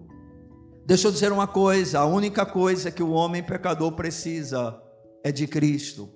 Deixa 0.84 1.07
eu 1.07 1.11
dizer 1.11 1.32
uma 1.32 1.47
coisa: 1.47 1.99
a 1.99 2.05
única 2.05 2.43
coisa 2.43 2.89
que 2.89 3.03
o 3.03 3.11
homem 3.11 3.43
pecador 3.43 3.91
precisa 3.91 4.82
é 5.24 5.32
de 5.32 5.47
Cristo, 5.47 6.09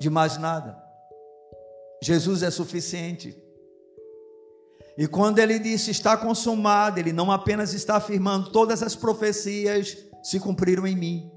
de 0.00 0.08
mais 0.08 0.38
nada. 0.38 0.76
Jesus 2.02 2.42
é 2.42 2.50
suficiente. 2.50 3.36
E 4.96 5.06
quando 5.06 5.38
ele 5.38 5.58
disse 5.58 5.90
está 5.90 6.16
consumado, 6.16 6.98
ele 6.98 7.12
não 7.12 7.30
apenas 7.30 7.72
está 7.72 7.96
afirmando 7.96 8.50
todas 8.50 8.82
as 8.82 8.94
profecias 8.94 9.96
se 10.22 10.40
cumpriram 10.40 10.86
em 10.86 10.96
mim. 10.96 11.32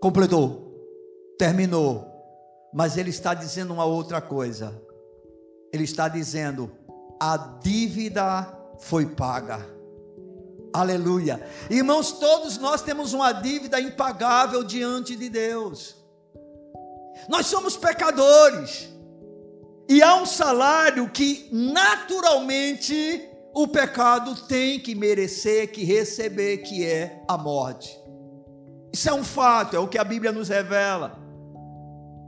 Completou, 0.00 1.34
terminou. 1.38 2.12
Mas 2.72 2.96
ele 2.96 3.10
está 3.10 3.34
dizendo 3.34 3.72
uma 3.72 3.84
outra 3.84 4.20
coisa. 4.20 4.80
Ele 5.72 5.84
está 5.84 6.08
dizendo: 6.08 6.70
a 7.20 7.36
dívida 7.36 8.52
foi 8.78 9.06
paga. 9.06 9.75
Aleluia. 10.76 11.40
Irmãos, 11.70 12.12
todos 12.12 12.58
nós 12.58 12.82
temos 12.82 13.14
uma 13.14 13.32
dívida 13.32 13.80
impagável 13.80 14.62
diante 14.62 15.16
de 15.16 15.30
Deus. 15.30 15.96
Nós 17.30 17.46
somos 17.46 17.78
pecadores. 17.78 18.86
E 19.88 20.02
há 20.02 20.16
um 20.16 20.26
salário 20.26 21.08
que 21.08 21.48
naturalmente 21.50 23.26
o 23.54 23.66
pecado 23.66 24.34
tem 24.42 24.78
que 24.78 24.94
merecer, 24.94 25.72
que 25.72 25.82
receber, 25.82 26.58
que 26.58 26.84
é 26.84 27.22
a 27.26 27.38
morte. 27.38 27.98
Isso 28.92 29.08
é 29.08 29.14
um 29.14 29.24
fato, 29.24 29.76
é 29.76 29.78
o 29.78 29.88
que 29.88 29.96
a 29.96 30.04
Bíblia 30.04 30.30
nos 30.30 30.50
revela. 30.50 31.18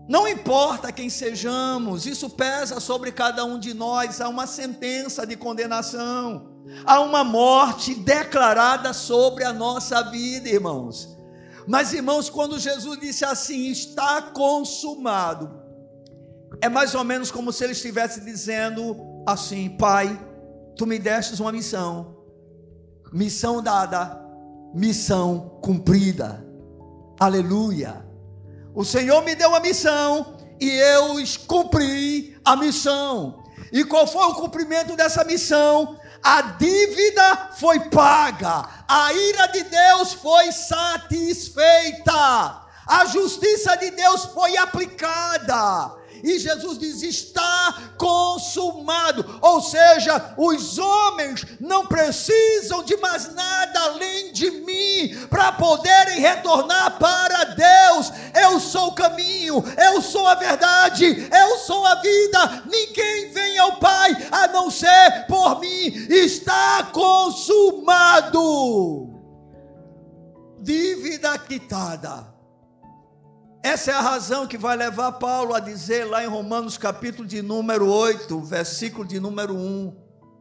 Não 0.09 0.27
importa 0.27 0.91
quem 0.91 1.11
sejamos, 1.11 2.07
isso 2.07 2.31
pesa 2.31 2.81
sobre 2.81 3.13
cada 3.13 3.45
um 3.45 3.59
de 3.59 3.75
nós, 3.75 4.23
há 4.23 4.29
uma 4.31 4.47
sentença 4.47 5.27
de 5.27 5.37
condenação, 5.37 6.58
há 6.85 7.01
uma 7.01 7.25
morte 7.25 7.95
declarada 7.95 8.93
sobre 8.93 9.45
a 9.45 9.53
nossa 9.53 10.03
vida, 10.03 10.49
irmãos. 10.49 11.17
Mas, 11.67 11.93
irmãos, 11.93 12.31
quando 12.31 12.59
Jesus 12.59 12.99
disse 12.99 13.25
assim, 13.25 13.71
está 13.71 14.23
consumado, 14.23 15.69
é 16.61 16.69
mais 16.69 16.95
ou 16.95 17.05
menos 17.05 17.31
como 17.31 17.53
se 17.53 17.65
ele 17.65 17.73
estivesse 17.73 18.21
dizendo 18.21 18.97
assim: 19.27 19.69
Pai, 19.71 20.19
tu 20.77 20.87
me 20.87 20.99
destes 20.99 21.41
uma 21.41 21.53
missão, 21.53 22.17
missão 23.13 23.63
dada, 23.63 24.19
missão 24.75 25.59
cumprida. 25.63 26.45
Aleluia. 27.21 28.07
O 28.75 28.85
Senhor 28.85 29.23
me 29.25 29.35
deu 29.35 29.49
uma 29.51 29.61
missão 29.61 30.37
e 30.61 30.69
eu 30.71 31.17
cumpri 31.47 32.37
a 32.45 32.57
missão. 32.57 33.43
E 33.73 33.85
qual 33.85 34.07
foi 34.07 34.25
o 34.27 34.35
cumprimento 34.35 34.97
dessa 34.97 35.25
missão? 35.25 35.99
A 36.23 36.43
dívida 36.43 37.51
foi 37.59 37.81
paga, 37.89 38.69
a 38.87 39.13
ira 39.13 39.47
de 39.49 39.65
Deus 39.65 40.13
foi 40.15 40.53
satisfeita, 40.53 42.13
a 42.87 43.05
justiça 43.07 43.77
de 43.77 43.91
Deus 43.91 44.25
foi 44.27 44.57
aplicada. 44.57 45.98
E 46.23 46.39
Jesus 46.39 46.79
diz: 46.79 47.03
está 47.03 47.93
consumado. 47.97 49.39
Ou 49.41 49.61
seja, 49.61 50.35
os 50.37 50.79
homens 50.79 51.45
não 51.61 51.87
precisam 51.87 52.83
de 52.83 52.97
mais 52.97 53.35
nada 53.35 53.81
além 53.81 54.33
de 54.33 54.51
mim 54.51 55.27
para 55.29 55.53
poderem 55.53 56.21
retornar 56.21 56.99
para 56.99 57.45
Deus. 57.45 58.13
Eu 58.35 58.59
sou 58.61 58.89
o 58.89 58.95
caminho, 58.95 59.63
eu 59.77 60.01
sou 60.03 60.27
a 60.27 60.35
verdade, 60.35 61.29
eu 61.33 61.59
sou 61.59 61.85
a 61.87 61.97
vida. 61.97 62.65
Ninguém 62.67 63.31
vem 63.33 63.59
ao 63.59 63.77
Pai 63.77 64.17
a 64.31 64.49
não 64.49 64.71
ser 64.71 65.27
por 65.27 65.61
mim. 65.61 65.87
Está 66.09 66.85
consumado. 66.93 68.39
Dívida 70.61 71.39
quitada. 71.39 72.38
Essa 73.69 73.91
é 73.91 73.95
a 73.95 74.01
razão 74.01 74.47
que 74.47 74.57
vai 74.57 74.75
levar 74.75 75.13
Paulo 75.13 75.53
a 75.55 75.61
dizer 75.61 76.05
lá 76.05 76.25
em 76.25 76.27
Romanos 76.27 76.79
capítulo 76.79 77.29
de 77.29 77.43
número 77.43 77.87
8, 77.87 78.41
versículo 78.41 79.07
de 79.07 79.21
número 79.21 79.55
1. 79.55 79.95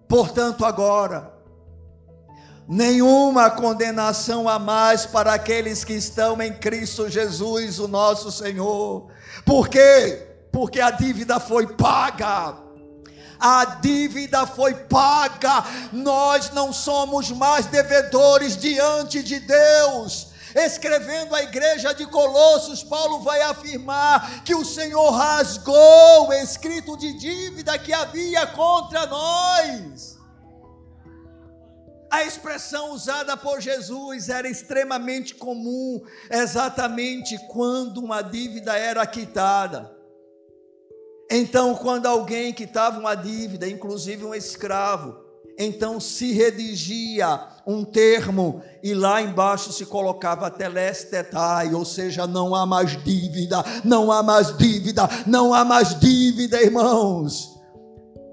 Portanto, 0.07 0.63
agora, 0.63 1.33
nenhuma 2.69 3.51
condenação 3.51 4.47
a 4.47 4.57
mais 4.57 5.05
para 5.05 5.33
aqueles 5.33 5.83
que 5.83 5.91
estão 5.91 6.41
em 6.41 6.53
Cristo 6.53 7.09
Jesus, 7.09 7.79
o 7.79 7.87
nosso 7.89 8.31
Senhor. 8.31 9.09
Por 9.45 9.67
quê? 9.67 10.25
Porque 10.49 10.79
a 10.79 10.89
dívida 10.89 11.37
foi 11.37 11.67
paga. 11.67 12.55
A 13.37 13.65
dívida 13.81 14.47
foi 14.47 14.73
paga. 14.73 15.65
Nós 15.91 16.51
não 16.51 16.71
somos 16.71 17.29
mais 17.29 17.65
devedores 17.65 18.55
diante 18.55 19.21
de 19.21 19.37
Deus 19.41 20.36
escrevendo 20.65 21.35
à 21.35 21.43
igreja 21.43 21.93
de 21.93 22.05
Colossos, 22.07 22.83
Paulo 22.83 23.19
vai 23.19 23.41
afirmar 23.41 24.43
que 24.43 24.55
o 24.55 24.65
Senhor 24.65 25.11
rasgou 25.11 26.27
o 26.27 26.33
escrito 26.33 26.97
de 26.97 27.13
dívida 27.13 27.77
que 27.77 27.93
havia 27.93 28.47
contra 28.47 29.05
nós. 29.05 30.17
A 32.09 32.23
expressão 32.23 32.91
usada 32.91 33.35
por 33.35 33.59
Jesus 33.59 34.29
era 34.29 34.49
extremamente 34.49 35.35
comum, 35.35 36.01
exatamente 36.31 37.37
quando 37.49 37.97
uma 37.97 38.21
dívida 38.21 38.77
era 38.77 39.05
quitada. 39.05 39.95
Então, 41.29 41.75
quando 41.75 42.05
alguém 42.05 42.53
quitava 42.53 42.97
uma 42.97 43.13
dívida, 43.13 43.67
inclusive 43.67 44.23
um 44.23 44.33
escravo, 44.33 45.26
então 45.57 45.99
se 45.99 46.31
redigia 46.31 47.41
um 47.65 47.83
termo 47.83 48.61
e 48.83 48.93
lá 48.93 49.21
embaixo 49.21 49.73
se 49.73 49.85
colocava 49.85 50.51
telestetai, 50.51 51.73
ou 51.73 51.83
seja, 51.83 52.27
não 52.27 52.53
há 52.53 52.65
mais 52.65 53.01
dívida, 53.03 53.63
não 53.83 54.11
há 54.11 54.21
mais 54.21 54.55
dívida, 54.55 55.09
não 55.25 55.53
há 55.53 55.65
mais 55.65 55.99
dívida, 55.99 56.61
irmãos. 56.61 57.57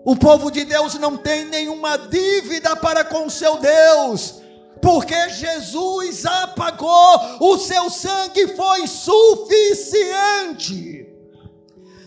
O 0.05 0.15
povo 0.15 0.51
de 0.51 0.65
Deus 0.65 0.95
não 0.95 1.17
tem 1.17 1.47
nenhuma 1.47 1.97
dívida 1.97 2.77
para 2.77 3.05
com 3.05 3.31
seu 3.31 3.57
Deus, 3.57 4.43
porque 4.83 5.31
Jesus 5.31 6.27
apagou, 6.27 7.39
o 7.41 7.57
seu 7.57 7.89
sangue 7.89 8.49
foi 8.49 8.87
suficiente. 8.87 10.94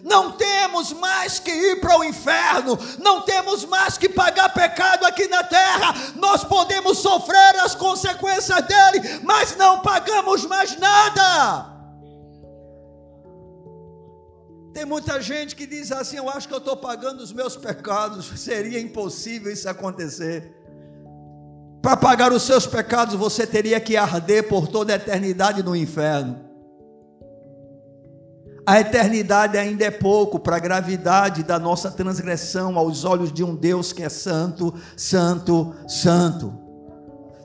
Não 0.08 0.32
temos 0.32 0.93
mais 0.93 1.38
que 1.38 1.51
ir 1.51 1.82
para 1.82 1.99
o 1.99 2.03
inferno, 2.03 2.80
não 2.97 3.24
temos 3.24 3.66
mais 3.66 3.97
que 3.97 4.08
pagar 4.08 4.47
pecado 4.53 5.05
aqui 5.05 5.28
na 5.28 5.43
terra. 5.43 5.93
Nós 6.16 6.45
podemos 6.45 6.99
sofrer 6.99 7.60
as 7.60 7.76
consequências 7.76 8.66
dele, 8.66 9.20
mas 9.24 9.58
não 9.58 9.82
pagamos 9.82 10.45
mais 10.45 10.78
nada. 10.80 11.76
Tem 14.74 14.86
muita 14.86 15.22
gente 15.22 15.53
que 15.58 15.68
diz 15.68 15.91
assim: 15.91 16.16
Eu 16.16 16.30
acho 16.30 16.47
que 16.47 16.53
eu 16.53 16.60
estou 16.60 16.78
pagando 16.78 17.22
os 17.22 17.34
meus 17.34 17.58
pecados. 17.58 18.28
Seria 18.39 18.80
impossível 18.80 19.51
isso 19.51 19.68
acontecer. 19.68 20.55
Para 21.82 21.97
pagar 21.97 22.32
os 22.32 22.43
seus 22.43 22.66
pecados, 22.66 23.16
você 23.16 23.45
teria 23.45 23.80
que 23.82 23.97
arder 23.97 24.47
por 24.47 24.70
toda 24.70 24.93
a 24.93 24.95
eternidade 24.95 25.62
no 25.62 25.76
inferno. 25.76 26.47
A 28.68 28.82
eternidade 28.82 29.57
ainda 29.57 29.86
é 29.86 29.91
pouco 29.91 30.38
para 30.38 30.57
a 30.57 30.59
gravidade 30.59 31.41
da 31.41 31.57
nossa 31.57 31.89
transgressão 31.89 32.78
aos 32.78 33.05
olhos 33.05 33.32
de 33.32 33.41
um 33.41 33.55
Deus 33.55 33.93
que 33.93 34.03
é 34.03 34.09
santo, 34.09 34.74
santo, 34.97 35.74
santo. 35.88 36.53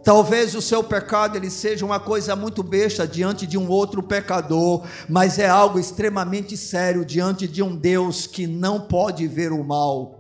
Talvez 0.03 0.57
o 0.57 0.61
seu 0.61 0.83
pecado 0.83 1.37
ele 1.37 1.49
seja 1.49 1.87
uma 1.87 2.01
coisa 2.01 2.35
muito 2.35 2.61
besta 2.61 3.07
diante 3.07 3.47
de 3.47 3.57
um 3.57 3.69
outro 3.69 4.03
pecador, 4.03 4.83
mas 5.09 5.39
é 5.39 5.49
algo 5.49 5.79
extremamente 5.79 6.57
sério 6.57 7.05
diante 7.05 7.47
de 7.47 7.63
um 7.63 7.77
Deus 7.77 8.27
que 8.27 8.45
não 8.49 8.81
pode 8.81 9.29
ver 9.29 9.53
o 9.53 9.63
mal. 9.63 10.19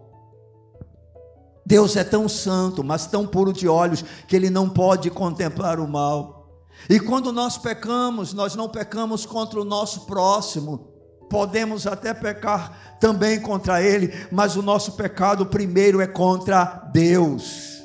Deus 1.66 1.96
é 1.96 2.04
tão 2.04 2.28
santo, 2.28 2.84
mas 2.84 3.08
tão 3.08 3.26
puro 3.26 3.52
de 3.52 3.66
olhos, 3.66 4.04
que 4.28 4.36
ele 4.36 4.50
não 4.50 4.68
pode 4.68 5.10
contemplar 5.10 5.80
o 5.80 5.88
mal. 5.88 6.46
E 6.88 7.00
quando 7.00 7.32
nós 7.32 7.58
pecamos, 7.58 8.32
nós 8.32 8.54
não 8.54 8.68
pecamos 8.68 9.26
contra 9.26 9.60
o 9.60 9.64
nosso 9.64 10.06
próximo, 10.06 10.91
podemos 11.32 11.86
até 11.86 12.12
pecar 12.12 12.98
também 13.00 13.40
contra 13.40 13.82
ele, 13.82 14.12
mas 14.30 14.54
o 14.54 14.60
nosso 14.60 14.92
pecado 14.92 15.46
primeiro 15.46 16.02
é 16.02 16.06
contra 16.06 16.90
Deus. 16.92 17.82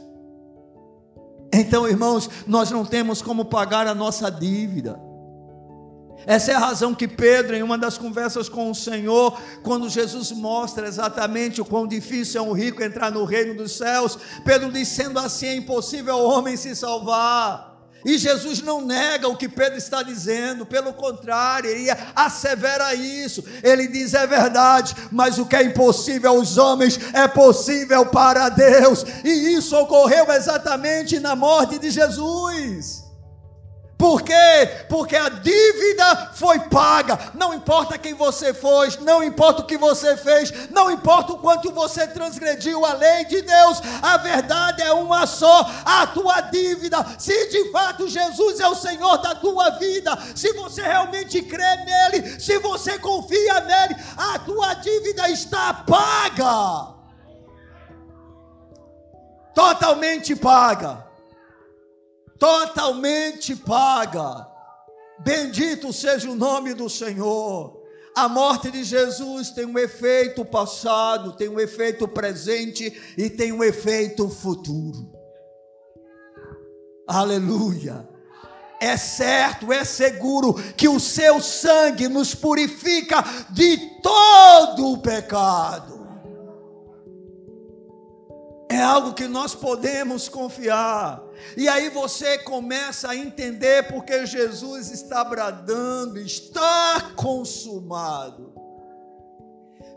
Então, 1.54 1.88
irmãos, 1.88 2.30
nós 2.45 2.70
não 2.72 2.84
temos 2.84 3.22
como 3.22 3.45
pagar 3.45 3.88
a 3.88 3.95
nossa 3.95 4.30
dívida. 4.30 5.00
Essa 6.26 6.52
é 6.52 6.56
a 6.56 6.60
razão 6.60 6.93
que 6.93 7.08
Pedro, 7.08 7.56
em 7.56 7.64
uma 7.64 7.78
das 7.78 7.98
conversas 7.98 8.50
com 8.50 8.70
o 8.70 8.76
Senhor, 8.76 9.39
quando 9.64 9.88
Jesus 9.88 10.34
mostra 10.34 10.86
exatamente 10.86 11.62
o 11.62 11.66
quão 11.66 11.88
difícil 11.88 12.41
é 12.41 12.43
um 12.43 12.52
rico 12.52 12.84
entrar 12.84 13.10
no 13.10 13.24
reino 13.24 13.56
dos 13.56 13.78
céus, 13.78 14.20
Pedro 14.43 14.74
diz: 14.74 14.89
sendo 14.89 15.18
assim 15.20 15.45
é 15.45 15.56
impossível 15.56 16.16
ao 16.16 16.26
homem 16.26 16.58
se 16.58 16.76
salvar. 16.76 17.66
E 18.08 18.18
Jesus 18.18 18.62
não 18.62 18.80
nega 18.80 19.28
o 19.28 19.36
que 19.36 19.49
Pedro 19.49 19.78
está 19.78 20.01
dizendo, 20.01 20.66
pelo 20.66 20.93
contrário, 20.93 21.70
ele 21.70 21.89
assevera 22.16 22.95
isso. 22.95 23.43
Ele 23.62 23.86
diz: 23.86 24.14
é 24.14 24.26
verdade, 24.26 24.95
mas 25.12 25.38
o 25.38 25.45
que 25.45 25.58
é 25.58 25.64
impossível 25.64 26.30
aos 26.30 26.58
homens 26.58 26.97
é 27.12 27.28
possível 27.28 28.05
para 28.05 28.47
Deus. 28.47 29.03
E 29.26 29.53
isso 29.55 29.76
ocorreu 29.76 30.32
exatamente 30.32 31.20
na 31.20 31.36
morte 31.36 31.78
de 31.78 31.91
Jesus. 31.91 33.07
Por 33.98 34.22
quê? 34.22 34.86
Porque 34.88 35.16
a 35.16 35.28
dívida 35.28 36.32
foi 36.36 36.60
paga. 36.60 37.32
Não 37.34 37.52
importa 37.52 37.98
quem 37.98 38.14
você 38.14 38.54
foi, 38.54 38.89
não 39.02 39.24
importa 39.24 39.64
o 39.64 39.66
que 39.66 39.76
você 39.76 40.16
fez, 40.16 40.70
não 40.70 40.91
importa 40.91 41.34
o 41.34 41.39
quanto 41.39 41.72
você 41.72 42.06
transgrediu 42.06 42.86
a 42.86 42.93
lei 42.93 43.26
de 43.26 43.41
Deus, 43.41 43.82
a 44.04 44.18
verdade 44.18 44.84
é 44.84 44.93
uma 44.93 45.26
só: 45.26 45.68
a 45.84 46.06
tua 46.06 46.41
dívida. 46.41 47.04
Se 47.18 47.50
de 47.50 47.72
fato 47.72 48.08
Jesus 48.08 48.60
é 48.60 48.68
o 48.68 48.76
Senhor 48.76 49.18
da 49.18 49.34
tua 49.34 49.72
vida, 49.72 50.16
se 50.36 50.54
você 50.54 50.84
realmente 50.84 51.41
crê 51.41 51.78
nele, 51.78 52.39
se 52.39 52.60
você 52.60 53.00
confia 53.00 53.62
nele, 53.62 53.95
a 54.16 54.38
tua 54.38 54.76
dívida 54.76 55.28
está 55.30 55.74
paga. 55.74 56.95
Totalmente 59.56 60.36
paga 60.36 61.07
totalmente 62.38 63.56
paga. 63.56 64.48
Bendito 65.20 65.92
seja 65.92 66.30
o 66.30 66.36
nome 66.36 66.74
do 66.74 66.90
Senhor. 66.90 67.78
A 68.16 68.28
morte 68.28 68.72
de 68.72 68.84
Jesus 68.84 69.52
tem 69.52 69.66
um 69.66 69.78
efeito 69.78 70.44
passado, 70.44 71.34
tem 71.34 71.50
um 71.50 71.60
efeito 71.60 72.08
presente 72.08 72.92
e 73.18 73.30
tem 73.30 73.52
um 73.52 73.64
efeito 73.64 74.28
futuro. 74.28 75.12
Aleluia. 77.08 78.08
É 78.80 78.96
certo, 78.98 79.72
é 79.72 79.84
seguro 79.84 80.54
que 80.76 80.88
o 80.88 81.00
seu 81.00 81.42
sangue 81.42 82.08
nos 82.08 82.36
purifica 82.36 83.24
de 83.50 83.78
todo 84.02 84.94
o 84.94 84.98
pecado. 84.98 86.08
É 88.70 88.82
algo 88.82 89.14
que 89.14 89.28
nós 89.28 89.56
podemos 89.56 90.28
confiar. 90.28 91.27
E 91.56 91.68
aí 91.68 91.90
você 91.90 92.38
começa 92.40 93.10
a 93.10 93.16
entender 93.16 93.88
porque 93.88 94.26
Jesus 94.26 94.92
está 94.92 95.24
bradando, 95.24 96.20
está 96.20 97.12
consumado. 97.16 98.54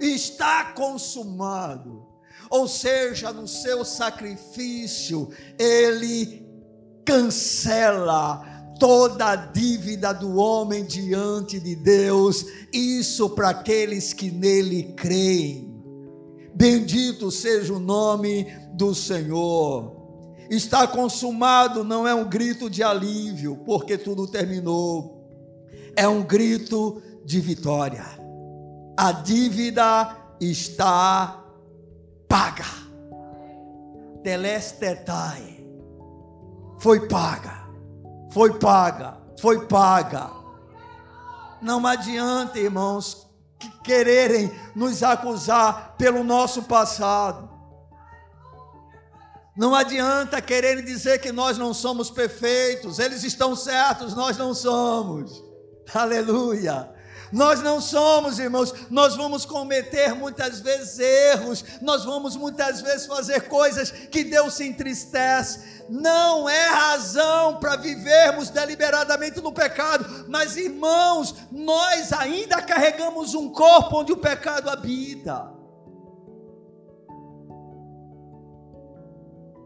Está 0.00 0.72
consumado. 0.72 2.06
Ou 2.48 2.66
seja, 2.66 3.32
no 3.32 3.46
seu 3.46 3.84
sacrifício, 3.84 5.30
ele 5.58 6.48
cancela 7.04 8.42
toda 8.78 9.32
a 9.32 9.36
dívida 9.36 10.12
do 10.12 10.36
homem 10.36 10.84
diante 10.84 11.60
de 11.60 11.76
Deus, 11.76 12.46
isso 12.72 13.28
para 13.30 13.50
aqueles 13.50 14.14
que 14.14 14.30
nele 14.30 14.94
creem. 14.96 15.70
Bendito 16.54 17.30
seja 17.30 17.74
o 17.74 17.78
nome 17.78 18.46
do 18.72 18.94
Senhor. 18.94 19.99
Está 20.50 20.84
consumado 20.84 21.84
não 21.84 22.08
é 22.08 22.12
um 22.12 22.28
grito 22.28 22.68
de 22.68 22.82
alívio, 22.82 23.56
porque 23.64 23.96
tudo 23.96 24.26
terminou. 24.26 25.30
É 25.94 26.08
um 26.08 26.24
grito 26.24 27.00
de 27.24 27.40
vitória. 27.40 28.04
A 28.96 29.12
dívida 29.12 30.16
está 30.40 31.40
paga. 32.28 32.64
Telestetai. 34.24 35.64
Foi 36.78 37.06
paga. 37.06 37.68
Foi 38.32 38.58
paga. 38.58 39.18
Foi 39.40 39.66
paga. 39.66 40.30
Não 41.62 41.86
adianta, 41.86 42.58
irmãos, 42.58 43.30
quererem 43.84 44.50
nos 44.74 45.02
acusar 45.02 45.94
pelo 45.96 46.24
nosso 46.24 46.64
passado. 46.64 47.49
Não 49.60 49.74
adianta 49.74 50.40
quererem 50.40 50.82
dizer 50.82 51.18
que 51.18 51.30
nós 51.30 51.58
não 51.58 51.74
somos 51.74 52.10
perfeitos, 52.10 52.98
eles 52.98 53.22
estão 53.24 53.54
certos, 53.54 54.14
nós 54.14 54.38
não 54.38 54.54
somos. 54.54 55.44
Aleluia. 55.92 56.88
Nós 57.30 57.60
não 57.60 57.78
somos, 57.78 58.38
irmãos, 58.38 58.72
nós 58.88 59.14
vamos 59.16 59.44
cometer 59.44 60.14
muitas 60.14 60.60
vezes 60.60 60.98
erros, 60.98 61.62
nós 61.82 62.06
vamos 62.06 62.36
muitas 62.36 62.80
vezes 62.80 63.06
fazer 63.06 63.48
coisas 63.48 63.90
que 63.90 64.24
Deus 64.24 64.54
se 64.54 64.66
entristece. 64.66 65.84
Não 65.90 66.48
é 66.48 66.68
razão 66.68 67.60
para 67.60 67.76
vivermos 67.76 68.48
deliberadamente 68.48 69.42
no 69.42 69.52
pecado, 69.52 70.24
mas 70.26 70.56
irmãos, 70.56 71.34
nós 71.52 72.14
ainda 72.14 72.62
carregamos 72.62 73.34
um 73.34 73.50
corpo 73.50 73.98
onde 73.98 74.10
o 74.10 74.16
pecado 74.16 74.70
habita. 74.70 75.59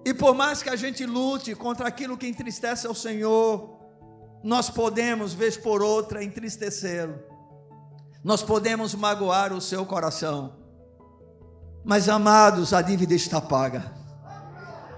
E 0.04 0.12
por 0.12 0.34
mais 0.34 0.62
que 0.62 0.70
a 0.70 0.76
gente 0.76 1.06
lute 1.06 1.54
contra 1.54 1.88
aquilo 1.88 2.16
que 2.18 2.26
entristece 2.26 2.86
ao 2.86 2.94
Senhor, 2.94 3.78
nós 4.42 4.68
podemos, 4.68 5.32
vez 5.32 5.56
por 5.56 5.82
outra, 5.82 6.22
entristecê-lo 6.22 7.34
nós 8.24 8.42
podemos 8.42 8.94
magoar 8.94 9.52
o 9.52 9.60
seu 9.60 9.84
coração. 9.84 10.56
Mas 11.84 12.08
amados, 12.08 12.72
a 12.72 12.80
dívida 12.80 13.12
está 13.12 13.38
paga. 13.38 13.92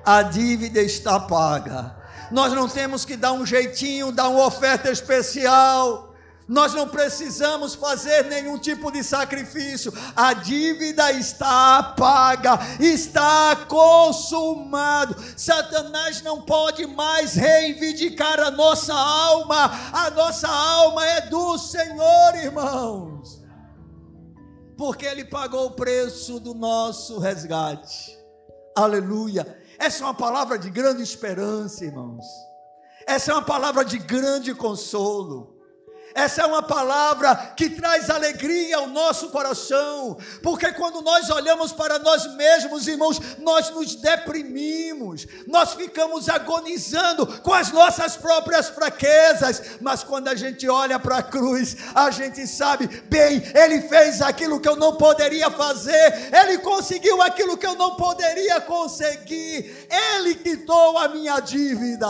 A 0.04 0.22
dívida 0.22 0.80
está 0.80 1.18
paga. 1.18 1.96
Nós 2.30 2.52
não 2.52 2.68
temos 2.68 3.04
que 3.04 3.16
dar 3.16 3.32
um 3.32 3.44
jeitinho, 3.44 4.12
dar 4.12 4.28
uma 4.28 4.46
oferta 4.46 4.92
especial. 4.92 6.05
Nós 6.48 6.72
não 6.74 6.86
precisamos 6.86 7.74
fazer 7.74 8.26
nenhum 8.26 8.56
tipo 8.56 8.92
de 8.92 9.02
sacrifício. 9.02 9.92
A 10.14 10.32
dívida 10.32 11.10
está 11.10 11.82
paga, 11.82 12.58
está 12.78 13.56
consumado. 13.68 15.16
Satanás 15.36 16.22
não 16.22 16.42
pode 16.42 16.86
mais 16.86 17.34
reivindicar 17.34 18.38
a 18.38 18.50
nossa 18.52 18.94
alma. 18.94 19.70
A 19.92 20.08
nossa 20.10 20.48
alma 20.48 21.04
é 21.04 21.22
do 21.22 21.58
Senhor, 21.58 22.36
irmãos. 22.36 23.44
Porque 24.76 25.04
ele 25.04 25.24
pagou 25.24 25.66
o 25.66 25.70
preço 25.72 26.38
do 26.38 26.54
nosso 26.54 27.18
resgate. 27.18 28.16
Aleluia. 28.76 29.60
Essa 29.78 30.04
é 30.04 30.06
uma 30.06 30.14
palavra 30.14 30.56
de 30.56 30.70
grande 30.70 31.02
esperança, 31.02 31.84
irmãos. 31.84 32.24
Essa 33.04 33.32
é 33.32 33.34
uma 33.34 33.42
palavra 33.42 33.84
de 33.84 33.98
grande 33.98 34.54
consolo. 34.54 35.55
Essa 36.16 36.40
é 36.40 36.46
uma 36.46 36.62
palavra 36.62 37.52
que 37.54 37.68
traz 37.68 38.08
alegria 38.08 38.78
ao 38.78 38.86
nosso 38.86 39.28
coração, 39.28 40.16
porque 40.42 40.72
quando 40.72 41.02
nós 41.02 41.28
olhamos 41.28 41.72
para 41.72 41.98
nós 41.98 42.34
mesmos, 42.36 42.88
irmãos, 42.88 43.20
nós 43.38 43.68
nos 43.68 43.96
deprimimos, 43.96 45.26
nós 45.46 45.74
ficamos 45.74 46.30
agonizando 46.30 47.26
com 47.42 47.52
as 47.52 47.70
nossas 47.70 48.16
próprias 48.16 48.70
fraquezas, 48.70 49.76
mas 49.82 50.02
quando 50.02 50.28
a 50.28 50.34
gente 50.34 50.66
olha 50.66 50.98
para 50.98 51.18
a 51.18 51.22
cruz, 51.22 51.76
a 51.94 52.10
gente 52.10 52.46
sabe, 52.46 52.86
bem, 53.10 53.42
ele 53.54 53.82
fez 53.82 54.22
aquilo 54.22 54.58
que 54.58 54.70
eu 54.70 54.76
não 54.76 54.96
poderia 54.96 55.50
fazer, 55.50 56.30
ele 56.32 56.56
conseguiu 56.60 57.20
aquilo 57.20 57.58
que 57.58 57.66
eu 57.66 57.74
não 57.74 57.94
poderia 57.94 58.58
conseguir, 58.62 59.86
ele 60.18 60.34
quitou 60.36 60.96
a 60.96 61.08
minha 61.08 61.40
dívida. 61.40 62.08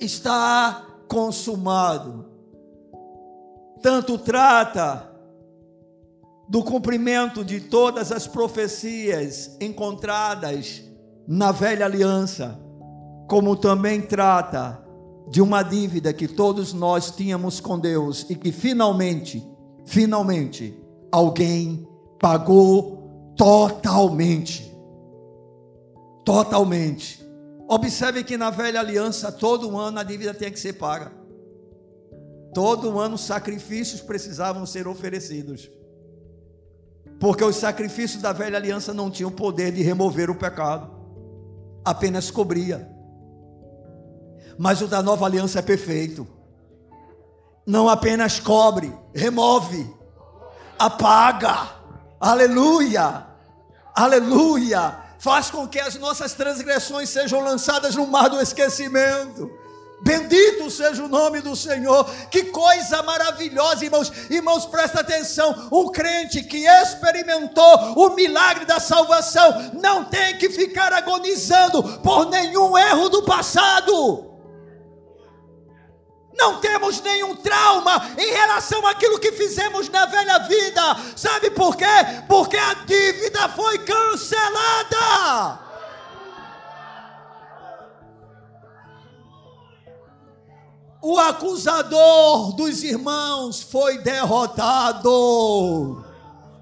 Está 0.00 0.86
consumado 1.06 2.29
tanto 3.82 4.18
trata 4.18 5.10
do 6.48 6.64
cumprimento 6.64 7.44
de 7.44 7.60
todas 7.60 8.10
as 8.10 8.26
profecias 8.26 9.56
encontradas 9.60 10.82
na 11.26 11.52
velha 11.52 11.86
aliança, 11.86 12.60
como 13.28 13.54
também 13.54 14.02
trata 14.02 14.84
de 15.28 15.40
uma 15.40 15.62
dívida 15.62 16.12
que 16.12 16.26
todos 16.26 16.72
nós 16.72 17.12
tínhamos 17.12 17.60
com 17.60 17.78
Deus 17.78 18.26
e 18.28 18.34
que 18.34 18.50
finalmente, 18.50 19.46
finalmente, 19.84 20.76
alguém 21.12 21.88
pagou 22.18 23.32
totalmente. 23.36 24.74
Totalmente. 26.24 27.24
Observe 27.68 28.24
que 28.24 28.36
na 28.36 28.50
velha 28.50 28.80
aliança, 28.80 29.30
todo 29.30 29.78
ano 29.78 30.00
a 30.00 30.02
dívida 30.02 30.34
tinha 30.34 30.50
que 30.50 30.58
ser 30.58 30.72
paga. 30.72 31.19
Todo 32.52 32.98
ano 32.98 33.16
sacrifícios 33.16 34.00
precisavam 34.00 34.66
ser 34.66 34.88
oferecidos. 34.88 35.70
Porque 37.18 37.44
os 37.44 37.56
sacrifícios 37.56 38.22
da 38.22 38.32
velha 38.32 38.56
aliança 38.56 38.94
não 38.94 39.10
tinham 39.10 39.30
poder 39.30 39.72
de 39.72 39.82
remover 39.82 40.30
o 40.30 40.34
pecado, 40.34 40.90
apenas 41.84 42.30
cobria 42.30 42.90
mas 44.62 44.82
o 44.82 44.86
da 44.86 45.02
nova 45.02 45.24
aliança 45.24 45.60
é 45.60 45.62
perfeito. 45.62 46.28
Não 47.64 47.88
apenas 47.88 48.38
cobre, 48.38 48.92
remove, 49.14 49.90
apaga. 50.78 51.70
Aleluia! 52.20 53.26
Aleluia! 53.94 54.98
Faz 55.18 55.50
com 55.50 55.66
que 55.66 55.80
as 55.80 55.94
nossas 55.94 56.34
transgressões 56.34 57.08
sejam 57.08 57.40
lançadas 57.40 57.96
no 57.96 58.06
mar 58.06 58.28
do 58.28 58.38
esquecimento. 58.38 59.50
Bendito 60.02 60.70
seja 60.70 61.04
o 61.04 61.08
nome 61.08 61.40
do 61.40 61.54
Senhor. 61.54 62.04
Que 62.30 62.44
coisa 62.44 63.02
maravilhosa, 63.02 63.84
irmãos. 63.84 64.10
Irmãos, 64.30 64.64
presta 64.66 65.00
atenção. 65.00 65.68
Um 65.70 65.90
crente 65.90 66.42
que 66.42 66.66
experimentou 66.66 67.94
o 67.96 68.14
milagre 68.14 68.64
da 68.64 68.80
salvação 68.80 69.72
não 69.74 70.04
tem 70.04 70.38
que 70.38 70.48
ficar 70.48 70.92
agonizando 70.92 71.82
por 72.00 72.30
nenhum 72.30 72.78
erro 72.78 73.10
do 73.10 73.22
passado. 73.24 74.30
Não 76.34 76.60
temos 76.60 77.02
nenhum 77.02 77.36
trauma 77.36 78.12
em 78.16 78.32
relação 78.32 78.86
àquilo 78.86 79.18
que 79.18 79.32
fizemos 79.32 79.90
na 79.90 80.06
velha 80.06 80.38
vida. 80.38 80.96
Sabe 81.14 81.50
por 81.50 81.76
quê? 81.76 81.84
Porque 82.26 82.56
a 82.56 82.72
dívida 82.86 83.50
foi 83.50 83.78
cancelada. 83.80 85.69
O 91.02 91.18
acusador 91.18 92.54
dos 92.54 92.82
irmãos 92.82 93.62
foi 93.62 93.98
derrotado. 93.98 95.08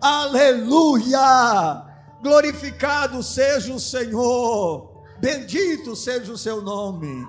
Aleluia! 0.00 1.82
Glorificado 2.22 3.20
seja 3.22 3.72
o 3.72 3.80
Senhor. 3.80 5.02
Bendito 5.20 5.96
seja 5.96 6.32
o 6.32 6.38
seu 6.38 6.62
nome. 6.62 7.26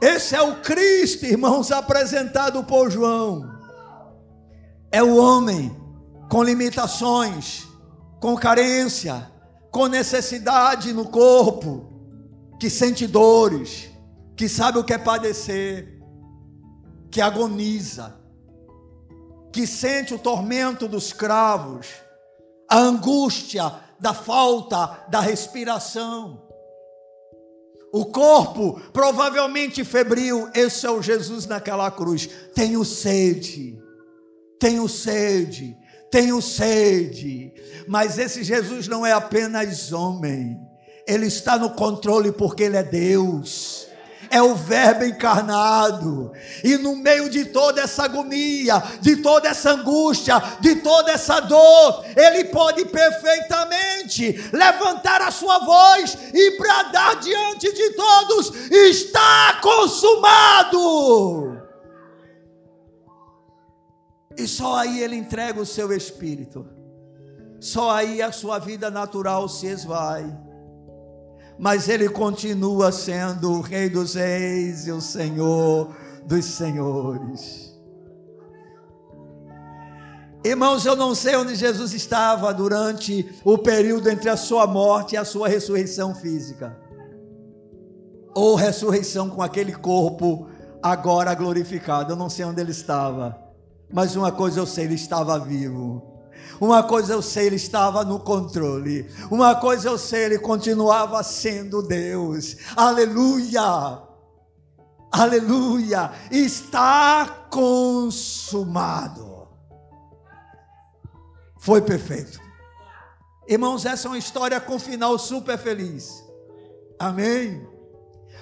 Esse 0.00 0.36
é 0.36 0.42
o 0.42 0.60
Cristo, 0.60 1.26
irmãos, 1.26 1.72
apresentado 1.72 2.62
por 2.64 2.88
João. 2.90 3.50
É 4.92 5.02
o 5.02 5.16
homem 5.16 5.76
com 6.30 6.42
limitações, 6.42 7.66
com 8.20 8.36
carência, 8.36 9.30
com 9.70 9.88
necessidade 9.88 10.92
no 10.92 11.06
corpo, 11.06 11.86
que 12.58 12.70
sente 12.70 13.06
dores, 13.06 13.89
que 14.40 14.48
sabe 14.48 14.78
o 14.78 14.84
que 14.84 14.94
é 14.94 14.96
padecer, 14.96 16.00
que 17.10 17.20
agoniza, 17.20 18.18
que 19.52 19.66
sente 19.66 20.14
o 20.14 20.18
tormento 20.18 20.88
dos 20.88 21.12
cravos, 21.12 21.88
a 22.66 22.78
angústia 22.78 23.70
da 24.00 24.14
falta 24.14 25.04
da 25.10 25.20
respiração 25.20 26.42
o 27.92 28.06
corpo 28.06 28.80
provavelmente 28.94 29.84
febril, 29.84 30.48
esse 30.54 30.86
é 30.86 30.90
o 30.90 31.02
Jesus 31.02 31.44
naquela 31.44 31.90
cruz. 31.90 32.26
Tenho 32.54 32.82
sede, 32.82 33.78
tenho 34.58 34.88
sede, 34.88 35.76
tenho 36.10 36.40
sede. 36.40 37.52
Mas 37.86 38.16
esse 38.16 38.42
Jesus 38.42 38.88
não 38.88 39.04
é 39.04 39.12
apenas 39.12 39.92
homem, 39.92 40.56
ele 41.06 41.26
está 41.26 41.58
no 41.58 41.70
controle 41.70 42.32
porque 42.32 42.62
ele 42.62 42.78
é 42.78 42.82
Deus 42.82 43.89
é 44.30 44.40
o 44.40 44.54
Verbo 44.54 45.04
encarnado. 45.04 46.32
E 46.62 46.76
no 46.78 46.94
meio 46.96 47.28
de 47.28 47.44
toda 47.46 47.82
essa 47.82 48.04
agonia, 48.04 48.82
de 49.00 49.16
toda 49.16 49.48
essa 49.48 49.72
angústia, 49.72 50.40
de 50.60 50.76
toda 50.76 51.10
essa 51.10 51.40
dor, 51.40 52.04
ele 52.16 52.44
pode 52.44 52.84
perfeitamente 52.84 54.50
levantar 54.52 55.20
a 55.20 55.32
sua 55.32 55.58
voz 55.58 56.16
e 56.32 56.56
bradar 56.56 57.18
diante 57.18 57.72
de 57.72 57.90
todos: 57.90 58.54
está 58.70 59.58
consumado. 59.60 61.58
E 64.38 64.46
só 64.46 64.76
aí 64.76 65.02
ele 65.02 65.16
entrega 65.16 65.60
o 65.60 65.66
seu 65.66 65.92
espírito. 65.92 66.66
Só 67.58 67.90
aí 67.90 68.22
a 68.22 68.32
sua 68.32 68.58
vida 68.58 68.90
natural 68.90 69.48
se 69.48 69.66
esvai 69.66 70.49
mas 71.60 71.90
ele 71.90 72.08
continua 72.08 72.90
sendo 72.90 73.52
o 73.52 73.60
Rei 73.60 73.90
dos 73.90 74.14
Reis 74.14 74.86
e 74.86 74.92
o 74.92 75.00
Senhor 75.00 75.94
dos 76.24 76.46
Senhores. 76.46 77.78
Irmãos, 80.42 80.86
eu 80.86 80.96
não 80.96 81.14
sei 81.14 81.36
onde 81.36 81.54
Jesus 81.54 81.92
estava 81.92 82.54
durante 82.54 83.30
o 83.44 83.58
período 83.58 84.08
entre 84.08 84.30
a 84.30 84.38
sua 84.38 84.66
morte 84.66 85.12
e 85.12 85.18
a 85.18 85.24
sua 85.24 85.48
ressurreição 85.48 86.14
física, 86.14 86.78
ou 88.34 88.54
ressurreição 88.54 89.28
com 89.28 89.42
aquele 89.42 89.72
corpo 89.72 90.48
agora 90.82 91.34
glorificado. 91.34 92.14
Eu 92.14 92.16
não 92.16 92.30
sei 92.30 92.46
onde 92.46 92.58
ele 92.58 92.70
estava, 92.70 93.38
mas 93.92 94.16
uma 94.16 94.32
coisa 94.32 94.60
eu 94.60 94.66
sei: 94.66 94.86
ele 94.86 94.94
estava 94.94 95.38
vivo. 95.38 96.19
Uma 96.60 96.82
coisa 96.82 97.12
eu 97.12 97.22
sei, 97.22 97.46
ele 97.46 97.56
estava 97.56 98.04
no 98.04 98.20
controle. 98.20 99.10
Uma 99.30 99.54
coisa 99.54 99.88
eu 99.88 99.96
sei, 99.98 100.24
ele 100.24 100.38
continuava 100.38 101.22
sendo 101.22 101.82
Deus. 101.82 102.56
Aleluia! 102.76 104.02
Aleluia! 105.10 106.12
Está 106.30 107.46
consumado. 107.50 109.48
Foi 111.58 111.82
perfeito. 111.82 112.40
Irmãos, 113.46 113.84
essa 113.84 114.06
é 114.06 114.10
uma 114.10 114.18
história 114.18 114.60
com 114.60 114.78
final 114.78 115.18
super 115.18 115.58
feliz. 115.58 116.24
Amém. 116.98 117.66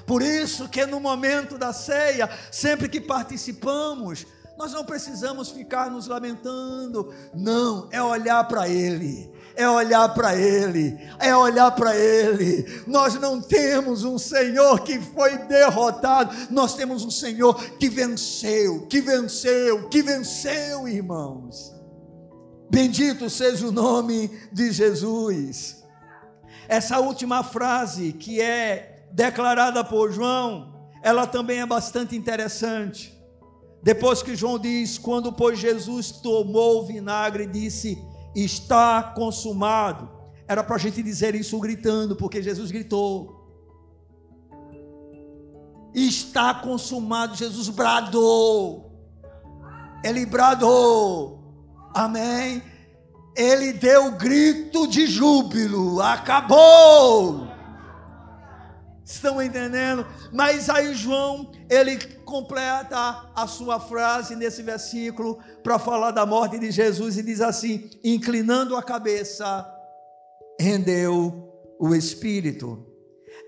Por 0.07 0.22
isso 0.22 0.68
que 0.68 0.84
no 0.86 1.01
momento 1.01 1.59
da 1.59 1.72
ceia, 1.72 2.30
sempre 2.51 2.88
que 2.88 3.01
participamos, 3.01 4.26
nós 4.59 4.73
não 4.73 4.85
precisamos 4.85 5.51
ficar 5.51 5.89
nos 5.89 6.09
lamentando, 6.09 7.15
não, 7.33 7.87
é 7.93 8.03
olhar 8.03 8.43
para 8.49 8.69
Ele, 8.69 9.33
é 9.55 9.71
olhar 9.71 10.09
para 10.09 10.35
Ele, 10.35 10.99
é 11.21 11.35
olhar 11.35 11.71
para 11.71 11.97
Ele. 11.97 12.83
Nós 12.85 13.15
não 13.15 13.41
temos 13.41 14.03
um 14.03 14.19
Senhor 14.19 14.81
que 14.81 15.01
foi 15.01 15.39
derrotado, 15.47 16.35
nós 16.51 16.75
temos 16.75 17.05
um 17.05 17.11
Senhor 17.11 17.55
que 17.79 17.89
venceu, 17.89 18.85
que 18.89 19.01
venceu, 19.01 19.89
que 19.89 20.03
venceu, 20.03 20.89
irmãos. 20.89 21.73
Bendito 22.69 23.31
seja 23.31 23.69
o 23.69 23.73
nome 23.73 24.29
de 24.53 24.73
Jesus. 24.73 25.85
Essa 26.67 26.99
última 26.99 27.45
frase 27.45 28.13
que 28.13 28.41
é 28.41 29.07
declarada 29.13 29.85
por 29.85 30.11
João, 30.11 30.91
ela 31.01 31.29
também 31.29 31.61
é 31.61 31.67
bastante 31.67 32.17
interessante. 32.17 33.18
Depois 33.83 34.22
que 34.22 34.37
João 34.37 34.59
diz: 34.59 34.99
Quando, 34.99 35.33
pois, 35.33 35.59
Jesus 35.59 36.11
tomou 36.11 36.81
o 36.81 36.87
vinagre, 36.87 37.47
disse: 37.47 37.99
Está 38.35 39.03
consumado. 39.03 40.11
Era 40.47 40.62
para 40.64 40.76
a 40.76 40.79
gente 40.79 41.03
dizer 41.03 41.35
isso 41.35 41.59
gritando, 41.59 42.16
porque 42.16 42.43
Jesus 42.43 42.70
gritou. 42.70 43.39
Está 45.95 46.55
consumado. 46.55 47.35
Jesus 47.35 47.68
bradou. 47.68 48.93
Ele 50.05 50.24
bradou. 50.24 51.39
Amém. 51.95 52.62
Ele 53.37 53.72
deu 53.72 54.12
grito 54.12 54.87
de 54.87 55.07
júbilo. 55.07 56.01
Acabou. 56.01 57.47
Estão 59.09 59.41
entendendo? 59.41 60.07
Mas 60.31 60.69
aí 60.69 60.95
João, 60.95 61.51
ele 61.71 61.97
completa 62.27 63.25
a 63.35 63.47
sua 63.47 63.81
frase 63.81 64.37
nesse 64.37 64.63
versículo 64.63 65.39
para 65.63 65.79
falar 65.79 66.11
da 66.11 66.27
morte 66.27 66.59
de 66.59 66.71
Jesus 66.71 67.17
e 67.17 67.23
diz 67.23 67.41
assim: 67.41 67.89
inclinando 68.05 68.77
a 68.77 68.83
cabeça, 68.83 69.67
rendeu 70.61 71.51
o 71.81 71.95
espírito. 71.95 72.85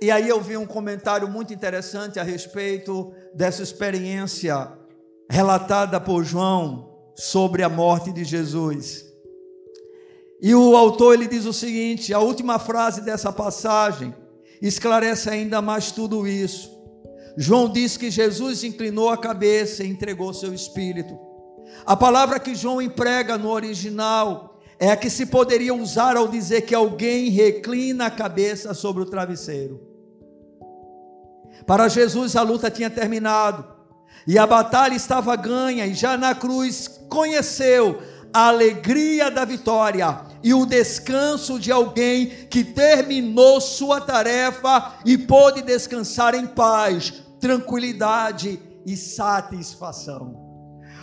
E 0.01 0.11
aí 0.11 0.31
eu 0.31 0.41
vi 0.41 0.57
um 0.57 0.65
comentário 0.65 1.29
muito 1.29 1.53
interessante 1.53 2.19
a 2.19 2.23
respeito 2.23 3.13
dessa 3.35 3.63
experiência 3.63 4.73
relatada 5.29 6.01
por 6.01 6.25
João 6.25 7.13
sobre 7.15 7.63
a 7.63 7.69
morte 7.69 8.11
de 8.11 8.25
Jesus. 8.25 9.05
E 10.41 10.55
o 10.55 10.75
autor 10.75 11.13
ele 11.13 11.29
diz 11.29 11.45
o 11.45 11.53
seguinte, 11.53 12.15
a 12.15 12.19
última 12.19 12.59
frase 12.59 13.03
dessa 13.03 13.31
passagem 13.31 14.15
esclarece 14.61 15.31
ainda 15.31 15.63
mais 15.63 15.91
tudo 15.91 16.27
isso. 16.27 16.71
João 17.37 17.69
diz 17.69 17.97
que 17.97 18.11
Jesus 18.11 18.65
inclinou 18.65 19.09
a 19.09 19.17
cabeça 19.17 19.85
e 19.85 19.89
entregou 19.89 20.35
seu 20.35 20.53
espírito. 20.53 21.19
A 21.87 21.97
palavra 21.97 22.41
que 22.41 22.55
João 22.55 22.83
emprega 22.83 23.39
no 23.39 23.51
original 23.51 24.61
é 24.79 24.91
a 24.91 24.97
que 24.97 25.09
se 25.09 25.27
poderia 25.27 25.75
usar 25.75 26.17
ao 26.17 26.29
dizer 26.29 26.63
que 26.63 26.75
alguém 26.75 27.31
reclina 27.31 28.07
a 28.07 28.11
cabeça 28.11 28.75
sobre 28.75 29.03
o 29.03 29.07
travesseiro. 29.07 29.81
Para 31.67 31.89
Jesus 31.89 32.37
a 32.37 32.43
luta 32.43 32.71
tinha 32.71 32.91
terminado 32.91 33.65
e 34.27 34.39
a 34.39 34.47
batalha 34.47 34.95
estava 34.95 35.35
ganha, 35.37 35.87
e 35.87 35.95
já 35.95 36.17
na 36.17 36.35
cruz 36.35 36.89
conheceu 37.09 38.01
a 38.33 38.49
alegria 38.49 39.31
da 39.31 39.45
vitória 39.45 40.21
e 40.43 40.55
o 40.55 40.65
descanso 40.65 41.59
de 41.59 41.71
alguém 41.71 42.27
que 42.49 42.65
terminou 42.65 43.61
sua 43.61 44.01
tarefa 44.01 44.95
e 45.05 45.19
pôde 45.19 45.63
descansar 45.63 46.35
em 46.35 46.47
paz, 46.47 47.23
tranquilidade 47.39 48.61
e 48.87 48.97
satisfação. 48.97 50.51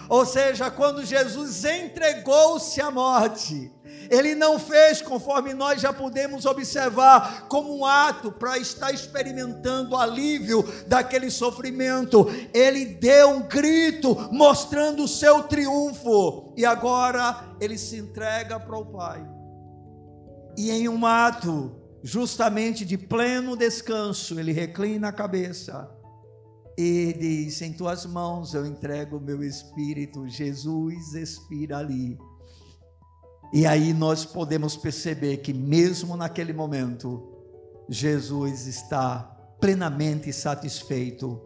Ou 0.10 0.26
seja, 0.26 0.72
quando 0.72 1.06
Jesus 1.06 1.66
entregou-se 1.66 2.80
à 2.80 2.90
morte, 2.90 3.72
ele 4.10 4.36
não 4.36 4.60
fez, 4.60 5.02
conforme 5.02 5.54
nós 5.54 5.82
já 5.82 5.92
podemos 5.94 6.46
observar, 6.46 7.48
como 7.48 7.78
um 7.78 7.86
ato 7.86 8.32
para 8.32 8.58
estar 8.58 8.92
experimentando 8.92 9.96
alívio 9.96 10.64
daquele 10.88 11.30
sofrimento. 11.30 12.28
Ele 12.54 12.86
deu 12.86 13.30
um 13.30 13.42
grito 13.44 14.16
mostrando 14.32 15.04
o 15.04 15.08
seu 15.08 15.44
triunfo. 15.44 16.54
E 16.58 16.66
agora 16.66 17.56
ele 17.60 17.78
se 17.78 17.98
entrega 17.98 18.60
para 18.60 18.78
o 18.78 18.86
Pai. 18.86 19.26
E 20.58 20.72
em 20.72 20.90
um 20.90 21.06
ato 21.06 21.76
justamente 22.02 22.86
de 22.86 22.98
pleno 22.98 23.56
descanso, 23.56 24.40
ele 24.40 24.52
reclina 24.52 25.10
a 25.10 25.14
cabeça 25.14 25.90
e 26.78 27.14
diz: 27.14 27.62
Em 27.62 27.74
tuas 27.74 28.06
mãos 28.06 28.54
eu 28.54 28.66
entrego 28.66 29.18
o 29.18 29.22
meu 29.22 29.44
espírito. 29.44 30.28
Jesus 30.28 31.14
expira 31.16 31.80
ali. 31.80 32.18
E 33.54 33.66
aí 33.66 33.94
nós 33.94 34.26
podemos 34.26 34.76
perceber 34.76 35.38
que, 35.38 35.54
mesmo 35.54 36.18
naquele 36.18 36.54
momento, 36.54 37.24
Jesus 37.90 38.68
está 38.68 39.20
plenamente 39.60 40.32
satisfeito, 40.34 41.42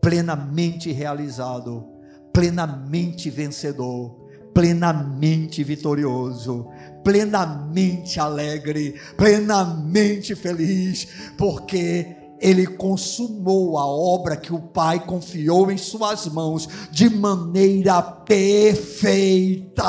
plenamente 0.00 0.92
realizado, 0.92 1.86
plenamente 2.32 3.28
vencedor, 3.28 4.28
plenamente 4.54 5.62
vitorioso, 5.64 6.68
plenamente 7.04 8.20
alegre, 8.20 8.94
plenamente 9.16 10.34
feliz, 10.34 11.08
porque 11.36 12.16
ele 12.40 12.66
consumou 12.66 13.76
a 13.78 13.86
obra 13.86 14.36
que 14.36 14.52
o 14.52 14.60
Pai 14.60 14.98
confiou 14.98 15.70
em 15.70 15.76
suas 15.76 16.26
mãos 16.26 16.66
de 16.90 17.10
maneira 17.10 18.00
perfeita. 18.02 19.84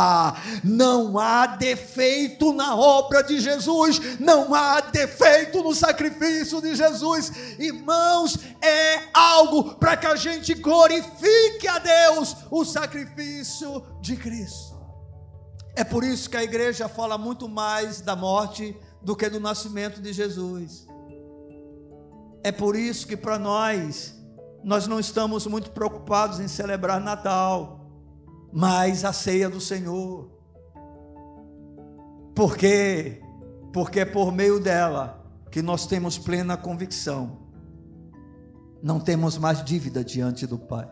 Não 0.63 1.17
há 1.17 1.47
defeito 1.47 2.51
na 2.51 2.75
obra 2.75 3.23
de 3.23 3.39
Jesus, 3.39 4.19
não 4.19 4.53
há 4.53 4.81
defeito 4.81 5.63
no 5.63 5.73
sacrifício 5.73 6.61
de 6.61 6.75
Jesus. 6.75 7.31
Irmãos, 7.57 8.37
é 8.61 9.03
algo 9.13 9.75
para 9.75 9.95
que 9.95 10.07
a 10.07 10.17
gente 10.17 10.53
glorifique 10.53 11.67
a 11.67 11.79
Deus 11.79 12.35
o 12.51 12.65
sacrifício 12.65 13.81
de 14.01 14.17
Cristo. 14.17 14.81
É 15.73 15.85
por 15.85 16.03
isso 16.03 16.29
que 16.29 16.35
a 16.35 16.43
igreja 16.43 16.89
fala 16.89 17.17
muito 17.17 17.47
mais 17.47 18.01
da 18.01 18.13
morte 18.13 18.75
do 19.01 19.15
que 19.15 19.29
do 19.29 19.39
nascimento 19.39 20.01
de 20.01 20.11
Jesus. 20.11 20.90
É 22.43 22.51
por 22.51 22.75
isso 22.75 23.05
que 23.05 23.15
para 23.15 23.37
nós, 23.37 24.19
nós 24.63 24.87
não 24.87 24.99
estamos 24.99 25.45
muito 25.45 25.69
preocupados 25.71 26.39
em 26.39 26.47
celebrar 26.47 26.99
Natal, 26.99 27.87
mas 28.51 29.05
a 29.05 29.13
ceia 29.13 29.47
do 29.47 29.61
Senhor. 29.61 30.31
Por 32.35 32.57
quê? 32.57 33.21
Porque 33.71 33.99
é 33.99 34.05
por 34.05 34.31
meio 34.31 34.59
dela 34.59 35.23
que 35.51 35.61
nós 35.61 35.85
temos 35.85 36.17
plena 36.17 36.57
convicção. 36.57 37.37
Não 38.81 38.99
temos 38.99 39.37
mais 39.37 39.63
dívida 39.63 40.03
diante 40.03 40.47
do 40.47 40.57
Pai. 40.57 40.89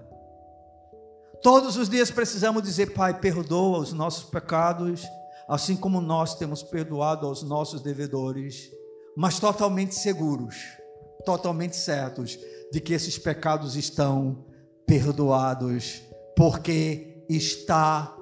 Todos 1.42 1.78
os 1.78 1.90
dias 1.90 2.12
precisamos 2.12 2.62
dizer: 2.62 2.94
Pai, 2.94 3.20
perdoa 3.20 3.80
os 3.80 3.92
nossos 3.92 4.26
pecados, 4.26 5.04
assim 5.48 5.76
como 5.76 6.00
nós 6.00 6.36
temos 6.36 6.62
perdoado 6.62 7.26
aos 7.26 7.42
nossos 7.42 7.82
devedores, 7.82 8.70
mas 9.18 9.40
totalmente 9.40 9.96
seguros 9.96 10.79
totalmente 11.26 11.76
certos 11.76 12.40
de 12.72 12.80
que 12.80 12.94
esses 12.94 13.18
pecados 13.18 13.76
estão 13.76 14.46
perdoados, 14.86 16.02
porque 16.36 17.26
está 17.30 18.16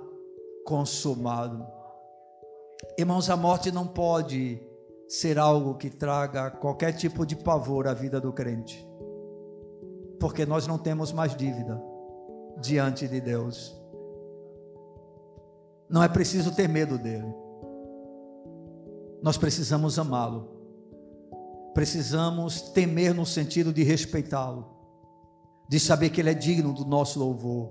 consumado. 0.65 1.65
Irmãos, 2.97 3.29
a 3.29 3.37
morte 3.37 3.71
não 3.71 3.87
pode 3.87 4.61
ser 5.07 5.39
algo 5.39 5.75
que 5.75 5.89
traga 5.89 6.51
qualquer 6.51 6.93
tipo 6.93 7.25
de 7.25 7.35
pavor 7.35 7.87
à 7.87 7.93
vida 7.93 8.19
do 8.19 8.33
crente, 8.33 8.85
porque 10.19 10.45
nós 10.45 10.67
não 10.67 10.77
temos 10.77 11.11
mais 11.11 11.35
dívida 11.35 11.81
diante 12.59 13.07
de 13.07 13.21
Deus. 13.21 13.75
Não 15.89 16.03
é 16.03 16.09
preciso 16.09 16.53
ter 16.53 16.67
medo 16.67 16.97
dele, 16.97 17.33
nós 19.21 19.37
precisamos 19.37 19.97
amá-lo 19.97 20.56
precisamos 21.77 22.59
temer 22.59 23.13
no 23.13 23.23
sentido 23.23 23.71
de 23.71 23.83
respeitá-lo, 23.83 24.65
de 25.69 25.79
saber 25.79 26.09
que 26.09 26.19
Ele 26.19 26.31
é 26.31 26.33
digno 26.33 26.73
do 26.73 26.83
nosso 26.83 27.19
louvor, 27.19 27.69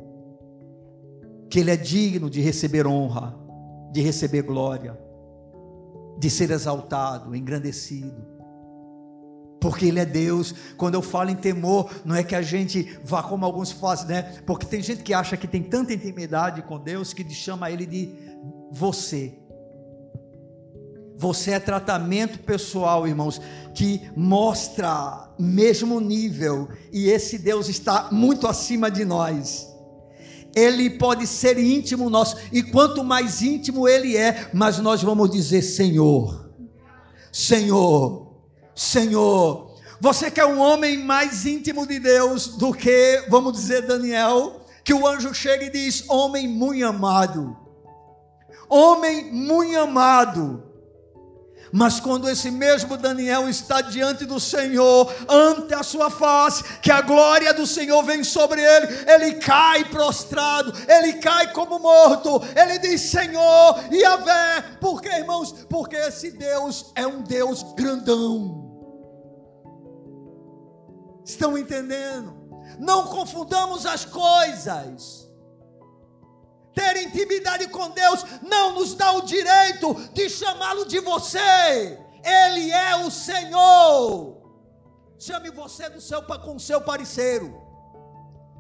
que 1.51 1.59
Ele 1.59 1.73
é 1.73 1.77
digno 1.77 2.31
de 2.31 2.41
receber 2.41 2.87
honra, 2.87 3.37
de 3.91 4.01
receber 4.01 4.43
glória, 4.43 4.97
de 6.21 6.31
ser 6.31 6.53
exaltado, 6.53 7.35
engrandecido. 7.35 8.25
Porque 9.61 9.87
Ele 9.87 9.99
é 9.99 10.07
Deus. 10.07 10.55
Quando 10.77 10.95
eu 10.95 11.03
falo 11.03 11.31
em 11.31 11.35
temor, 11.35 11.91
não 12.05 12.15
é 12.15 12.23
que 12.23 12.37
a 12.37 12.43
gente 12.43 13.01
vá 13.03 13.25
como 13.25 13.45
alguns 13.45 13.73
fazem, 13.73 14.07
né? 14.07 14.23
Porque 14.47 14.67
tem 14.67 14.81
gente 14.81 15.03
que 15.03 15.15
acha 15.15 15.37
que 15.37 15.49
tem 15.49 15.65
tanta 15.65 15.93
intimidade 15.93 16.63
com 16.63 16.79
Deus 16.79 17.13
que 17.13 17.29
chama 17.29 17.73
Ele 17.73 17.85
de 17.85 18.15
você. 18.71 19.37
Você 21.19 21.53
é 21.53 21.59
tratamento 21.59 22.41
pessoal, 22.41 23.09
irmãos, 23.09 23.41
que 23.75 24.03
mostra 24.15 25.31
mesmo 25.39 25.99
nível, 25.99 26.69
e 26.93 27.09
esse 27.09 27.39
Deus 27.39 27.69
está 27.69 28.09
muito 28.13 28.47
acima 28.47 28.91
de 28.91 29.05
nós. 29.05 29.67
Ele 30.55 30.91
pode 30.91 31.27
ser 31.27 31.59
íntimo 31.59 32.11
nosso, 32.11 32.37
e 32.53 32.63
quanto 32.63 33.03
mais 33.03 33.41
íntimo 33.41 33.89
ele 33.89 34.17
é, 34.17 34.51
mais 34.53 34.79
nós 34.79 35.03
vamos 35.03 35.31
dizer: 35.31 35.63
Senhor, 35.63 36.51
Senhor, 37.33 38.35
Senhor. 38.75 39.75
Você 39.99 40.31
quer 40.31 40.45
um 40.45 40.59
homem 40.59 40.99
mais 40.99 41.47
íntimo 41.47 41.87
de 41.87 41.99
Deus 41.99 42.49
do 42.59 42.75
que, 42.75 43.25
vamos 43.31 43.55
dizer, 43.55 43.87
Daniel, 43.87 44.67
que 44.85 44.93
o 44.93 45.07
anjo 45.07 45.33
chega 45.33 45.65
e 45.65 45.71
diz: 45.71 46.05
Homem 46.09 46.47
muito 46.47 46.85
amado, 46.85 47.57
homem 48.69 49.33
muito 49.33 49.79
amado 49.79 50.66
mas 51.77 52.01
quando 52.01 52.27
esse 52.27 52.51
mesmo 52.51 52.97
Daniel 52.97 53.51
está 53.51 53.83
diante 53.83 54.25
do 54.25 54.41
Senhor, 54.41 55.15
ante 55.29 55.75
a 55.75 55.83
sua 55.83 56.09
face, 56.09 56.65
que 56.81 56.91
a 56.91 57.03
glória 57.03 57.53
do 57.53 57.67
Senhor 57.67 58.03
vem 58.03 58.25
sobre 58.25 58.63
ele, 58.63 58.87
ele 59.07 59.35
cai 59.35 59.85
prostrado, 59.85 60.73
ele 60.89 61.19
cai 61.19 61.53
como 61.53 61.79
morto, 61.79 62.41
ele 62.57 62.79
diz: 62.79 63.03
Senhor, 63.03 63.85
e 63.93 64.03
a 64.07 64.17
vé, 64.17 64.63
por 64.81 65.03
que 65.03 65.11
irmãos? 65.11 65.53
Porque 65.69 65.97
esse 65.97 66.31
Deus 66.31 66.93
é 66.95 67.07
um 67.07 67.21
Deus 67.21 67.63
grandão. 67.75 68.75
Estão 71.27 71.59
entendendo? 71.59 72.35
Não 72.79 73.05
confundamos 73.09 73.85
as 73.85 74.07
coisas. 74.07 75.26
Ter 76.77 77.03
intimidade 77.05 77.69
com 77.69 77.89
Deus 77.89 78.23
não 78.43 78.75
nos 78.75 78.95
dá 78.95 79.11
o 79.13 79.23
direito 79.23 79.95
de 80.13 80.29
chamá-lo 80.29 80.85
de 80.85 81.01
você. 81.01 81.99
Ele 82.23 82.71
é 82.71 82.97
o 82.97 83.11
Senhor. 83.11 84.37
Chame 85.19 85.51
você 85.51 85.89
do 85.89 86.03
seu, 86.03 86.23
com 86.23 86.59
seu 86.59 86.83
parceiro. 86.83 87.63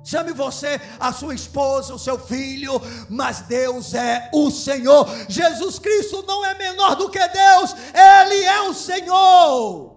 Chame 0.03 0.33
você 0.33 0.81
a 0.99 1.13
sua 1.13 1.35
esposa, 1.35 1.93
o 1.93 1.99
seu 1.99 2.19
filho, 2.19 2.81
mas 3.11 3.41
Deus 3.43 3.93
é 3.93 4.31
o 4.33 4.51
Senhor. 4.51 5.07
Jesus 5.29 5.79
Cristo 5.79 6.25
não 6.27 6.43
é 6.43 6.55
menor 6.55 6.95
do 6.95 7.11
que 7.11 7.19
Deus, 7.19 7.75
Ele 7.93 8.45
é 8.45 8.63
o 8.63 8.73
Senhor. 8.73 9.96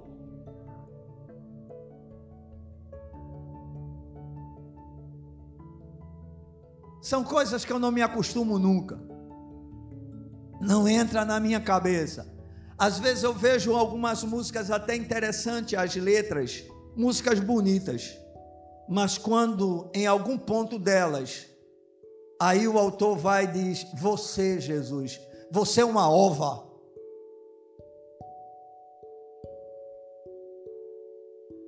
São 7.10 7.24
coisas 7.24 7.66
que 7.66 7.74
eu 7.74 7.80
não 7.80 7.92
me 7.92 8.04
acostumo 8.04 8.60
nunca. 8.60 9.00
Não 10.62 10.88
entra 10.88 11.26
na 11.26 11.40
minha 11.40 11.60
cabeça. 11.60 12.32
Às 12.78 13.00
vezes 13.00 13.24
eu 13.24 13.34
vejo 13.34 13.76
algumas 13.76 14.24
músicas 14.24 14.70
até 14.70 14.96
interessantes, 14.96 15.74
as 15.74 15.96
letras, 15.96 16.64
músicas 16.96 17.40
bonitas. 17.40 18.16
Mas 18.88 19.18
quando 19.18 19.90
em 19.92 20.06
algum 20.06 20.38
ponto 20.38 20.78
delas, 20.78 21.48
aí 22.40 22.68
o 22.68 22.78
autor 22.78 23.18
vai 23.18 23.46
e 23.46 23.54
diz: 23.54 23.88
Você, 23.96 24.62
Jesus, 24.62 25.20
você 25.50 25.82
é 25.82 25.86
uma 25.86 26.08
ova. 26.08 26.64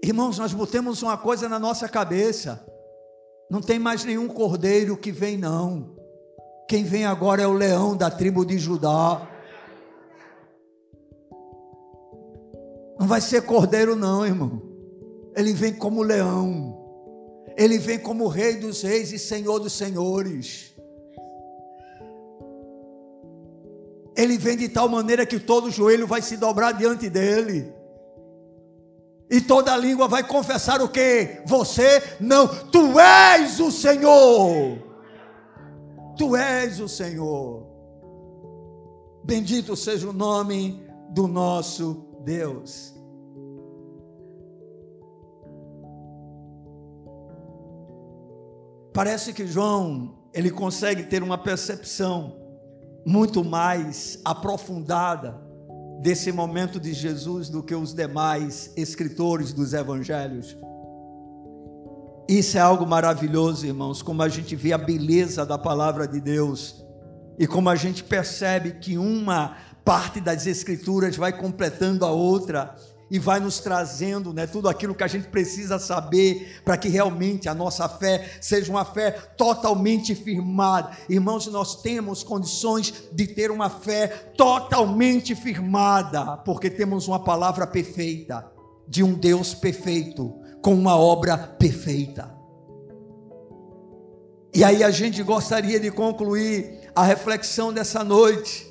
Irmãos, 0.03 0.37
nós 0.37 0.53
botemos 0.53 1.01
uma 1.01 1.17
coisa 1.17 1.49
na 1.49 1.57
nossa 1.57 1.89
cabeça. 1.89 2.63
Não 3.51 3.59
tem 3.59 3.77
mais 3.77 4.05
nenhum 4.05 4.29
cordeiro 4.29 4.95
que 4.95 5.11
vem, 5.11 5.37
não. 5.37 5.93
Quem 6.69 6.85
vem 6.85 7.05
agora 7.05 7.41
é 7.41 7.47
o 7.47 7.51
leão 7.51 7.97
da 7.97 8.09
tribo 8.09 8.45
de 8.45 8.57
Judá. 8.57 9.27
Não 12.97 13.05
vai 13.05 13.19
ser 13.19 13.41
cordeiro, 13.41 13.93
não, 13.93 14.25
irmão. 14.25 14.61
Ele 15.35 15.51
vem 15.51 15.73
como 15.73 16.01
leão. 16.01 16.79
Ele 17.57 17.77
vem 17.77 17.99
como 17.99 18.29
Rei 18.29 18.55
dos 18.55 18.83
Reis 18.83 19.11
e 19.11 19.19
Senhor 19.19 19.59
dos 19.59 19.73
Senhores. 19.73 20.73
Ele 24.15 24.37
vem 24.37 24.55
de 24.55 24.69
tal 24.69 24.87
maneira 24.87 25.25
que 25.25 25.37
todo 25.37 25.69
joelho 25.69 26.07
vai 26.07 26.21
se 26.21 26.37
dobrar 26.37 26.71
diante 26.71 27.09
dele. 27.09 27.80
E 29.32 29.39
toda 29.39 29.77
língua 29.77 30.09
vai 30.09 30.27
confessar 30.27 30.82
o 30.82 30.89
que? 30.89 31.41
Você 31.45 32.17
não, 32.19 32.49
tu 32.65 32.99
és 32.99 33.61
o 33.61 33.71
Senhor. 33.71 34.77
Tu 36.17 36.36
és 36.36 36.82
o 36.82 36.89
Senhor. 36.89 37.65
Bendito 39.23 39.73
seja 39.77 40.09
o 40.09 40.11
nome 40.11 40.86
do 41.11 41.29
nosso 41.29 42.05
Deus. 42.25 42.93
Parece 48.93 49.32
que 49.32 49.47
João, 49.47 50.13
ele 50.34 50.51
consegue 50.51 51.03
ter 51.03 51.23
uma 51.23 51.38
percepção 51.38 52.36
muito 53.05 53.45
mais 53.45 54.19
aprofundada 54.25 55.50
desse 56.01 56.31
momento 56.31 56.79
de 56.79 56.93
Jesus 56.93 57.47
do 57.47 57.61
que 57.61 57.75
os 57.75 57.93
demais 57.93 58.71
escritores 58.75 59.53
dos 59.53 59.73
evangelhos. 59.73 60.57
Isso 62.27 62.57
é 62.57 62.61
algo 62.61 62.87
maravilhoso, 62.87 63.67
irmãos, 63.67 64.01
como 64.01 64.23
a 64.23 64.29
gente 64.29 64.55
vê 64.55 64.73
a 64.73 64.77
beleza 64.77 65.45
da 65.45 65.57
palavra 65.57 66.07
de 66.07 66.19
Deus 66.19 66.83
e 67.37 67.45
como 67.45 67.69
a 67.69 67.75
gente 67.75 68.03
percebe 68.03 68.71
que 68.79 68.97
uma 68.97 69.57
parte 69.85 70.19
das 70.19 70.47
escrituras 70.47 71.15
vai 71.15 71.33
completando 71.33 72.05
a 72.05 72.11
outra 72.11 72.75
e 73.12 73.20
vai 73.20 73.41
nos 73.41 73.59
trazendo 73.59 74.32
né, 74.32 74.47
tudo 74.47 74.70
aquilo 74.70 74.95
que 74.95 75.03
a 75.03 75.07
gente 75.07 75.28
precisa 75.28 75.78
saber 75.78 76.62
para 76.64 76.78
que 76.78 76.88
realmente 76.88 77.49
a 77.49 77.53
nossa 77.53 77.89
fé 77.89 78.38
seja 78.39 78.72
uma 78.72 78.86
fé 78.86 79.12
totalmente 79.12 80.16
firmada. 80.16 80.91
Irmãos, 81.09 81.45
nós 81.47 81.82
temos 81.82 82.24
condições 82.24 83.09
de 83.12 83.28
ter 83.28 83.51
uma 83.51 83.70
fé 83.70 84.07
totalmente 84.38 85.36
firmada, 85.36 86.38
porque 86.38 86.70
temos 86.70 87.09
uma 87.09 87.22
palavra 87.22 87.68
perfeita, 87.68 88.49
de 88.88 89.03
um 89.03 89.14
Deus 89.14 89.53
perfeito, 89.53 90.34
com 90.62 90.74
uma 90.74 90.97
obra 90.97 91.38
perfeita. 91.38 92.34
E 94.55 94.64
aí 94.64 94.86
a 94.86 94.91
gente 94.91 95.22
gostaria 95.22 95.82
de 95.82 95.91
concluir 95.91 96.89
a 96.95 97.03
reflexão 97.03 97.74
dessa 97.74 98.05
noite 98.05 98.70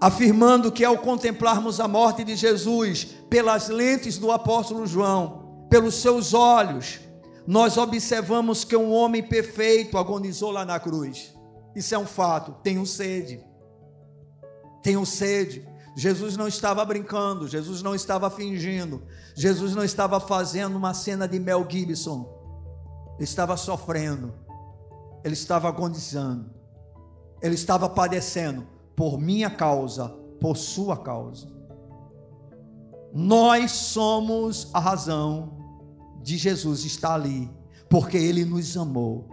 afirmando 0.00 0.70
que 0.70 0.84
ao 0.84 0.98
contemplarmos 0.98 1.80
a 1.80 1.88
morte 1.88 2.22
de 2.24 2.36
Jesus 2.36 3.04
pelas 3.28 3.68
lentes 3.68 4.18
do 4.18 4.30
apóstolo 4.30 4.86
João, 4.86 5.66
pelos 5.68 5.96
seus 5.96 6.34
olhos, 6.34 7.00
nós 7.46 7.76
observamos 7.76 8.64
que 8.64 8.76
um 8.76 8.92
homem 8.92 9.22
perfeito 9.22 9.98
agonizou 9.98 10.50
lá 10.50 10.64
na 10.64 10.78
cruz. 10.78 11.34
Isso 11.74 11.94
é 11.94 11.98
um 11.98 12.06
fato. 12.06 12.56
Tenho 12.62 12.84
sede. 12.86 13.44
Tenho 14.82 15.04
sede. 15.04 15.66
Jesus 15.96 16.36
não 16.36 16.46
estava 16.46 16.84
brincando, 16.84 17.48
Jesus 17.48 17.82
não 17.82 17.92
estava 17.92 18.30
fingindo, 18.30 19.02
Jesus 19.34 19.74
não 19.74 19.82
estava 19.82 20.20
fazendo 20.20 20.76
uma 20.76 20.94
cena 20.94 21.26
de 21.26 21.40
Mel 21.40 21.66
Gibson. 21.68 22.24
Ele 23.16 23.24
estava 23.24 23.56
sofrendo, 23.56 24.32
ele 25.24 25.34
estava 25.34 25.66
agonizando, 25.66 26.54
ele 27.42 27.56
estava 27.56 27.88
padecendo 27.88 28.64
por 28.98 29.16
minha 29.16 29.48
causa, 29.48 30.08
por 30.40 30.56
sua 30.56 30.96
causa. 30.96 31.46
Nós 33.14 33.70
somos 33.70 34.68
a 34.74 34.80
razão 34.80 35.56
de 36.20 36.36
Jesus 36.36 36.84
estar 36.84 37.14
ali, 37.14 37.48
porque 37.88 38.16
Ele 38.16 38.44
nos 38.44 38.76
amou. 38.76 39.28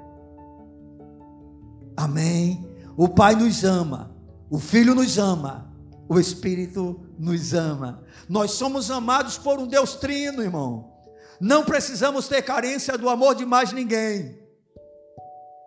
Amém? 1.97 2.63
O 2.95 3.09
Pai 3.09 3.33
nos 3.33 3.63
ama, 3.63 4.15
o 4.51 4.59
Filho 4.59 4.93
nos 4.93 5.17
ama, 5.17 5.73
o 6.07 6.19
Espírito 6.19 6.99
nos 7.17 7.55
ama. 7.55 8.03
Nós 8.29 8.51
somos 8.51 8.91
amados 8.91 9.35
por 9.39 9.57
um 9.57 9.65
Deus 9.65 9.95
trino, 9.95 10.43
irmão. 10.43 10.93
Não 11.41 11.65
precisamos 11.65 12.27
ter 12.27 12.43
carência 12.43 12.99
do 12.99 13.09
amor 13.09 13.33
de 13.33 13.47
mais 13.47 13.73
ninguém, 13.73 14.37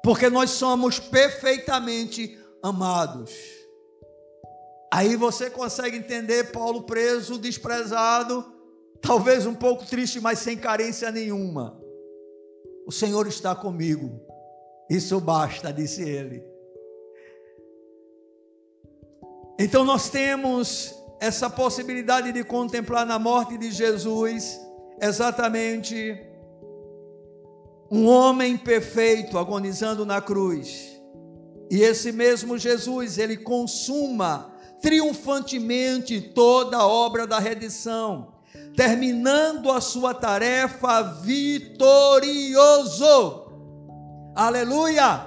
porque 0.04 0.30
nós 0.30 0.50
somos 0.50 1.00
perfeitamente 1.00 2.38
amados. 2.62 3.57
Aí 4.92 5.16
você 5.16 5.50
consegue 5.50 5.98
entender 5.98 6.50
Paulo 6.50 6.82
preso, 6.82 7.38
desprezado, 7.38 8.44
talvez 9.00 9.46
um 9.46 9.54
pouco 9.54 9.84
triste, 9.84 10.20
mas 10.20 10.38
sem 10.38 10.56
carência 10.56 11.10
nenhuma. 11.10 11.78
O 12.86 12.92
Senhor 12.92 13.26
está 13.26 13.54
comigo, 13.54 14.20
isso 14.88 15.20
basta, 15.20 15.72
disse 15.72 16.02
ele. 16.02 16.42
Então 19.58 19.84
nós 19.84 20.08
temos 20.08 20.94
essa 21.20 21.50
possibilidade 21.50 22.32
de 22.32 22.44
contemplar 22.44 23.04
na 23.04 23.18
morte 23.18 23.58
de 23.58 23.70
Jesus 23.70 24.58
exatamente 25.00 26.16
um 27.90 28.06
homem 28.06 28.56
perfeito 28.56 29.36
agonizando 29.36 30.06
na 30.06 30.20
cruz. 30.20 30.98
E 31.70 31.82
esse 31.82 32.12
mesmo 32.12 32.56
Jesus, 32.56 33.18
ele 33.18 33.36
consuma 33.36 34.54
triunfantemente 34.80 36.20
toda 36.20 36.76
a 36.78 36.86
obra 36.86 37.26
da 37.26 37.38
redenção, 37.38 38.34
terminando 38.76 39.70
a 39.70 39.80
sua 39.80 40.14
tarefa 40.14 41.02
vitorioso. 41.22 42.76
Aleluia! 44.34 45.26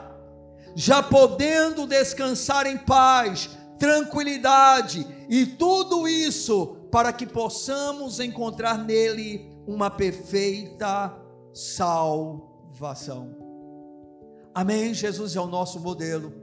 Já 0.73 1.03
podendo 1.03 1.85
descansar 1.85 2.65
em 2.65 2.77
paz, 2.77 3.49
tranquilidade 3.77 5.05
e 5.29 5.45
tudo 5.45 6.07
isso 6.07 6.77
para 6.91 7.11
que 7.11 7.25
possamos 7.25 8.19
encontrar 8.19 8.77
nele 8.77 9.51
uma 9.67 9.89
perfeita 9.89 11.13
salvação. 11.53 13.35
Amém? 14.53 14.93
Jesus 14.93 15.35
é 15.35 15.41
o 15.41 15.47
nosso 15.47 15.79
modelo. 15.79 16.40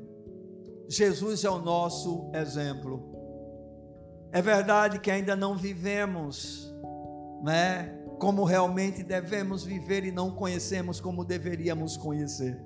Jesus 0.89 1.45
é 1.45 1.51
o 1.51 1.59
nosso 1.59 2.31
exemplo. 2.35 3.15
É 4.33 4.41
verdade 4.41 4.99
que 4.99 5.11
ainda 5.11 5.37
não 5.37 5.55
vivemos, 5.55 6.75
né, 7.43 7.95
como 8.19 8.43
realmente 8.43 9.03
devemos 9.03 9.65
viver 9.65 10.05
e 10.05 10.11
não 10.11 10.31
conhecemos 10.31 10.99
como 10.99 11.27
deveríamos 11.27 11.97
conhecer. 11.99 12.59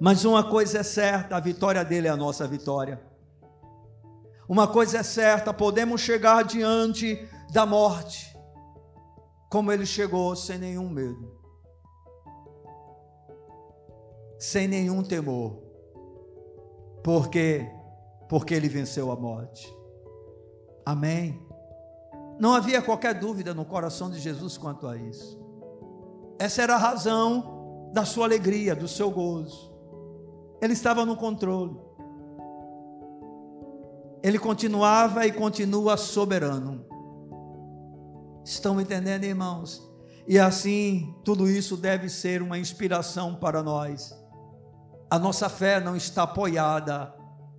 Mas 0.00 0.24
uma 0.24 0.48
coisa 0.48 0.78
é 0.78 0.82
certa, 0.82 1.36
a 1.36 1.40
vitória 1.40 1.84
dele 1.84 2.08
é 2.08 2.10
a 2.10 2.16
nossa 2.16 2.46
vitória. 2.48 3.00
Uma 4.48 4.66
coisa 4.66 4.98
é 4.98 5.02
certa, 5.04 5.54
podemos 5.54 6.00
chegar 6.00 6.42
diante 6.42 7.28
da 7.52 7.64
morte, 7.64 8.36
como 9.48 9.70
ele 9.70 9.86
chegou, 9.86 10.34
sem 10.34 10.58
nenhum 10.58 10.88
medo, 10.88 11.38
sem 14.38 14.66
nenhum 14.66 15.02
temor. 15.02 15.67
Por 17.02 17.28
quê? 17.28 17.70
Porque 18.28 18.54
ele 18.54 18.68
venceu 18.68 19.10
a 19.10 19.16
morte. 19.16 19.72
Amém. 20.84 21.40
Não 22.38 22.54
havia 22.54 22.82
qualquer 22.82 23.14
dúvida 23.14 23.52
no 23.52 23.64
coração 23.64 24.10
de 24.10 24.18
Jesus 24.18 24.56
quanto 24.56 24.86
a 24.86 24.96
isso. 24.96 25.38
Essa 26.38 26.62
era 26.62 26.74
a 26.74 26.78
razão 26.78 27.90
da 27.92 28.04
sua 28.04 28.26
alegria, 28.26 28.74
do 28.74 28.86
seu 28.86 29.10
gozo. 29.10 29.74
Ele 30.60 30.72
estava 30.72 31.04
no 31.04 31.16
controle. 31.16 31.76
Ele 34.22 34.38
continuava 34.38 35.26
e 35.26 35.32
continua 35.32 35.96
soberano. 35.96 36.84
Estão 38.44 38.80
entendendo, 38.80 39.24
irmãos? 39.24 39.88
E 40.26 40.38
assim, 40.38 41.14
tudo 41.24 41.48
isso 41.48 41.76
deve 41.76 42.08
ser 42.08 42.42
uma 42.42 42.58
inspiração 42.58 43.34
para 43.34 43.62
nós 43.62 44.17
A 45.10 45.18
nossa 45.18 45.48
fé 45.48 45.80
não 45.80 45.96
está 45.96 46.24
apoiada 46.24 47.14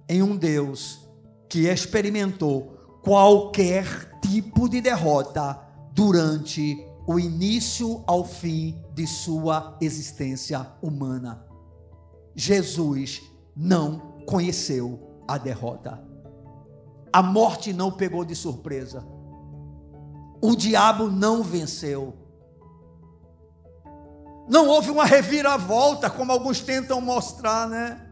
em 0.08 0.22
um 0.22 0.36
Deus 0.36 1.08
que 1.48 1.68
experimentou 1.68 2.78
qualquer 3.04 4.20
tipo 4.22 4.70
de 4.70 4.82
derrota 4.82 5.60
durante 5.92 6.86
o 7.08 7.20
início 7.20 8.04
ao 8.06 8.24
fim 8.24 8.80
de 8.94 9.08
sua 9.08 9.76
existência 9.82 10.68
humana. 10.82 11.44
Jesus 12.36 13.24
não 13.56 14.22
conheceu 14.28 15.24
a 15.28 15.38
derrota. 15.38 16.04
A 17.12 17.24
morte 17.24 17.74
não 17.74 17.92
pegou 17.92 18.24
de 18.24 18.36
surpresa. 18.36 19.04
O 20.40 20.56
diabo 20.56 21.10
não 21.10 21.42
venceu. 21.42 22.14
Não 24.50 24.68
houve 24.68 24.90
uma 24.90 25.06
reviravolta, 25.06 26.10
como 26.10 26.32
alguns 26.32 26.60
tentam 26.60 27.00
mostrar, 27.00 27.70
né? 27.70 28.04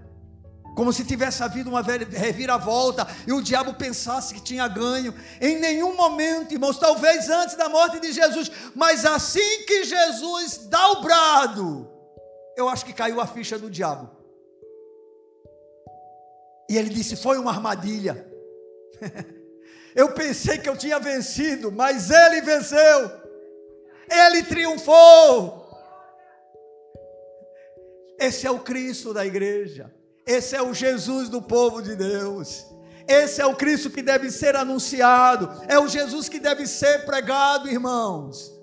Como 0.75 0.93
se 0.93 1.03
tivesse 1.03 1.41
havido 1.41 1.71
uma 1.71 1.81
reviravolta 1.81 3.07
e 3.25 3.33
o 3.33 3.41
diabo 3.41 3.73
pensasse 3.73 4.35
que 4.35 4.43
tinha 4.43 4.67
ganho. 4.67 5.11
Em 5.41 5.59
nenhum 5.59 5.95
momento, 5.95 6.53
irmãos, 6.53 6.77
talvez 6.77 7.27
antes 7.27 7.55
da 7.55 7.67
morte 7.67 7.99
de 7.99 8.13
Jesus, 8.13 8.51
mas 8.75 9.03
assim 9.03 9.65
que 9.65 9.83
Jesus 9.85 10.67
dá 10.69 10.91
o 10.91 11.01
brado, 11.01 11.89
eu 12.55 12.69
acho 12.69 12.85
que 12.85 12.93
caiu 12.93 13.19
a 13.19 13.25
ficha 13.25 13.57
do 13.57 13.71
diabo. 13.71 14.07
E 16.69 16.77
ele 16.77 16.89
disse: 16.89 17.15
Foi 17.15 17.39
uma 17.39 17.49
armadilha. 17.49 18.31
eu 19.95 20.11
pensei 20.11 20.59
que 20.59 20.69
eu 20.69 20.77
tinha 20.77 20.99
vencido, 20.99 21.71
mas 21.71 22.11
ele 22.11 22.41
venceu. 22.41 23.11
Ele 24.07 24.43
triunfou. 24.43 25.66
Esse 28.19 28.47
é 28.47 28.51
o 28.51 28.59
Cristo 28.59 29.13
da 29.13 29.25
igreja. 29.25 29.93
Esse 30.25 30.55
é 30.55 30.61
o 30.61 30.73
Jesus 30.73 31.29
do 31.29 31.41
povo 31.41 31.81
de 31.81 31.95
Deus. 31.95 32.65
Esse 33.07 33.41
é 33.41 33.45
o 33.45 33.55
Cristo 33.55 33.89
que 33.89 34.01
deve 34.01 34.29
ser 34.29 34.55
anunciado. 34.55 35.49
É 35.67 35.79
o 35.79 35.87
Jesus 35.87 36.27
que 36.27 36.39
deve 36.39 36.67
ser 36.67 37.05
pregado, 37.05 37.69
irmãos. 37.69 38.53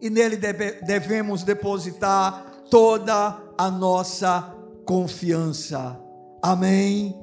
E 0.00 0.10
nele 0.10 0.36
deve, 0.36 0.72
devemos 0.82 1.44
depositar 1.44 2.64
toda 2.70 3.40
a 3.56 3.70
nossa 3.70 4.54
confiança. 4.84 5.98
Amém. 6.42 7.14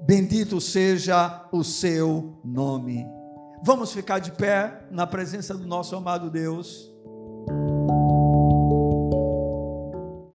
Bendito 0.00 0.60
seja 0.60 1.48
o 1.50 1.64
seu 1.64 2.38
nome. 2.44 3.06
Vamos 3.62 3.92
ficar 3.92 4.18
de 4.18 4.32
pé 4.32 4.86
na 4.90 5.06
presença 5.06 5.54
do 5.54 5.66
nosso 5.66 5.96
amado 5.96 6.30
Deus. 6.30 6.93